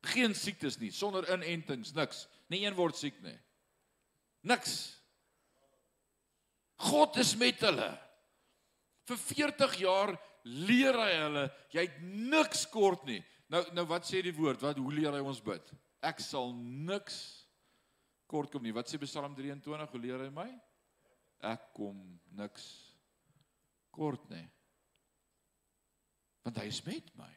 Geen 0.01 0.35
siektes 0.35 0.79
nie, 0.81 0.91
sonder 0.95 1.27
inentings, 1.35 1.93
niks. 1.97 2.25
Nie 2.49 2.65
een 2.65 2.77
word 2.77 2.97
siek 2.97 3.19
nie. 3.25 3.37
Niks. 4.49 4.79
God 6.89 7.19
is 7.21 7.35
met 7.37 7.61
hulle. 7.61 7.91
Vir 9.11 9.21
40 9.21 9.77
jaar 9.83 10.15
leer 10.49 10.97
hy 10.97 11.11
hulle, 11.27 11.45
jy 11.75 11.85
het 11.85 12.01
niks 12.01 12.65
kort 12.73 13.05
nie. 13.09 13.21
Nou 13.51 13.61
nou 13.75 13.85
wat 13.91 14.07
sê 14.09 14.23
die 14.25 14.35
woord? 14.35 14.63
Wat 14.63 14.79
hoe 14.79 14.93
leer 14.95 15.19
hy 15.19 15.21
ons 15.27 15.43
bid? 15.45 15.73
Ek 16.07 16.23
sal 16.25 16.55
niks 16.55 17.19
kort 18.31 18.53
kom 18.53 18.63
nie. 18.65 18.73
Wat 18.73 18.89
sê 18.89 19.01
Psalm 19.03 19.35
23? 19.37 19.91
Hoe 19.91 20.01
leer 20.01 20.23
hy 20.25 20.31
my? 20.33 20.49
Ek 21.51 21.73
kom 21.77 21.99
niks 22.39 22.69
kort 23.93 24.25
nie. 24.31 24.47
Want 26.47 26.61
hy 26.63 26.69
is 26.71 26.81
met 26.87 27.11
my. 27.19 27.33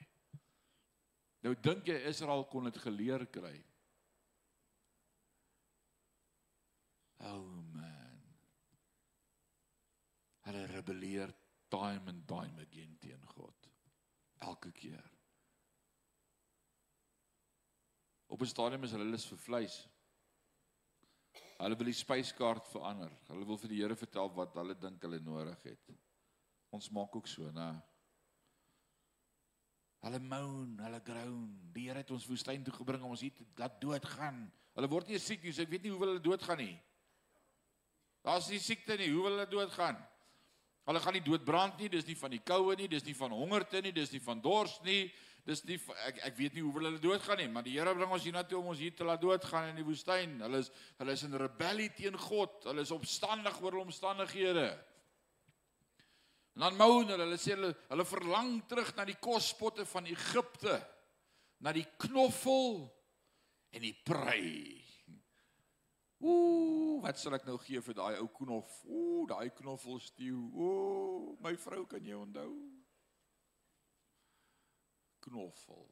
Nou 1.43 1.53
dink 1.59 1.87
jy 1.87 1.95
Israel 2.07 2.45
kon 2.47 2.69
dit 2.69 2.77
geleer 2.79 3.25
kry? 3.27 3.55
Oh 7.27 7.63
man. 7.75 8.21
Hulle 10.47 10.63
rebelleer 10.71 11.33
time 11.71 12.07
and 12.11 12.23
time 12.27 12.63
again 12.63 12.95
teen 12.99 13.27
God. 13.35 13.69
Elke 14.43 14.71
keer. 14.71 15.03
Op 18.27 18.41
'n 18.41 18.45
stadium 18.47 18.83
is 18.83 18.91
hulle 18.91 19.11
lus 19.11 19.25
vir 19.25 19.37
vleis. 19.37 19.87
Hulle 21.59 21.75
wil 21.77 21.85
die 21.85 21.93
spyskaart 21.93 22.67
verander. 22.67 23.11
Hulle 23.27 23.45
wil 23.45 23.57
vir 23.57 23.69
die 23.69 23.81
Here 23.81 23.95
vertel 23.95 24.31
wat 24.35 24.55
hulle 24.55 24.75
dink 24.75 25.01
hulle 25.01 25.19
nodig 25.19 25.63
het. 25.63 25.91
Ons 26.71 26.89
maak 26.89 27.15
ook 27.15 27.27
so, 27.27 27.51
né? 27.51 27.83
Hulle 30.03 30.19
moan, 30.19 30.75
hulle 30.83 30.99
groan. 31.05 31.43
Die 31.75 31.87
Here 31.87 32.01
het 32.03 32.11
ons 32.11 32.25
woestyn 32.27 32.63
toe 32.65 32.73
gebring 32.75 33.03
om 33.05 33.13
ons 33.15 33.23
hier 33.23 33.35
te 33.35 33.45
laat 33.59 33.79
doodgaan. 33.81 34.41
Hulle 34.75 34.89
word 34.91 35.11
nie 35.11 35.19
siek 35.21 35.43
nie, 35.45 35.53
so 35.55 35.63
ek 35.63 35.71
weet 35.71 35.85
nie 35.85 35.93
hoe 35.93 36.01
hulle 36.01 36.23
doodgaan 36.23 36.59
nie. 36.59 36.73
Daar's 38.23 38.49
nie 38.51 38.59
siekte 38.63 38.97
nie, 38.99 39.11
hoe 39.13 39.23
wil 39.23 39.37
hulle 39.37 39.47
doodgaan? 39.51 39.99
Hulle 40.83 40.99
gaan 40.99 41.15
nie 41.15 41.23
doodbrand 41.23 41.79
nie, 41.79 41.87
dis 41.91 42.07
nie 42.07 42.17
van 42.19 42.33
die 42.33 42.41
koue 42.43 42.75
nie, 42.75 42.89
dis 42.91 43.05
nie 43.07 43.15
van 43.15 43.31
hongerte 43.31 43.79
nie, 43.83 43.93
dis 43.95 44.11
nie 44.11 44.23
van 44.23 44.41
dors 44.43 44.75
nie. 44.83 45.05
Dis 45.47 45.59
nie 45.67 45.75
ek 46.07 46.21
ek 46.29 46.37
weet 46.39 46.55
nie 46.55 46.63
hoe 46.63 46.71
hulle 46.77 46.99
doodgaan 47.03 47.39
nie, 47.39 47.49
maar 47.51 47.65
die 47.65 47.75
Here 47.75 47.91
bring 47.95 48.11
ons 48.15 48.23
hiernatoe 48.23 48.59
om 48.61 48.69
ons 48.71 48.79
hier 48.79 48.95
te 48.95 49.07
laat 49.07 49.19
doodgaan 49.23 49.73
in 49.73 49.79
die 49.79 49.87
woestyn. 49.87 50.37
Hulle 50.43 50.61
is 50.63 50.69
hulle 50.99 51.15
is 51.15 51.23
in 51.27 51.35
rebellie 51.39 51.89
teen 51.95 52.15
God. 52.19 52.61
Hulle 52.67 52.83
is 52.83 52.93
opstandig 52.95 53.59
oor 53.59 53.75
hulle 53.75 53.87
omstandighede. 53.87 54.69
En 56.53 56.67
dan 56.67 56.75
moan 56.77 57.09
hulle, 57.09 57.25
hulle 57.25 57.39
sê 57.41 57.55
hulle 57.55 57.71
hulle 57.89 58.05
verlang 58.05 58.59
terug 58.69 58.91
na 58.97 59.05
die 59.09 59.17
kospotte 59.17 59.85
van 59.89 60.09
Egipte, 60.11 60.77
na 61.65 61.73
die 61.73 61.87
knoffel 62.05 62.83
en 63.73 63.81
die 63.81 63.95
prei. 64.05 64.83
Ooh, 66.23 67.01
wat 67.03 67.19
sal 67.19 67.35
ek 67.35 67.47
nou 67.49 67.57
gee 67.65 67.81
vir 67.83 67.97
daai 67.97 68.19
ou 68.21 68.29
knof? 68.37 68.77
Ooh, 68.87 69.25
daai 69.27 69.49
knoffelstew. 69.57 70.37
Ooh, 70.55 71.33
my 71.43 71.55
vrou 71.59 71.83
kan 71.89 72.05
jy 72.05 72.15
onthou? 72.15 72.53
Knoffel. 75.25 75.83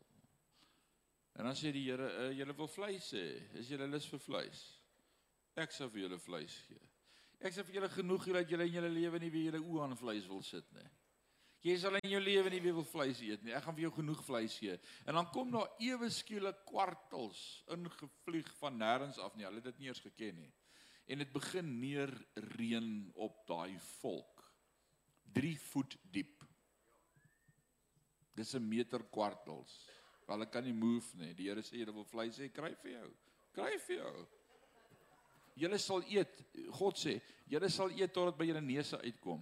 En 1.39 1.47
dan 1.47 1.57
sê 1.57 1.73
die 1.75 1.83
Here, 1.87 2.07
uh, 2.21 2.29
julle 2.37 2.55
wil 2.55 2.69
vleis 2.71 3.09
hê. 3.15 3.25
Is 3.59 3.71
julle 3.71 3.89
lus 3.89 4.07
vir 4.11 4.23
vleis? 4.23 4.63
Ek 5.59 5.73
sal 5.75 5.91
vir 5.91 6.05
julle 6.05 6.19
vleis 6.21 6.55
gee. 6.67 6.90
Ek 7.41 7.53
sê 7.53 7.63
vir 7.65 7.79
julle 7.79 7.89
genoeg 7.89 8.25
hier 8.25 8.37
dat 8.37 8.49
julle 8.49 8.67
in 8.69 8.75
julle 8.75 8.89
lewe 8.93 9.19
nie 9.19 9.31
weer 9.33 9.47
julle 9.49 9.63
oë 9.65 9.85
aan 9.87 9.97
vleis 9.97 10.27
wil 10.29 10.43
sit 10.45 10.67
nie. 10.77 10.89
Jy 11.61 11.75
sal 11.77 11.97
in 11.99 12.09
jou 12.09 12.21
lewe 12.21 12.49
nie 12.49 12.61
weer 12.61 12.73
wil 12.73 12.87
vleis 12.89 13.19
eet 13.21 13.43
nie. 13.45 13.53
Ek 13.53 13.67
gaan 13.67 13.75
vir 13.77 13.85
jou 13.85 13.93
genoeg 13.99 14.21
vleis 14.25 14.55
gee. 14.57 14.77
En 15.05 15.17
dan 15.19 15.27
kom 15.33 15.51
daar 15.53 15.69
ewe 15.85 16.09
skielik 16.09 16.63
kwartels 16.65 17.41
ingevlieg 17.69 18.49
van 18.57 18.79
nêrens 18.81 19.19
af 19.21 19.35
nie. 19.37 19.45
Hulle 19.45 19.61
het 19.61 19.69
dit 19.69 19.81
nie 19.83 19.91
eers 19.91 20.01
geken 20.01 20.39
nie. 20.41 20.49
En 21.13 21.21
dit 21.21 21.33
begin 21.33 21.69
neer 21.81 22.13
reën 22.55 22.89
op 23.13 23.43
daai 23.49 23.77
volk. 24.01 24.41
3 25.37 25.53
voet 25.69 25.97
diep. 26.13 26.41
Dis 28.33 28.55
'n 28.55 28.67
meter 28.67 29.03
kwartels. 29.03 29.77
Hulle 30.25 30.49
kan 30.49 30.63
nie 30.63 30.73
move 30.73 31.17
nie. 31.17 31.33
Die 31.33 31.49
Here 31.49 31.61
sê 31.61 31.77
jy 31.77 31.93
wil 31.93 32.05
vleis 32.05 32.37
hê, 32.39 32.49
kry 32.49 32.73
vir 32.81 32.91
jou. 32.91 33.09
Kry 33.53 33.77
vir 33.77 33.97
jou. 33.97 34.27
Julle 35.55 35.77
sal 35.79 36.03
eet. 36.07 36.41
God 36.77 36.99
sê, 36.99 37.17
julle 37.51 37.69
sal 37.69 37.91
eet 37.97 38.13
totdat 38.13 38.37
by 38.37 38.47
julle 38.47 38.61
neuse 38.63 38.99
uitkom. 39.01 39.41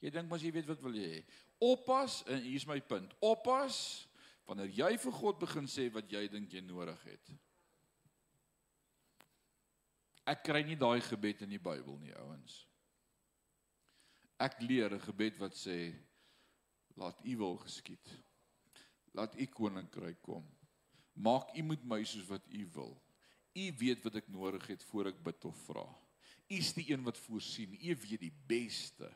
Jy 0.00 0.12
dink 0.14 0.30
mos 0.30 0.42
jy 0.44 0.52
weet 0.54 0.68
wat 0.70 0.80
wil 0.80 0.96
jy 0.96 1.08
hê. 1.18 1.20
Oppas 1.60 2.22
en 2.30 2.40
hier's 2.40 2.66
my 2.68 2.78
punt. 2.80 3.12
Oppas 3.20 4.08
wanneer 4.48 4.72
jy 4.72 4.94
vir 5.02 5.16
God 5.20 5.40
begin 5.42 5.68
sê 5.68 5.90
wat 5.92 6.08
jy 6.10 6.24
dink 6.32 6.52
jy 6.52 6.62
nodig 6.64 7.02
het. 7.04 7.32
Ek 10.30 10.42
kry 10.46 10.62
nie 10.64 10.78
daai 10.78 11.00
gebed 11.04 11.44
in 11.44 11.52
die 11.52 11.60
Bybel 11.60 11.98
nie, 12.00 12.14
ouens. 12.22 12.64
Ek 14.40 14.56
leer 14.64 14.94
'n 14.94 15.04
gebed 15.04 15.36
wat 15.38 15.52
sê 15.52 15.92
laat 16.96 17.20
U 17.24 17.36
wil 17.36 17.56
geskied. 17.60 18.08
Laat 19.12 19.36
U 19.36 19.46
koninkryk 19.46 20.22
kom. 20.22 20.46
Maak 21.14 21.52
U 21.56 21.62
met 21.62 21.84
my 21.84 22.02
soos 22.04 22.26
wat 22.28 22.46
U 22.48 22.66
wil. 22.72 23.02
U 23.54 23.64
weet 23.80 24.04
wat 24.06 24.20
ek 24.20 24.28
nodig 24.30 24.66
het 24.70 24.84
voor 24.90 25.10
ek 25.10 25.18
bid 25.24 25.44
of 25.48 25.56
vra. 25.66 25.86
U 26.50 26.54
is 26.54 26.72
die 26.74 26.86
een 26.90 27.02
wat 27.06 27.18
voorsien. 27.18 27.74
U 27.74 27.96
weet 28.04 28.22
die 28.22 28.34
beste. 28.46 29.10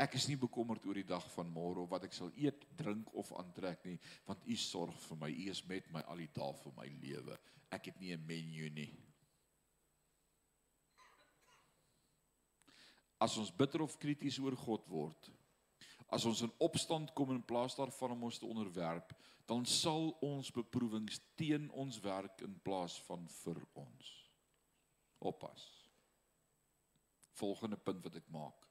Ek 0.00 0.14
is 0.16 0.26
nie 0.30 0.38
bekommerd 0.40 0.86
oor 0.88 0.96
die 0.96 1.06
dag 1.06 1.26
van 1.34 1.50
môre 1.52 1.82
of 1.82 1.90
wat 1.90 2.06
ek 2.06 2.14
sal 2.16 2.30
eet, 2.38 2.62
drink 2.78 3.10
of 3.20 3.32
aantrek 3.36 3.82
nie, 3.84 3.98
want 4.24 4.46
U 4.48 4.56
sorg 4.56 4.96
vir 5.08 5.18
my. 5.20 5.28
U 5.28 5.50
is 5.52 5.60
met 5.68 5.90
my 5.92 6.00
al 6.08 6.22
die 6.22 6.30
dae 6.32 6.54
van 6.62 6.76
my 6.78 6.86
lewe. 7.02 7.36
Ek 7.70 7.90
het 7.90 8.00
nie 8.00 8.14
'n 8.16 8.26
menu 8.26 8.70
nie. 8.70 8.92
As 13.20 13.36
ons 13.36 13.50
bitter 13.50 13.82
of 13.82 13.98
krities 13.98 14.38
oor 14.38 14.56
God 14.56 14.86
word, 14.88 15.30
as 16.10 16.24
ons 16.24 16.42
in 16.42 16.52
opstand 16.58 17.12
kom 17.14 17.30
in 17.30 17.42
plaas 17.42 17.76
daarvan 17.78 18.16
om 18.16 18.24
ons 18.28 18.38
te 18.38 18.46
onderwerp, 18.46 19.14
dan 19.46 19.66
sal 19.66 20.10
ons 20.22 20.50
beproewings 20.54 21.20
teen 21.34 21.70
ons 21.70 22.00
werk 22.00 22.42
in 22.46 22.58
plaas 22.62 22.98
van 23.06 23.28
vir 23.42 23.62
ons. 23.74 24.10
Oppas. 25.18 25.66
Volgende 27.38 27.76
punt 27.76 28.02
wat 28.04 28.18
ek 28.20 28.28
maak 28.30 28.70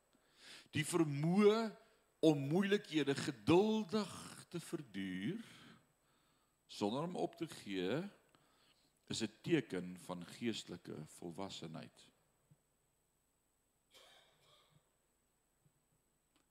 die 0.76 0.86
vermoë 0.86 1.70
om 2.26 2.42
moeilikhede 2.52 3.16
geduldig 3.18 4.12
te 4.52 4.62
verduur 4.62 5.42
sonder 6.70 7.08
om 7.08 7.18
op 7.18 7.38
te 7.40 7.48
gee 7.62 8.02
is 9.10 9.24
'n 9.24 9.34
teken 9.42 9.98
van 10.06 10.26
geestelike 10.26 11.06
volwassenheid. 11.18 12.08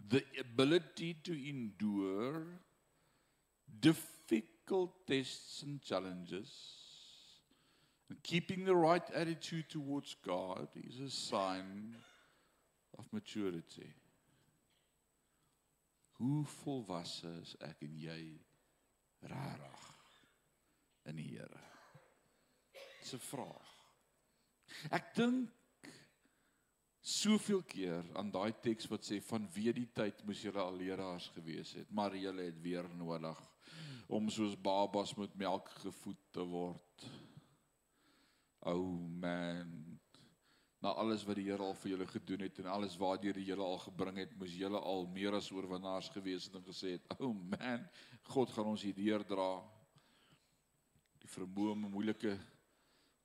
The 0.07 0.25
ability 0.41 1.15
to 1.25 1.49
endure 1.49 2.47
difficult 3.81 5.07
tests 5.07 5.63
and 5.63 5.83
challenges 5.83 6.51
and 8.09 8.23
keeping 8.23 8.65
the 8.65 8.75
right 8.75 9.03
attitude 9.15 9.69
towards 9.69 10.17
God 10.25 10.69
is 10.77 11.01
a 11.01 11.11
sign 11.11 11.95
of 12.99 13.05
maturity. 13.13 13.93
Hoe 16.19 16.45
volwasse 16.65 17.31
is 17.43 17.55
ek 17.63 17.85
en 17.87 17.99
jy 18.03 18.23
rarig 19.31 19.85
in 21.07 21.21
die 21.21 21.29
Here? 21.37 21.61
Dis 23.03 23.15
'n 23.15 23.23
vraag. 23.23 23.69
Ek 24.91 25.15
dink 25.15 25.51
soveel 27.09 27.63
keer 27.65 28.05
aan 28.21 28.31
daai 28.33 28.53
teks 28.63 28.89
wat 28.93 29.07
sê 29.07 29.21
van 29.25 29.47
wie 29.55 29.73
die 29.73 29.89
tyd 29.97 30.21
moes 30.29 30.43
julle 30.45 30.61
al 30.61 30.77
leraars 30.77 31.31
gewees 31.37 31.73
het, 31.79 31.89
maar 31.91 32.17
julle 32.17 32.51
het 32.51 32.59
weer 32.61 32.89
nodig 32.99 33.41
om 34.09 34.29
soos 34.33 34.57
babas 34.57 35.15
met 35.17 35.35
melk 35.37 35.69
gevoed 35.83 36.21
te 36.33 36.45
word. 36.49 37.09
O 38.65 38.73
oh 38.73 39.01
man, 39.21 39.73
na 40.81 40.95
alles 41.01 41.25
wat 41.29 41.37
die 41.37 41.47
Here 41.49 41.65
al 41.65 41.77
vir 41.77 41.93
julle 41.93 42.07
gedoen 42.09 42.45
het 42.47 42.61
en 42.63 42.71
alles 42.73 42.97
waartoe 43.01 43.35
die 43.37 43.47
Here 43.51 43.65
al 43.65 43.81
gebring 43.83 44.21
het, 44.23 44.37
moes 44.41 44.55
julle 44.57 44.81
al 44.81 45.07
meer 45.13 45.37
as 45.37 45.51
oorwinnaars 45.53 46.09
gewees 46.15 46.49
het 46.49 46.57
en 46.61 46.67
gesê 46.67 46.97
het, 46.97 47.09
"O 47.19 47.29
oh 47.29 47.35
man, 47.35 47.89
God 48.33 48.53
gaan 48.53 48.73
ons 48.73 48.83
hierdeur 48.83 49.25
dra." 49.25 49.51
Die 51.21 51.29
vermoë 51.29 51.73
om 51.73 51.91
moeilike 51.91 52.39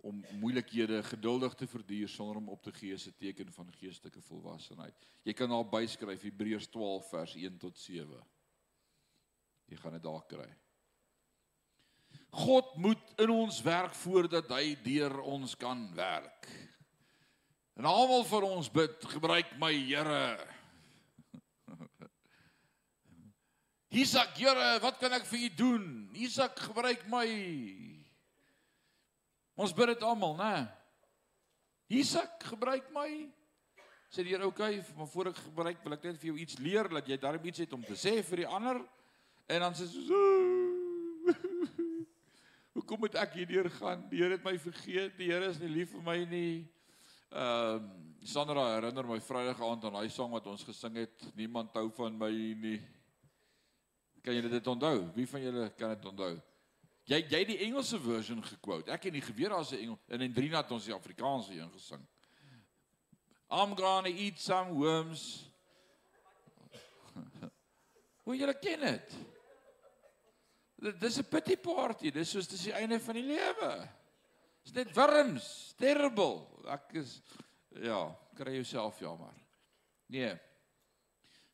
om 0.03 0.19
moeilikhede 0.39 0.99
geduldig 1.07 1.53
te 1.55 1.67
verduur 1.67 2.09
sonder 2.11 2.37
om 2.41 2.49
op 2.51 2.63
te 2.63 2.73
gee 2.75 2.93
is 2.93 3.07
'n 3.07 3.15
teken 3.17 3.51
van 3.51 3.71
geestelike 3.71 4.21
volwassenheid. 4.21 4.95
Jy 5.23 5.33
kan 5.33 5.49
daar 5.49 5.69
byskryf 5.69 6.21
Hebreërs 6.21 6.67
12 6.67 7.09
vers 7.09 7.35
1 7.35 7.57
tot 7.57 7.77
7. 7.79 8.23
Jy 9.65 9.77
gaan 9.77 9.91
dit 9.91 10.03
daar 10.03 10.25
kry. 10.27 10.49
God 12.29 12.75
moet 12.75 13.13
in 13.17 13.29
ons 13.29 13.61
werk 13.61 13.95
voordat 13.95 14.49
hy 14.49 14.75
deur 14.83 15.21
ons 15.21 15.55
kan 15.55 15.95
werk. 15.95 16.49
En 17.73 17.85
almal 17.85 18.25
vir 18.25 18.43
ons 18.43 18.71
bid, 18.71 19.05
gebruik 19.05 19.57
my 19.57 19.71
Here. 19.73 20.37
Isak, 23.89 24.37
Here, 24.37 24.79
wat 24.81 24.97
kan 24.97 25.13
ek 25.13 25.25
vir 25.25 25.39
u 25.39 25.49
doen? 25.55 26.09
Isak, 26.13 26.59
gebruik 26.59 27.07
my. 27.07 28.02
Ons 29.55 29.73
bid 29.75 29.91
dit 29.93 30.03
almal, 30.05 30.35
né? 30.39 30.53
Isak, 31.93 32.41
gebruik 32.49 32.89
my. 32.93 33.09
Sê 34.13 34.25
die 34.25 34.33
Here, 34.33 34.45
okay, 34.45 34.81
maar 34.97 35.09
voor 35.09 35.31
ek 35.31 35.41
gebruik, 35.41 35.81
wil 35.85 35.95
ek 35.95 36.05
net 36.05 36.19
vir 36.21 36.31
jou 36.31 36.37
iets 36.41 36.57
leer 36.61 36.89
dat 36.89 37.07
jy 37.09 37.17
darm 37.21 37.45
iets 37.49 37.63
het 37.63 37.73
om 37.73 37.83
te 37.85 37.97
sê 37.97 38.19
vir 38.25 38.43
die 38.43 38.49
ander. 38.49 38.81
En 39.49 39.65
dan 39.65 39.77
sê 39.77 39.87
so 39.89 40.21
Hoekom 42.73 43.03
moet 43.05 43.17
ek 43.21 43.35
hierdeur 43.37 43.69
gaan? 43.77 44.01
Die 44.09 44.21
Here 44.21 44.37
het 44.37 44.45
my 44.45 44.55
vergeet. 44.61 45.13
Die 45.19 45.29
Here 45.29 45.49
is 45.49 45.59
nie 45.61 45.69
lief 45.69 45.93
vir 45.93 46.05
my 46.05 46.17
nie. 46.29 46.63
Ehm 47.33 47.85
uh, 47.85 47.99
Sandra 48.23 48.61
herinner 48.77 49.03
my 49.03 49.17
Vrydag 49.19 49.59
aand 49.59 49.83
aan 49.83 49.97
daai 49.97 50.09
sang 50.13 50.29
wat 50.31 50.45
ons 50.47 50.61
gesing 50.63 50.95
het, 50.95 51.25
niemand 51.35 51.73
hou 51.75 51.89
van 51.91 52.15
my 52.15 52.29
nie. 52.31 52.77
Kan 54.23 54.37
julle 54.37 54.47
dit 54.53 54.67
onthou? 54.71 55.01
Wie 55.11 55.25
van 55.27 55.43
julle 55.43 55.65
kan 55.75 55.91
dit 55.91 56.05
onthou? 56.07 56.37
Jy 57.05 57.19
jy 57.27 57.41
die 57.45 57.57
Engelse 57.65 57.99
version 57.99 58.39
gekwout. 58.43 58.87
Ek 58.87 59.09
het 59.09 59.13
nie 59.13 59.23
geweet 59.23 59.51
daar's 59.51 59.71
'n 59.71 59.81
Engel 59.81 59.99
en 60.07 60.21
in 60.21 60.33
3 60.33 60.49
nat 60.49 60.71
ons 60.71 60.85
die 60.85 60.93
Afrikaanse 60.93 61.53
een 61.53 61.71
gesing. 61.71 62.07
I'm 63.51 63.75
gonna 63.75 64.09
eat 64.09 64.39
some 64.39 64.71
worms. 64.73 65.51
Hoe 68.23 68.35
julle 68.35 68.55
ken 68.59 68.79
dit? 68.79 69.15
Dit 70.75 71.03
is 71.03 71.19
'n 71.19 71.27
pity 71.29 71.57
party. 71.57 72.11
Dis 72.11 72.29
soos 72.29 72.47
dis 72.47 72.63
die 72.63 72.73
einde 72.73 72.99
van 72.99 73.13
die 73.13 73.23
lewe. 73.27 73.89
Dis 74.63 74.73
net 74.73 74.95
wurms, 74.95 75.73
terrible. 75.77 76.47
Ek 76.71 76.93
is 76.93 77.21
ja, 77.69 78.15
kry 78.35 78.55
jouself 78.55 78.99
jammer. 78.99 79.33
Nee. 80.07 80.39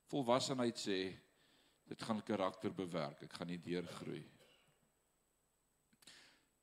Volwassenheid 0.09 0.77
sê 0.77 1.17
dit 1.89 2.01
gaan 2.01 2.23
karakter 2.23 2.73
bewerk. 2.73 3.23
Ek 3.23 3.33
gaan 3.33 3.47
nie 3.47 3.61
deurgroei. 3.61 4.23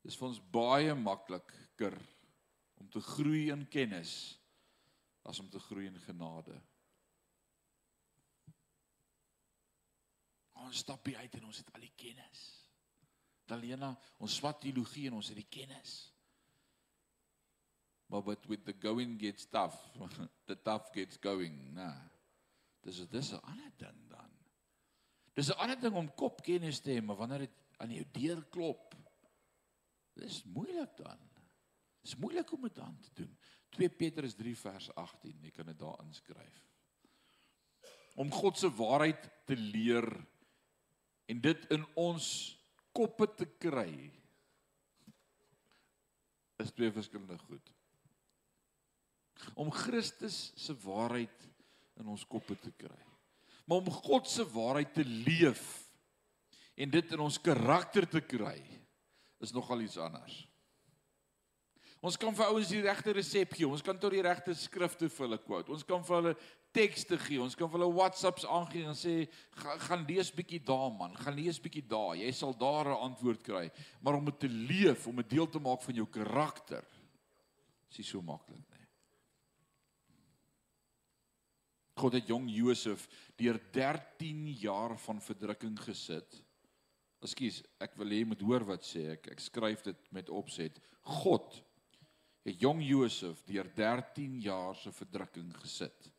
Dis 0.07 0.15
vir 0.15 0.29
ons 0.29 0.39
baie 0.55 0.95
makliker 0.95 1.97
om 2.79 2.87
te 2.87 3.03
groei 3.03 3.49
in 3.51 3.65
kennis 3.67 4.37
as 5.27 5.41
om 5.43 5.49
te 5.51 5.59
groei 5.59 5.89
in 5.89 5.99
genade. 6.05 6.55
ons 10.67 10.83
stap 10.83 11.03
by 11.07 11.15
uit 11.21 11.39
en 11.39 11.47
ons 11.47 11.61
het 11.61 11.73
al 11.75 11.85
die 11.85 11.95
kennis. 11.99 12.43
Dalena, 13.47 13.93
ons 14.23 14.37
swat 14.39 14.59
teologie 14.63 15.07
en 15.07 15.17
ons 15.19 15.31
het 15.31 15.39
die 15.39 15.47
kennis. 15.47 15.95
Maar 18.11 18.23
but 18.23 18.45
with 18.47 18.63
the 18.67 18.75
going 18.83 19.17
gets 19.19 19.47
tough, 19.51 19.77
the 20.49 20.55
tough 20.55 20.91
gets 20.95 21.19
going. 21.23 21.55
Nah. 21.75 21.95
Dis 22.83 23.01
dis 23.11 23.33
'n 23.33 23.43
ander 23.43 23.71
ding 23.77 24.03
dan. 24.11 24.31
Dis 25.35 25.49
'n 25.49 25.59
ander 25.59 25.79
ding 25.79 25.95
om 25.95 26.13
kopkennis 26.15 26.79
te 26.79 26.91
hê, 26.91 27.01
maar 27.03 27.19
wanneer 27.19 27.47
dit 27.47 27.55
aan 27.77 27.91
jou 27.91 28.05
deur 28.11 28.43
klop, 28.49 28.95
dis 30.17 30.41
moeilik 30.53 30.95
dan. 30.97 31.21
Dis 32.05 32.15
moeilik 32.15 32.51
om 32.55 32.67
dit 32.67 32.75
dan 32.75 32.97
te 33.03 33.13
doen. 33.21 33.31
2 33.75 33.89
Petrus 33.99 34.35
3 34.39 34.55
vers 34.57 34.89
18, 34.95 35.41
jy 35.43 35.51
kan 35.51 35.67
dit 35.67 35.79
daar 35.79 35.99
inskryf. 36.05 36.61
Om 38.17 38.31
God 38.33 38.57
se 38.57 38.69
waarheid 38.73 39.27
te 39.45 39.57
leer 39.57 40.07
en 41.27 41.41
dit 41.43 41.65
in 41.75 41.83
ons 41.99 42.27
koppe 42.95 43.27
te 43.37 43.45
kry 43.59 43.91
is 46.63 46.71
twee 46.73 46.89
verskillende 46.95 47.37
goed. 47.43 47.73
Om 49.53 49.69
Christus 49.71 50.47
se 50.57 50.73
waarheid 50.81 51.45
in 52.01 52.07
ons 52.09 52.25
koppe 52.25 52.57
te 52.57 52.71
kry. 52.73 53.03
Maar 53.67 53.83
om 53.83 53.91
God 53.91 54.29
se 54.31 54.47
waarheid 54.49 54.95
te 54.95 55.05
leef 55.05 55.67
en 56.77 56.89
dit 56.93 57.13
in 57.13 57.21
ons 57.21 57.37
karakter 57.41 58.07
te 58.09 58.23
kry 58.23 58.57
is 59.39 59.51
nogal 59.51 59.81
iets 59.81 59.97
anders. 59.97 60.47
Ons 62.01 62.17
kan 62.19 62.35
vir 62.37 62.51
ouens 62.53 62.69
die 62.69 62.83
regte 62.85 63.13
resep 63.17 63.55
gee. 63.57 63.65
Ons 63.65 63.81
kan 63.85 63.97
tot 63.97 64.13
die 64.13 64.21
regte 64.21 64.53
skrifte 64.57 65.09
vir 65.09 65.25
hulle 65.25 65.39
quote. 65.41 65.73
Ons 65.73 65.85
kan 65.87 66.03
vir 66.05 66.15
hulle 66.19 66.33
tekste 66.75 67.17
gee. 67.23 67.39
Ons 67.41 67.57
kan 67.57 67.69
vir 67.71 67.79
hulle 67.79 67.95
WhatsApps 67.97 68.45
aangee 68.45 68.85
en 68.85 68.97
sê 68.97 69.15
gaan, 69.57 69.81
gaan 69.87 70.05
lees 70.09 70.29
bietjie 70.33 70.61
daar 70.65 70.91
man. 70.93 71.17
Gaan 71.17 71.37
lees 71.39 71.57
bietjie 71.61 71.81
daar. 71.89 72.13
Jy 72.19 72.31
sal 72.37 72.53
daar 72.53 72.93
'n 72.93 73.01
antwoord 73.09 73.41
kry. 73.41 73.71
Maar 74.01 74.19
om 74.21 74.25
dit 74.25 74.39
te 74.39 74.49
leef, 74.49 75.07
om 75.07 75.15
dit 75.15 75.29
deel 75.29 75.49
te 75.49 75.59
maak 75.59 75.81
van 75.81 75.95
jou 75.95 76.05
karakter, 76.05 76.85
is 77.89 77.97
nie 77.97 78.05
so 78.05 78.21
maklik 78.21 78.69
nie. 78.69 78.85
God 81.97 82.13
het 82.13 82.27
jong 82.27 82.45
Josef 82.49 83.07
deur 83.35 83.59
13 83.73 84.47
jaar 84.61 84.97
van 84.97 85.21
verdrukking 85.21 85.79
gesit. 85.79 86.43
Ekskuus, 87.25 87.63
ek 87.81 87.95
wil 87.97 88.13
hê 88.13 88.21
jy 88.21 88.27
moet 88.29 88.43
hoor 88.45 88.65
wat 88.67 88.85
sê 88.85 89.07
ek. 89.15 89.31
Ek 89.33 89.41
skryf 89.41 89.83
dit 89.87 90.11
met 90.13 90.29
opset. 90.29 90.77
God 91.01 91.57
het 92.47 92.61
jong 92.61 92.81
Josef 92.85 93.41
deur 93.47 93.67
13 93.75 94.37
jaar 94.45 94.77
se 94.77 94.93
verdrukking 94.95 95.49
gesit 95.61 96.11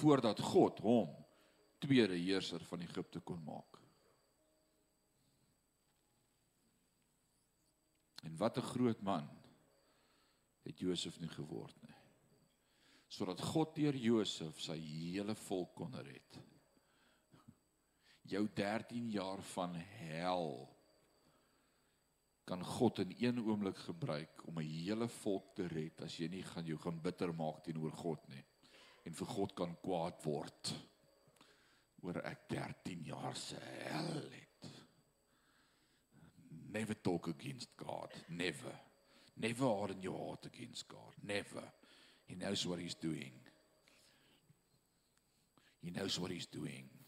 voordat 0.00 0.38
God 0.44 0.78
hom 0.84 1.10
tweede 1.82 2.18
heerser 2.18 2.62
van 2.68 2.82
Egipte 2.84 3.22
kon 3.24 3.40
maak. 3.42 3.78
En 8.22 8.36
wat 8.36 8.58
'n 8.58 8.70
groot 8.72 9.00
man 9.02 9.28
het 10.62 10.78
Josef 10.78 11.18
nie 11.20 11.28
geword 11.28 11.76
nie. 11.82 11.96
Sodat 13.08 13.40
God 13.40 13.74
deur 13.74 13.96
Josef 13.96 14.60
sy 14.60 14.76
hele 14.78 15.34
volk 15.34 15.74
kon 15.74 15.94
red. 15.94 16.38
Jou 18.30 18.44
13 18.54 19.08
jaar 19.10 19.42
van 19.54 19.74
hel 19.74 20.52
kan 22.46 22.62
God 22.66 22.98
in 22.98 23.14
een 23.18 23.40
oomblik 23.42 23.78
gebruik 23.86 24.46
om 24.46 24.58
'n 24.58 24.70
hele 24.70 25.08
volk 25.08 25.54
te 25.54 25.66
red 25.66 26.02
as 26.02 26.16
jy 26.16 26.28
nie 26.28 26.42
gaan 26.42 26.66
jou 26.66 26.78
gaan 26.78 27.00
bitter 27.02 27.34
maak 27.34 27.62
teenoor 27.64 27.92
God 27.92 28.28
nie 28.28 28.44
en 29.04 29.14
vir 29.14 29.26
God 29.26 29.54
kan 29.54 29.76
kwaad 29.82 30.24
word 30.24 30.72
oor 32.02 32.20
ek 32.24 32.48
13 32.48 33.02
jaar 33.04 33.36
se 33.36 33.58
hel 33.60 34.30
het. 34.30 34.70
Never 36.70 36.94
talk 36.94 37.28
against 37.28 37.76
God, 37.76 38.14
never. 38.28 38.80
Never 39.36 39.66
harden 39.66 40.02
your 40.02 40.18
heart 40.18 40.46
against 40.46 40.88
God, 40.88 41.14
never. 41.22 41.72
He 42.26 42.34
knows 42.34 42.66
what 42.66 42.78
he's 42.78 42.94
doing. 42.94 43.32
He 45.82 45.90
knows 45.90 46.18
what 46.18 46.30
he's 46.30 46.46
doing. 46.46 46.99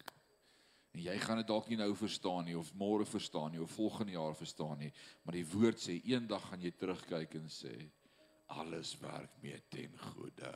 En 0.92 1.00
jy 1.00 1.14
gaan 1.22 1.40
dit 1.40 1.48
dalk 1.48 1.70
nie 1.70 1.78
nou 1.80 1.90
verstaan 1.96 2.44
nie 2.44 2.58
of 2.58 2.72
môre 2.76 3.06
verstaan 3.08 3.54
nie 3.54 3.62
of 3.62 3.72
volgende 3.78 4.12
jaar 4.12 4.36
verstaan 4.36 4.78
nie, 4.78 4.92
maar 5.24 5.38
die 5.38 5.46
woord 5.54 5.80
sê 5.80 5.96
eendag 6.04 6.44
gaan 6.50 6.64
jy 6.64 6.72
terugkyk 6.76 7.38
en 7.40 7.48
sê 7.52 7.72
alles 8.52 8.92
werk 9.00 9.38
mee 9.40 9.56
ten 9.72 9.96
goeie. 10.12 10.52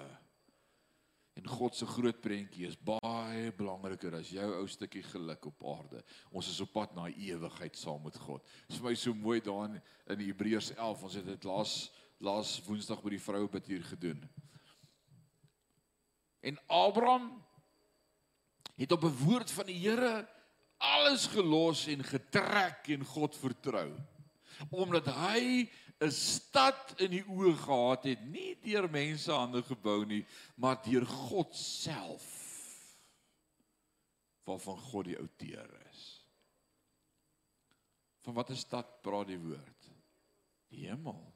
En 1.36 1.48
God 1.52 1.76
se 1.76 1.86
groot 1.88 2.20
prentjie 2.24 2.64
is 2.68 2.76
baie 2.80 3.50
belangriker 3.56 4.14
as 4.16 4.30
jou 4.32 4.46
ou 4.56 4.64
stukkie 4.72 5.02
geluk 5.04 5.48
op 5.50 5.64
aarde. 5.72 6.00
Ons 6.32 6.48
is 6.52 6.60
op 6.64 6.72
pad 6.72 6.94
na 6.96 7.10
ewigheid 7.12 7.76
saam 7.76 8.04
met 8.04 8.16
God. 8.24 8.44
Dit 8.64 8.76
is 8.76 8.80
vir 8.80 8.88
my 8.88 8.94
so 8.96 9.16
mooi 9.16 9.40
daar 9.44 9.66
in, 9.68 9.80
in 10.14 10.24
Hebreërs 10.24 10.72
11. 10.76 11.04
Ons 11.08 11.18
het 11.20 11.28
dit 11.28 11.48
laas 11.48 11.76
laas 12.24 12.54
Woensdag 12.64 13.02
by 13.04 13.12
die 13.12 13.20
vroue 13.20 13.48
bid 13.52 13.66
hier 13.68 13.82
gedoen. 13.84 14.22
En 16.40 16.56
Abraham 16.72 17.26
het 18.76 18.92
op 18.92 19.04
'n 19.04 19.18
woord 19.24 19.50
van 19.50 19.66
die 19.66 19.78
Here 19.88 20.28
alles 20.76 21.26
gelos 21.26 21.86
en 21.86 22.04
getrek 22.04 22.88
en 22.92 23.04
God 23.04 23.36
vertrou. 23.36 23.90
Omdat 24.70 25.06
hy 25.06 25.68
'n 26.00 26.12
stad 26.12 27.00
in 27.00 27.10
die 27.10 27.24
oë 27.24 27.56
gehad 27.56 28.04
het, 28.04 28.24
nie 28.24 28.56
deur 28.60 28.90
mense 28.90 29.32
hande 29.32 29.62
gebou 29.62 30.04
nie, 30.04 30.26
maar 30.54 30.82
deur 30.82 31.06
God 31.06 31.56
self. 31.56 32.26
Waarvan 34.44 34.78
God 34.78 35.04
die 35.04 35.18
outeur 35.18 35.70
is. 35.92 36.02
Van 38.20 38.34
watter 38.34 38.56
stad 38.56 39.02
praat 39.02 39.26
die 39.26 39.38
woord? 39.38 39.88
Die 40.68 40.86
hemel. 40.88 41.34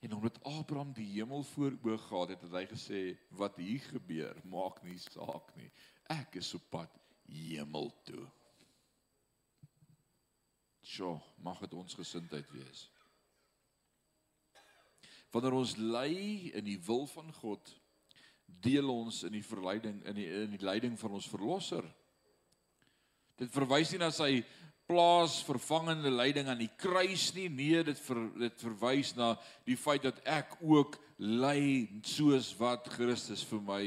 En 0.00 0.12
omdat 0.14 0.44
Abraham 0.44 0.92
die 0.92 1.08
hemel 1.18 1.42
voor 1.42 1.72
oë 1.82 1.98
gehad 1.98 2.28
het, 2.28 2.42
het 2.42 2.52
hy 2.52 2.66
gesê 2.66 3.18
wat 3.28 3.56
hier 3.56 3.80
gebeur, 3.80 4.38
maak 4.44 4.82
nie 4.82 4.98
saak 4.98 5.50
nie 5.56 5.70
ek 6.12 6.38
is 6.40 6.52
op 6.58 6.64
pad 6.72 6.98
hemel 7.32 7.90
toe. 8.06 8.24
Sjoe, 10.82 11.16
mag 11.44 11.60
dit 11.62 11.74
ons 11.78 11.94
gesindheid 11.96 12.48
wees. 12.52 12.88
Wanneer 15.32 15.56
ons 15.56 15.76
lei 15.80 16.50
in 16.52 16.66
die 16.66 16.78
wil 16.84 17.06
van 17.08 17.30
God, 17.38 17.70
deel 18.62 18.90
ons 18.92 19.22
in 19.24 19.32
die 19.32 19.46
verleiding 19.46 20.02
in 20.10 20.18
die 20.18 20.26
in 20.42 20.52
die 20.52 20.64
leiding 20.64 20.98
van 21.00 21.16
ons 21.16 21.30
verlosser. 21.30 21.86
Dit 23.40 23.50
verwys 23.54 23.94
nie 23.94 24.02
na 24.02 24.10
sy 24.12 24.42
plaas 24.86 25.38
vervangende 25.46 26.10
lyding 26.12 26.50
aan 26.50 26.60
die 26.60 26.70
kruis 26.76 27.30
nie 27.36 27.48
nee 27.48 27.80
dit 27.86 27.98
ver, 28.04 28.20
dit 28.36 28.64
verwys 28.66 29.14
na 29.16 29.32
die 29.64 29.78
feit 29.78 30.04
dat 30.04 30.18
ek 30.28 30.58
ook 30.60 30.98
ly 31.22 31.88
soos 32.04 32.50
wat 32.58 32.90
Christus 32.92 33.44
vir 33.48 33.62
my 33.64 33.82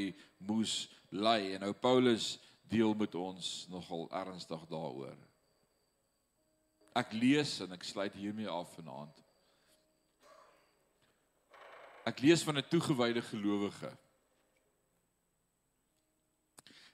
moes 0.48 0.86
ly 1.16 1.56
en 1.56 1.66
nou 1.66 1.74
Paulus 1.74 2.36
deel 2.70 2.94
met 2.98 3.16
ons 3.16 3.52
nogal 3.72 4.08
ernstig 4.12 4.64
daaroor. 4.72 5.18
Ek 6.96 7.12
lees 7.16 7.58
en 7.66 7.76
ek 7.76 7.84
sluit 7.84 8.14
hiermee 8.16 8.50
af 8.50 8.72
vanaand. 8.78 9.22
Ek 12.06 12.22
lees 12.22 12.44
van 12.46 12.58
'n 12.58 12.70
toegewyde 12.70 13.22
gelowige. 13.22 13.92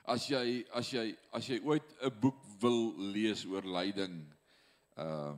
As 0.03 0.27
jy 0.27 0.65
as 0.71 0.89
jy 0.89 1.15
as 1.31 1.47
jy 1.47 1.59
ooit 1.63 1.87
'n 2.01 2.19
boek 2.19 2.39
wil 2.59 2.95
lees 2.97 3.45
oor 3.45 3.63
lyding, 3.63 4.25
uh 4.97 5.33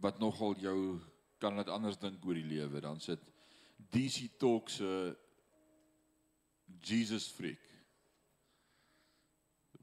wat 0.00 0.18
nogal 0.18 0.54
jou 0.60 1.00
kan 1.40 1.56
dit 1.56 1.68
anders 1.68 1.96
dink 1.96 2.24
oor 2.24 2.34
die 2.34 2.44
lewe, 2.44 2.80
dan 2.80 3.00
sit 3.00 3.20
DC 3.90 4.28
Talk 4.38 4.68
se 4.68 5.16
Jesus 6.80 7.28
freak. 7.28 7.75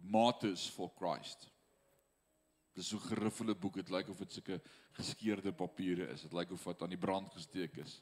Martyrs 0.04 0.68
for 0.70 0.92
Christ. 0.98 1.50
Dis 2.74 2.88
so 2.88 2.98
'n 2.98 3.08
geriffelde 3.08 3.56
boek. 3.56 3.76
Dit 3.76 3.90
lyk 3.90 4.10
of 4.10 4.18
dit 4.18 4.32
sulke 4.32 4.62
geskeurde 4.92 5.54
papiere 5.54 6.08
is. 6.12 6.22
Dit 6.22 6.34
lyk 6.34 6.52
of 6.52 6.64
wat 6.64 6.82
aan 6.82 6.90
die 6.90 6.98
brand 6.98 7.30
gesteek 7.32 7.78
is. 7.78 8.02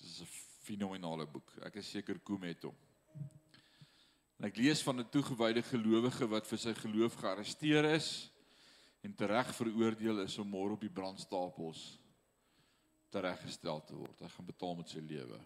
Dis 0.00 0.20
'n 0.20 0.26
fenominale 0.66 1.26
boek. 1.26 1.52
Ek 1.62 1.76
is 1.76 1.90
seker 1.90 2.18
Koem 2.18 2.42
het 2.42 2.62
hom. 2.62 2.76
En 4.38 4.44
ek 4.44 4.56
lees 4.56 4.82
van 4.82 5.00
'n 5.00 5.10
toegewyde 5.10 5.62
gelowige 5.62 6.26
wat 6.28 6.46
vir 6.46 6.58
sy 6.58 6.74
geloof 6.74 7.14
gearresteer 7.14 7.84
is 7.94 8.30
en 9.02 9.14
tereg 9.14 9.54
veroordeel 9.54 10.20
is 10.20 10.38
om 10.38 10.48
môre 10.48 10.72
op 10.72 10.80
die 10.80 10.90
brandstapels 10.90 11.98
tereggestel 13.10 13.84
te 13.84 13.94
word. 13.94 14.20
Hy 14.20 14.28
gaan 14.28 14.46
betaal 14.46 14.74
met 14.74 14.88
sy 14.88 14.98
lewe. 14.98 15.38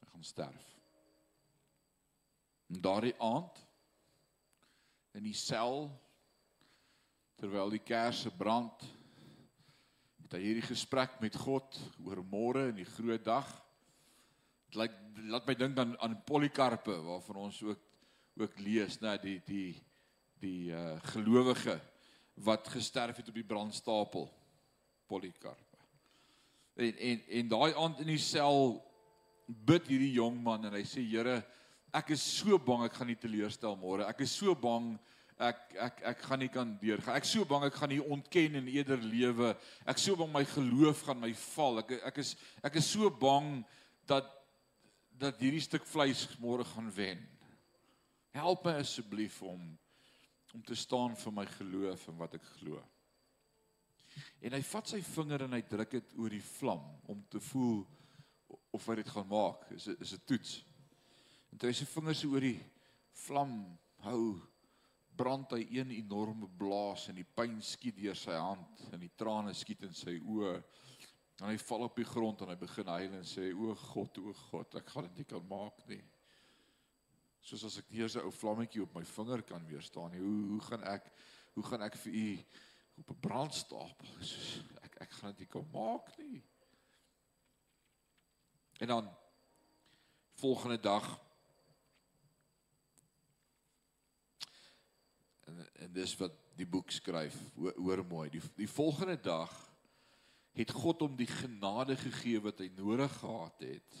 Hy 0.00 0.06
gaan 0.12 0.24
sterf. 0.24 0.76
En 2.68 2.80
daardie 2.80 3.14
aand 3.18 3.63
in 5.14 5.22
die 5.22 5.36
sel 5.36 5.88
terwyl 7.38 7.70
die 7.70 7.82
kersse 7.82 8.32
brand 8.34 8.82
het 10.24 10.36
hy 10.36 10.40
hierdie 10.42 10.66
gesprek 10.66 11.18
met 11.22 11.36
God 11.38 11.78
oor 12.02 12.22
môre 12.26 12.68
en 12.70 12.78
die 12.80 12.88
groot 12.88 13.22
dag. 13.26 13.48
Dit 14.68 14.78
lyk 14.80 14.94
laat 15.30 15.46
my 15.46 15.54
dink 15.54 15.78
aan 15.78 15.92
aan 16.02 16.16
Polycarpe 16.26 16.96
waarvan 17.06 17.44
ons 17.46 17.60
ook 17.62 17.82
ook 18.34 18.56
lees, 18.58 18.98
né, 18.98 19.14
die 19.22 19.38
die 19.46 19.74
die 20.42 20.72
uh 20.74 20.96
gelowige 21.14 21.76
wat 22.42 22.66
gesterf 22.68 23.20
het 23.20 23.28
op 23.30 23.36
die 23.38 23.46
brandstapel 23.46 24.26
Polycarp. 25.06 25.76
En 26.74 26.96
en 26.98 27.22
en 27.28 27.52
daai 27.52 27.74
aand 27.78 28.00
in 28.02 28.10
die 28.10 28.22
sel 28.22 28.80
bid 29.46 29.86
hierdie 29.86 30.16
jong 30.16 30.40
man 30.42 30.66
en 30.66 30.74
hy 30.74 30.82
sê 30.88 31.04
Here, 31.06 31.44
ek 31.94 32.10
is 32.16 32.22
so 32.22 32.58
bang 32.58 32.84
ek 32.88 32.96
gaan 32.98 33.10
nie 33.12 33.18
teleurstel 33.18 33.76
môre. 33.78 34.06
Ek 34.10 34.24
is 34.26 34.32
so 34.34 34.54
bang 34.58 34.94
ek 35.38 35.60
ek 35.86 36.00
ek 36.12 36.24
gaan 36.26 36.42
nie 36.42 36.50
kan 36.50 36.72
deurgaan. 36.80 37.18
Ek 37.18 37.28
so 37.28 37.46
bang 37.46 37.66
ek 37.68 37.76
gaan 37.78 37.92
nie 37.94 38.02
ontken 38.02 38.58
en 38.58 38.70
eerder 38.70 39.02
lewe. 39.02 39.52
Ek 39.86 40.00
so 40.02 40.18
bang 40.18 40.32
my 40.34 40.42
geloof 40.54 41.04
gaan 41.06 41.22
my 41.22 41.30
val. 41.54 41.78
Ek 41.84 41.94
ek 42.10 42.18
is 42.24 42.34
ek 42.66 42.80
is 42.82 42.90
so 42.90 43.10
bang 43.10 43.62
dat 44.10 44.26
dat 45.14 45.38
hierdie 45.38 45.62
stuk 45.62 45.86
vleis 45.86 46.26
môre 46.42 46.66
gaan 46.66 46.90
wen. 46.96 47.22
Help 48.34 48.66
my 48.66 48.74
asseblief 48.82 49.38
om 49.46 49.62
om 50.54 50.62
te 50.62 50.76
staan 50.78 51.16
vir 51.18 51.32
my 51.34 51.44
geloof 51.50 52.08
en 52.10 52.18
wat 52.18 52.36
ek 52.38 52.44
glo. 52.58 52.78
En 54.46 54.54
hy 54.54 54.60
vat 54.62 54.90
sy 54.90 55.00
vinger 55.02 55.46
en 55.46 55.56
hy 55.56 55.62
druk 55.66 55.96
dit 55.96 56.12
oor 56.22 56.30
die 56.30 56.44
vlam 56.46 56.84
om 57.10 57.22
te 57.30 57.40
voel 57.50 57.82
of 58.74 58.86
hy 58.86 59.00
dit 59.00 59.10
gaan 59.10 59.26
maak. 59.30 59.66
Is 59.74 59.88
is 59.98 60.14
'n 60.14 60.22
toets. 60.26 60.62
En 61.54 61.60
toe 61.62 61.68
hy 61.70 61.74
sy 61.78 61.84
vingers 61.86 62.20
oor 62.26 62.42
die 62.42 62.56
vlam 63.14 63.52
hou, 64.02 64.22
brand 65.14 65.52
hy 65.54 65.60
een 65.70 65.92
enorme 65.94 66.48
blaas 66.58 67.04
en 67.12 67.20
die 67.20 67.26
pyn 67.38 67.60
skiet 67.62 67.94
deur 68.00 68.16
sy 68.18 68.34
hand 68.34 68.80
en 68.88 68.98
die 68.98 69.12
trane 69.14 69.52
skiet 69.54 69.84
in 69.86 69.92
sy 69.94 70.16
oë. 70.18 70.56
En 71.38 71.44
hy 71.46 71.60
val 71.62 71.84
op 71.86 72.00
die 72.00 72.06
grond 72.08 72.40
en 72.42 72.50
hy 72.50 72.56
begin 72.58 72.90
huil 72.90 73.14
en 73.20 73.28
sê: 73.30 73.52
"O 73.54 73.70
God, 73.78 74.18
o 74.18 74.32
God, 74.48 74.74
ek 74.80 74.90
gaan 74.90 75.06
dit 75.06 75.20
nie 75.20 75.26
kan 75.30 75.46
maak 75.46 75.78
nie." 75.86 76.00
Soos 77.38 77.62
as 77.68 77.76
ek 77.78 77.92
nie 77.92 78.02
eers 78.02 78.16
'n 78.16 78.26
ou 78.26 78.32
vlammetjie 78.34 78.82
op 78.82 78.94
my 78.98 79.04
vinger 79.04 79.42
kan 79.42 79.66
weerstaan 79.68 80.10
nie. 80.10 80.24
Hoe 80.26 80.48
hoe 80.54 80.60
gaan 80.60 80.82
ek 80.82 81.12
hoe 81.54 81.64
gaan 81.64 81.82
ek 81.82 81.94
vir 82.02 82.12
u 82.14 82.38
op 82.98 83.10
'n 83.10 83.20
brandstapel? 83.20 84.10
Soos 84.18 84.58
ek 84.82 84.96
ek 85.06 85.10
gaan 85.10 85.30
dit 85.30 85.46
nie 85.46 85.52
kan 85.54 85.70
maak 85.70 86.18
nie. 86.18 86.42
En 88.80 88.88
dan 88.88 89.16
volgende 90.34 90.80
dag 90.80 91.20
en, 95.54 95.68
en 95.86 95.92
dis 95.92 96.16
wat 96.20 96.34
die 96.58 96.66
boek 96.66 96.90
skryf. 96.94 97.36
Hoor, 97.54 97.76
hoor 97.78 98.04
mooi. 98.08 98.28
Die 98.30 98.42
die 98.56 98.70
volgende 98.70 99.16
dag 99.20 99.52
het 100.54 100.70
God 100.70 101.02
hom 101.02 101.16
die 101.18 101.30
genade 101.30 101.96
gegee 101.98 102.42
wat 102.42 102.62
hy 102.62 102.70
nodig 102.76 103.12
gehad 103.18 103.64
het. 103.66 103.96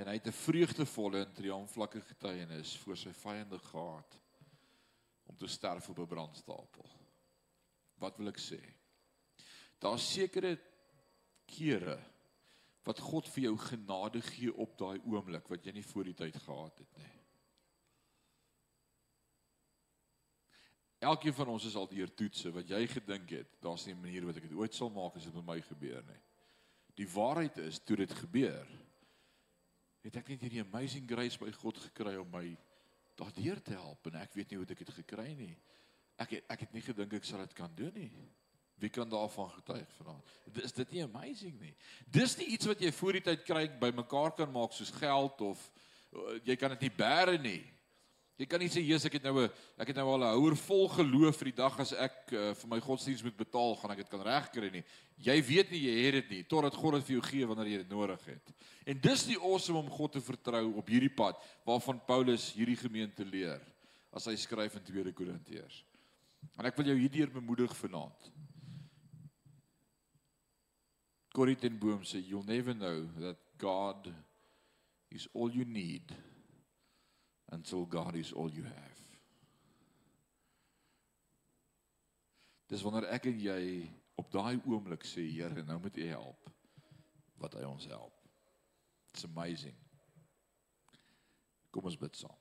En 0.00 0.08
hy 0.08 0.16
het 0.16 0.28
'n 0.28 0.42
vreugdevolle 0.46 1.24
en 1.24 1.34
triomflakke 1.36 2.00
getuienis 2.00 2.76
voor 2.78 2.96
sy 2.96 3.12
vyande 3.12 3.58
gehad 3.58 4.20
om 5.28 5.36
te 5.36 5.46
sterf 5.46 5.88
op 5.88 5.98
'n 5.98 6.06
brandstapel. 6.06 6.88
Wat 7.98 8.16
wil 8.16 8.28
ek 8.28 8.38
sê? 8.40 8.60
Daar's 9.78 10.12
sekere 10.12 10.58
kere 11.44 11.98
wat 12.84 12.98
God 12.98 13.28
vir 13.28 13.42
jou 13.42 13.56
genade 13.58 14.22
gee 14.22 14.54
op 14.54 14.78
daai 14.78 15.00
oomblik 15.04 15.48
wat 15.48 15.64
jy 15.64 15.72
nie 15.72 15.84
voor 15.84 16.04
die 16.04 16.14
tyd 16.14 16.36
gehad 16.36 16.78
het 16.78 16.96
nie 16.96 17.19
Elkeen 21.00 21.32
van 21.34 21.48
ons 21.48 21.64
is 21.64 21.76
al 21.80 21.88
deur 21.88 22.10
toetse 22.12 22.50
wat 22.52 22.68
jy 22.68 22.82
gedink 22.90 23.30
het, 23.32 23.54
daar's 23.64 23.86
nie 23.86 23.94
'n 23.94 24.00
manier 24.00 24.26
wat 24.26 24.36
ek 24.36 24.48
dit 24.48 24.58
ooit 24.58 24.74
sal 24.74 24.90
maak 24.90 25.16
as 25.16 25.24
dit 25.24 25.34
met 25.34 25.46
my 25.46 25.60
gebeur 25.60 26.02
nie. 26.04 26.20
Die 26.94 27.08
waarheid 27.08 27.56
is, 27.58 27.78
toe 27.78 27.96
dit 27.96 28.12
gebeur, 28.12 28.66
het 30.04 30.16
ek 30.16 30.28
net 30.28 30.40
hierdie 30.40 30.64
amazing 30.64 31.08
grace 31.08 31.38
by 31.38 31.50
God 31.52 31.78
gekry 31.78 32.16
om 32.16 32.28
my 32.30 32.56
daardeur 33.16 33.62
te 33.62 33.72
help 33.72 34.06
en 34.06 34.20
ek 34.20 34.34
weet 34.34 34.50
nie 34.50 34.58
hoe 34.60 34.66
ek 34.68 34.84
dit 34.84 34.94
gekry 35.00 35.32
nie. 35.34 35.56
Ek 36.20 36.36
het, 36.36 36.44
ek 36.52 36.60
het 36.66 36.76
nie 36.76 36.84
gedink 36.84 37.16
ek 37.16 37.24
sal 37.24 37.38
dit 37.44 37.56
kan 37.56 37.72
doen 37.74 37.92
nie. 37.96 38.12
Wie 38.80 38.88
kan 38.88 39.08
daarvan 39.08 39.50
getuig 39.58 39.88
vanaand? 39.98 40.30
Is 40.64 40.72
dit 40.72 40.92
nie 40.96 41.02
amazing 41.04 41.58
nie? 41.60 41.74
Dis 42.08 42.36
nie 42.40 42.46
iets 42.54 42.68
wat 42.68 42.80
jy 42.80 42.92
voor 42.96 43.18
die 43.18 43.24
tyd 43.28 43.44
kry 43.44 43.66
by 43.80 43.90
mekaar 43.92 44.32
kan 44.36 44.52
maak 44.52 44.72
soos 44.72 44.92
geld 44.96 45.40
of 45.44 45.60
uh, 46.12 46.38
jy 46.44 46.56
kan 46.56 46.72
dit 46.76 46.86
nie 46.88 46.94
bære 46.96 47.36
nie. 47.40 47.60
Jy 48.40 48.46
kan 48.48 48.62
nie 48.62 48.70
sê 48.72 48.80
Jesus 48.80 49.04
ek 49.04 49.18
het 49.18 49.26
nou 49.28 49.42
'n 49.42 49.50
ek 49.76 49.90
het 49.92 49.96
nou 50.00 50.08
al 50.08 50.24
'n 50.24 50.32
houer 50.32 50.56
vol 50.56 50.88
geloof 50.88 51.36
vir 51.36 51.50
die 51.52 51.60
dag 51.60 51.78
as 51.78 51.92
ek 51.92 52.32
uh, 52.32 52.54
vir 52.54 52.68
my 52.68 52.80
godsdienst 52.80 53.22
moet 53.22 53.36
betaal 53.36 53.76
gaan 53.76 53.90
ek 53.90 53.98
dit 54.00 54.08
kan 54.08 54.22
regkry 54.24 54.70
nie. 54.72 54.84
Jy 55.18 55.42
weet 55.44 55.70
nie 55.70 55.82
jy 55.84 55.96
het 56.06 56.14
dit 56.14 56.30
nie 56.30 56.44
totdat 56.44 56.74
God 56.74 56.94
dit 56.94 57.04
vir 57.04 57.16
jou 57.20 57.24
gee 57.28 57.46
wanneer 57.46 57.68
jy 57.68 57.78
dit 57.84 57.90
nodig 57.90 58.24
het. 58.24 58.52
En 58.86 58.96
dis 58.96 59.26
die 59.26 59.36
awesome 59.36 59.78
om 59.78 59.90
God 59.90 60.12
te 60.12 60.20
vertrou 60.20 60.72
op 60.72 60.88
hierdie 60.88 61.12
pad 61.12 61.36
waarvan 61.66 62.00
Paulus 62.06 62.54
hierdie 62.54 62.80
gemeente 62.80 63.24
leer 63.24 63.60
as 64.10 64.24
hy 64.24 64.36
skryf 64.36 64.74
in 64.74 64.84
2 64.88 65.12
Korintiërs. 65.12 65.84
En 66.56 66.64
ek 66.64 66.76
wil 66.76 66.86
jou 66.86 66.96
hierdeur 66.96 67.30
bemoedig 67.30 67.76
vanaand. 67.76 68.32
Corrie 71.34 71.56
ten 71.56 71.78
Boom 71.78 72.04
sê 72.04 72.24
you'll 72.24 72.48
never 72.48 72.72
know 72.72 73.04
that 73.20 73.36
God 73.58 74.08
is 75.10 75.28
all 75.34 75.50
you 75.52 75.66
need 75.66 76.16
until 77.50 77.86
God 77.86 78.14
is 78.14 78.32
all 78.32 78.50
you 78.50 78.64
have. 78.64 79.00
Dis 82.70 82.82
wanneer 82.86 83.08
ek 83.10 83.26
en 83.26 83.40
jy 83.42 83.62
op 84.20 84.30
daai 84.30 84.60
oomblik 84.62 85.02
sê 85.08 85.24
Here, 85.26 85.64
nou 85.66 85.80
moet 85.82 85.96
U 85.98 86.06
help 86.06 86.50
wat 87.40 87.56
hy 87.56 87.64
ons 87.64 87.86
help. 87.88 88.14
It's 89.10 89.24
amazing. 89.24 89.74
Kom 91.72 91.88
ons 91.88 91.98
bid 91.98 92.18
saam. 92.18 92.36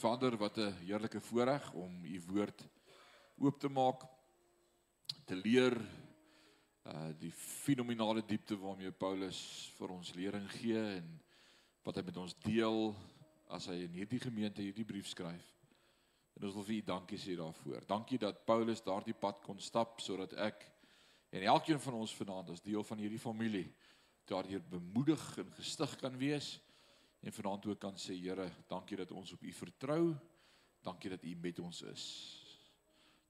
Vader, 0.00 0.36
wat 0.36 0.58
'n 0.58 0.72
heerlike 0.82 1.20
voorreg 1.20 1.72
om 1.72 2.04
U 2.04 2.20
woord 2.26 2.68
oop 3.38 3.60
te 3.60 3.68
maak, 3.68 4.04
te 5.24 5.34
leer 5.34 5.76
uh 6.84 7.10
die 7.20 7.32
fenominale 7.32 8.22
diepte 8.26 8.56
waarmee 8.58 8.90
Paulus 8.90 9.72
vir 9.78 9.90
ons 9.90 10.14
lering 10.14 10.46
gee 10.50 10.80
en 10.96 11.20
wat 11.84 11.96
hy 11.96 12.02
met 12.02 12.16
ons 12.16 12.34
deel 12.44 12.94
as 13.50 13.66
hy 13.70 13.82
in 13.84 13.96
hierdie 13.98 14.20
gemeente 14.22 14.62
hierdie 14.62 14.86
brief 14.86 15.08
skryf. 15.10 15.46
En 16.38 16.46
ons 16.48 16.56
wil 16.56 16.66
vir 16.66 16.78
u 16.78 16.82
dankie 16.92 17.18
sê 17.20 17.36
daarvoor. 17.36 17.84
Dankie 17.88 18.18
dat 18.22 18.44
Paulus 18.46 18.82
daardie 18.86 19.16
pad 19.18 19.42
kon 19.44 19.58
stap 19.60 20.00
sodat 20.00 20.36
ek 20.40 20.64
en 21.30 21.46
elkeen 21.52 21.80
van 21.82 21.98
ons 22.00 22.14
vanaand 22.16 22.54
as 22.54 22.62
deel 22.64 22.84
van 22.86 22.98
hierdie 23.02 23.22
familie 23.22 23.68
daardeur 24.30 24.62
bemoedig 24.70 25.22
en 25.42 25.48
gestig 25.58 25.96
kan 25.98 26.16
wees 26.18 26.58
en 27.20 27.34
vanaand 27.34 27.66
ook 27.66 27.80
kan 27.82 27.96
sê 27.98 28.14
Here, 28.16 28.46
dankie 28.70 28.96
dat 28.96 29.10
ons 29.12 29.32
op 29.34 29.42
u 29.42 29.52
vertrou. 29.52 30.14
Dankie 30.80 31.10
dat 31.10 31.24
u 31.24 31.34
met 31.36 31.58
ons 31.60 31.82
is. 31.90 32.04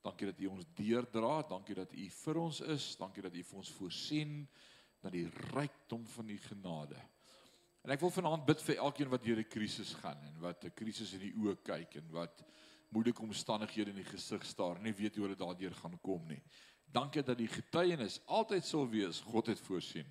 Dankie 0.05 0.29
dat 0.31 0.41
u 0.41 0.47
ons 0.47 0.67
deurdra, 0.79 1.41
dankie 1.49 1.75
dat 1.75 1.93
u 1.93 2.05
vir 2.09 2.39
ons 2.39 2.61
is, 2.61 2.93
dankie 2.97 3.25
dat 3.27 3.35
u 3.35 3.43
vir 3.43 3.59
ons 3.59 3.73
voorsien 3.81 4.37
dat 5.01 5.13
die 5.13 5.27
rykdom 5.51 6.07
van 6.07 6.29
u 6.29 6.39
genade 6.39 7.01
En 7.83 7.95
ek 7.95 8.01
wil 8.01 8.13
vanaand 8.13 8.45
bid 8.49 8.63
vir 8.63 8.83
elkeen 8.85 9.09
wat 9.09 9.23
deur 9.25 9.39
'n 9.41 9.49
krisis 9.49 9.95
gaan 10.03 10.21
en 10.25 10.41
wat 10.41 10.65
'n 10.65 10.75
krisis 10.75 11.13
in 11.13 11.21
die 11.21 11.35
oë 11.35 11.57
kyk 11.65 11.97
en 11.97 12.11
wat 12.11 12.45
moeilike 12.91 13.23
omstandighede 13.23 13.91
in 13.91 14.03
die 14.03 14.11
gesig 14.13 14.45
staar 14.45 14.77
en 14.77 14.83
nie 14.83 14.95
weet 14.95 15.17
hoe 15.17 15.25
hulle 15.25 15.39
daardeur 15.39 15.75
gaan 15.75 15.99
kom 16.01 16.27
nie. 16.27 16.43
Dankie 16.91 17.23
dat 17.23 17.39
die 17.39 17.49
getuienis 17.49 18.21
altyd 18.27 18.65
sal 18.65 18.89
wees 18.91 19.21
God 19.21 19.47
het 19.47 19.61
voorsien. 19.61 20.07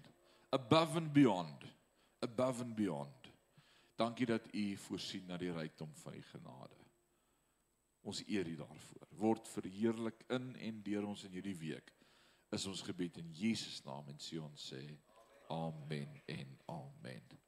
Above 0.49 0.97
and 0.97 1.13
beyond. 1.13 1.65
Above 2.19 2.63
and 2.63 2.75
beyond. 2.75 3.31
Dankie 3.95 4.25
dat 4.25 4.47
U 4.53 4.75
voorsien 4.75 5.25
na 5.27 5.37
die 5.37 5.51
rykdom 5.51 5.91
van 5.95 6.13
U 6.13 6.21
genade. 6.21 6.75
Ons 8.01 8.23
eer 8.27 8.47
U 8.47 8.55
daarvoor. 8.55 9.07
Word 9.09 9.47
verheerlik 9.47 10.23
in 10.29 10.55
en 10.55 10.81
deur 10.83 11.05
ons 11.05 11.23
in 11.23 11.35
hierdie 11.35 11.57
week. 11.57 11.91
Is 12.55 12.65
ons 12.65 12.81
gebed 12.81 13.17
in 13.17 13.33
Jesus 13.35 13.83
naam 13.83 14.07
en 14.07 14.17
sê 14.17 14.39
ons 14.41 14.71
sê 14.71 14.81
amen 15.49 16.21
en 16.25 16.57
amen. 16.65 17.39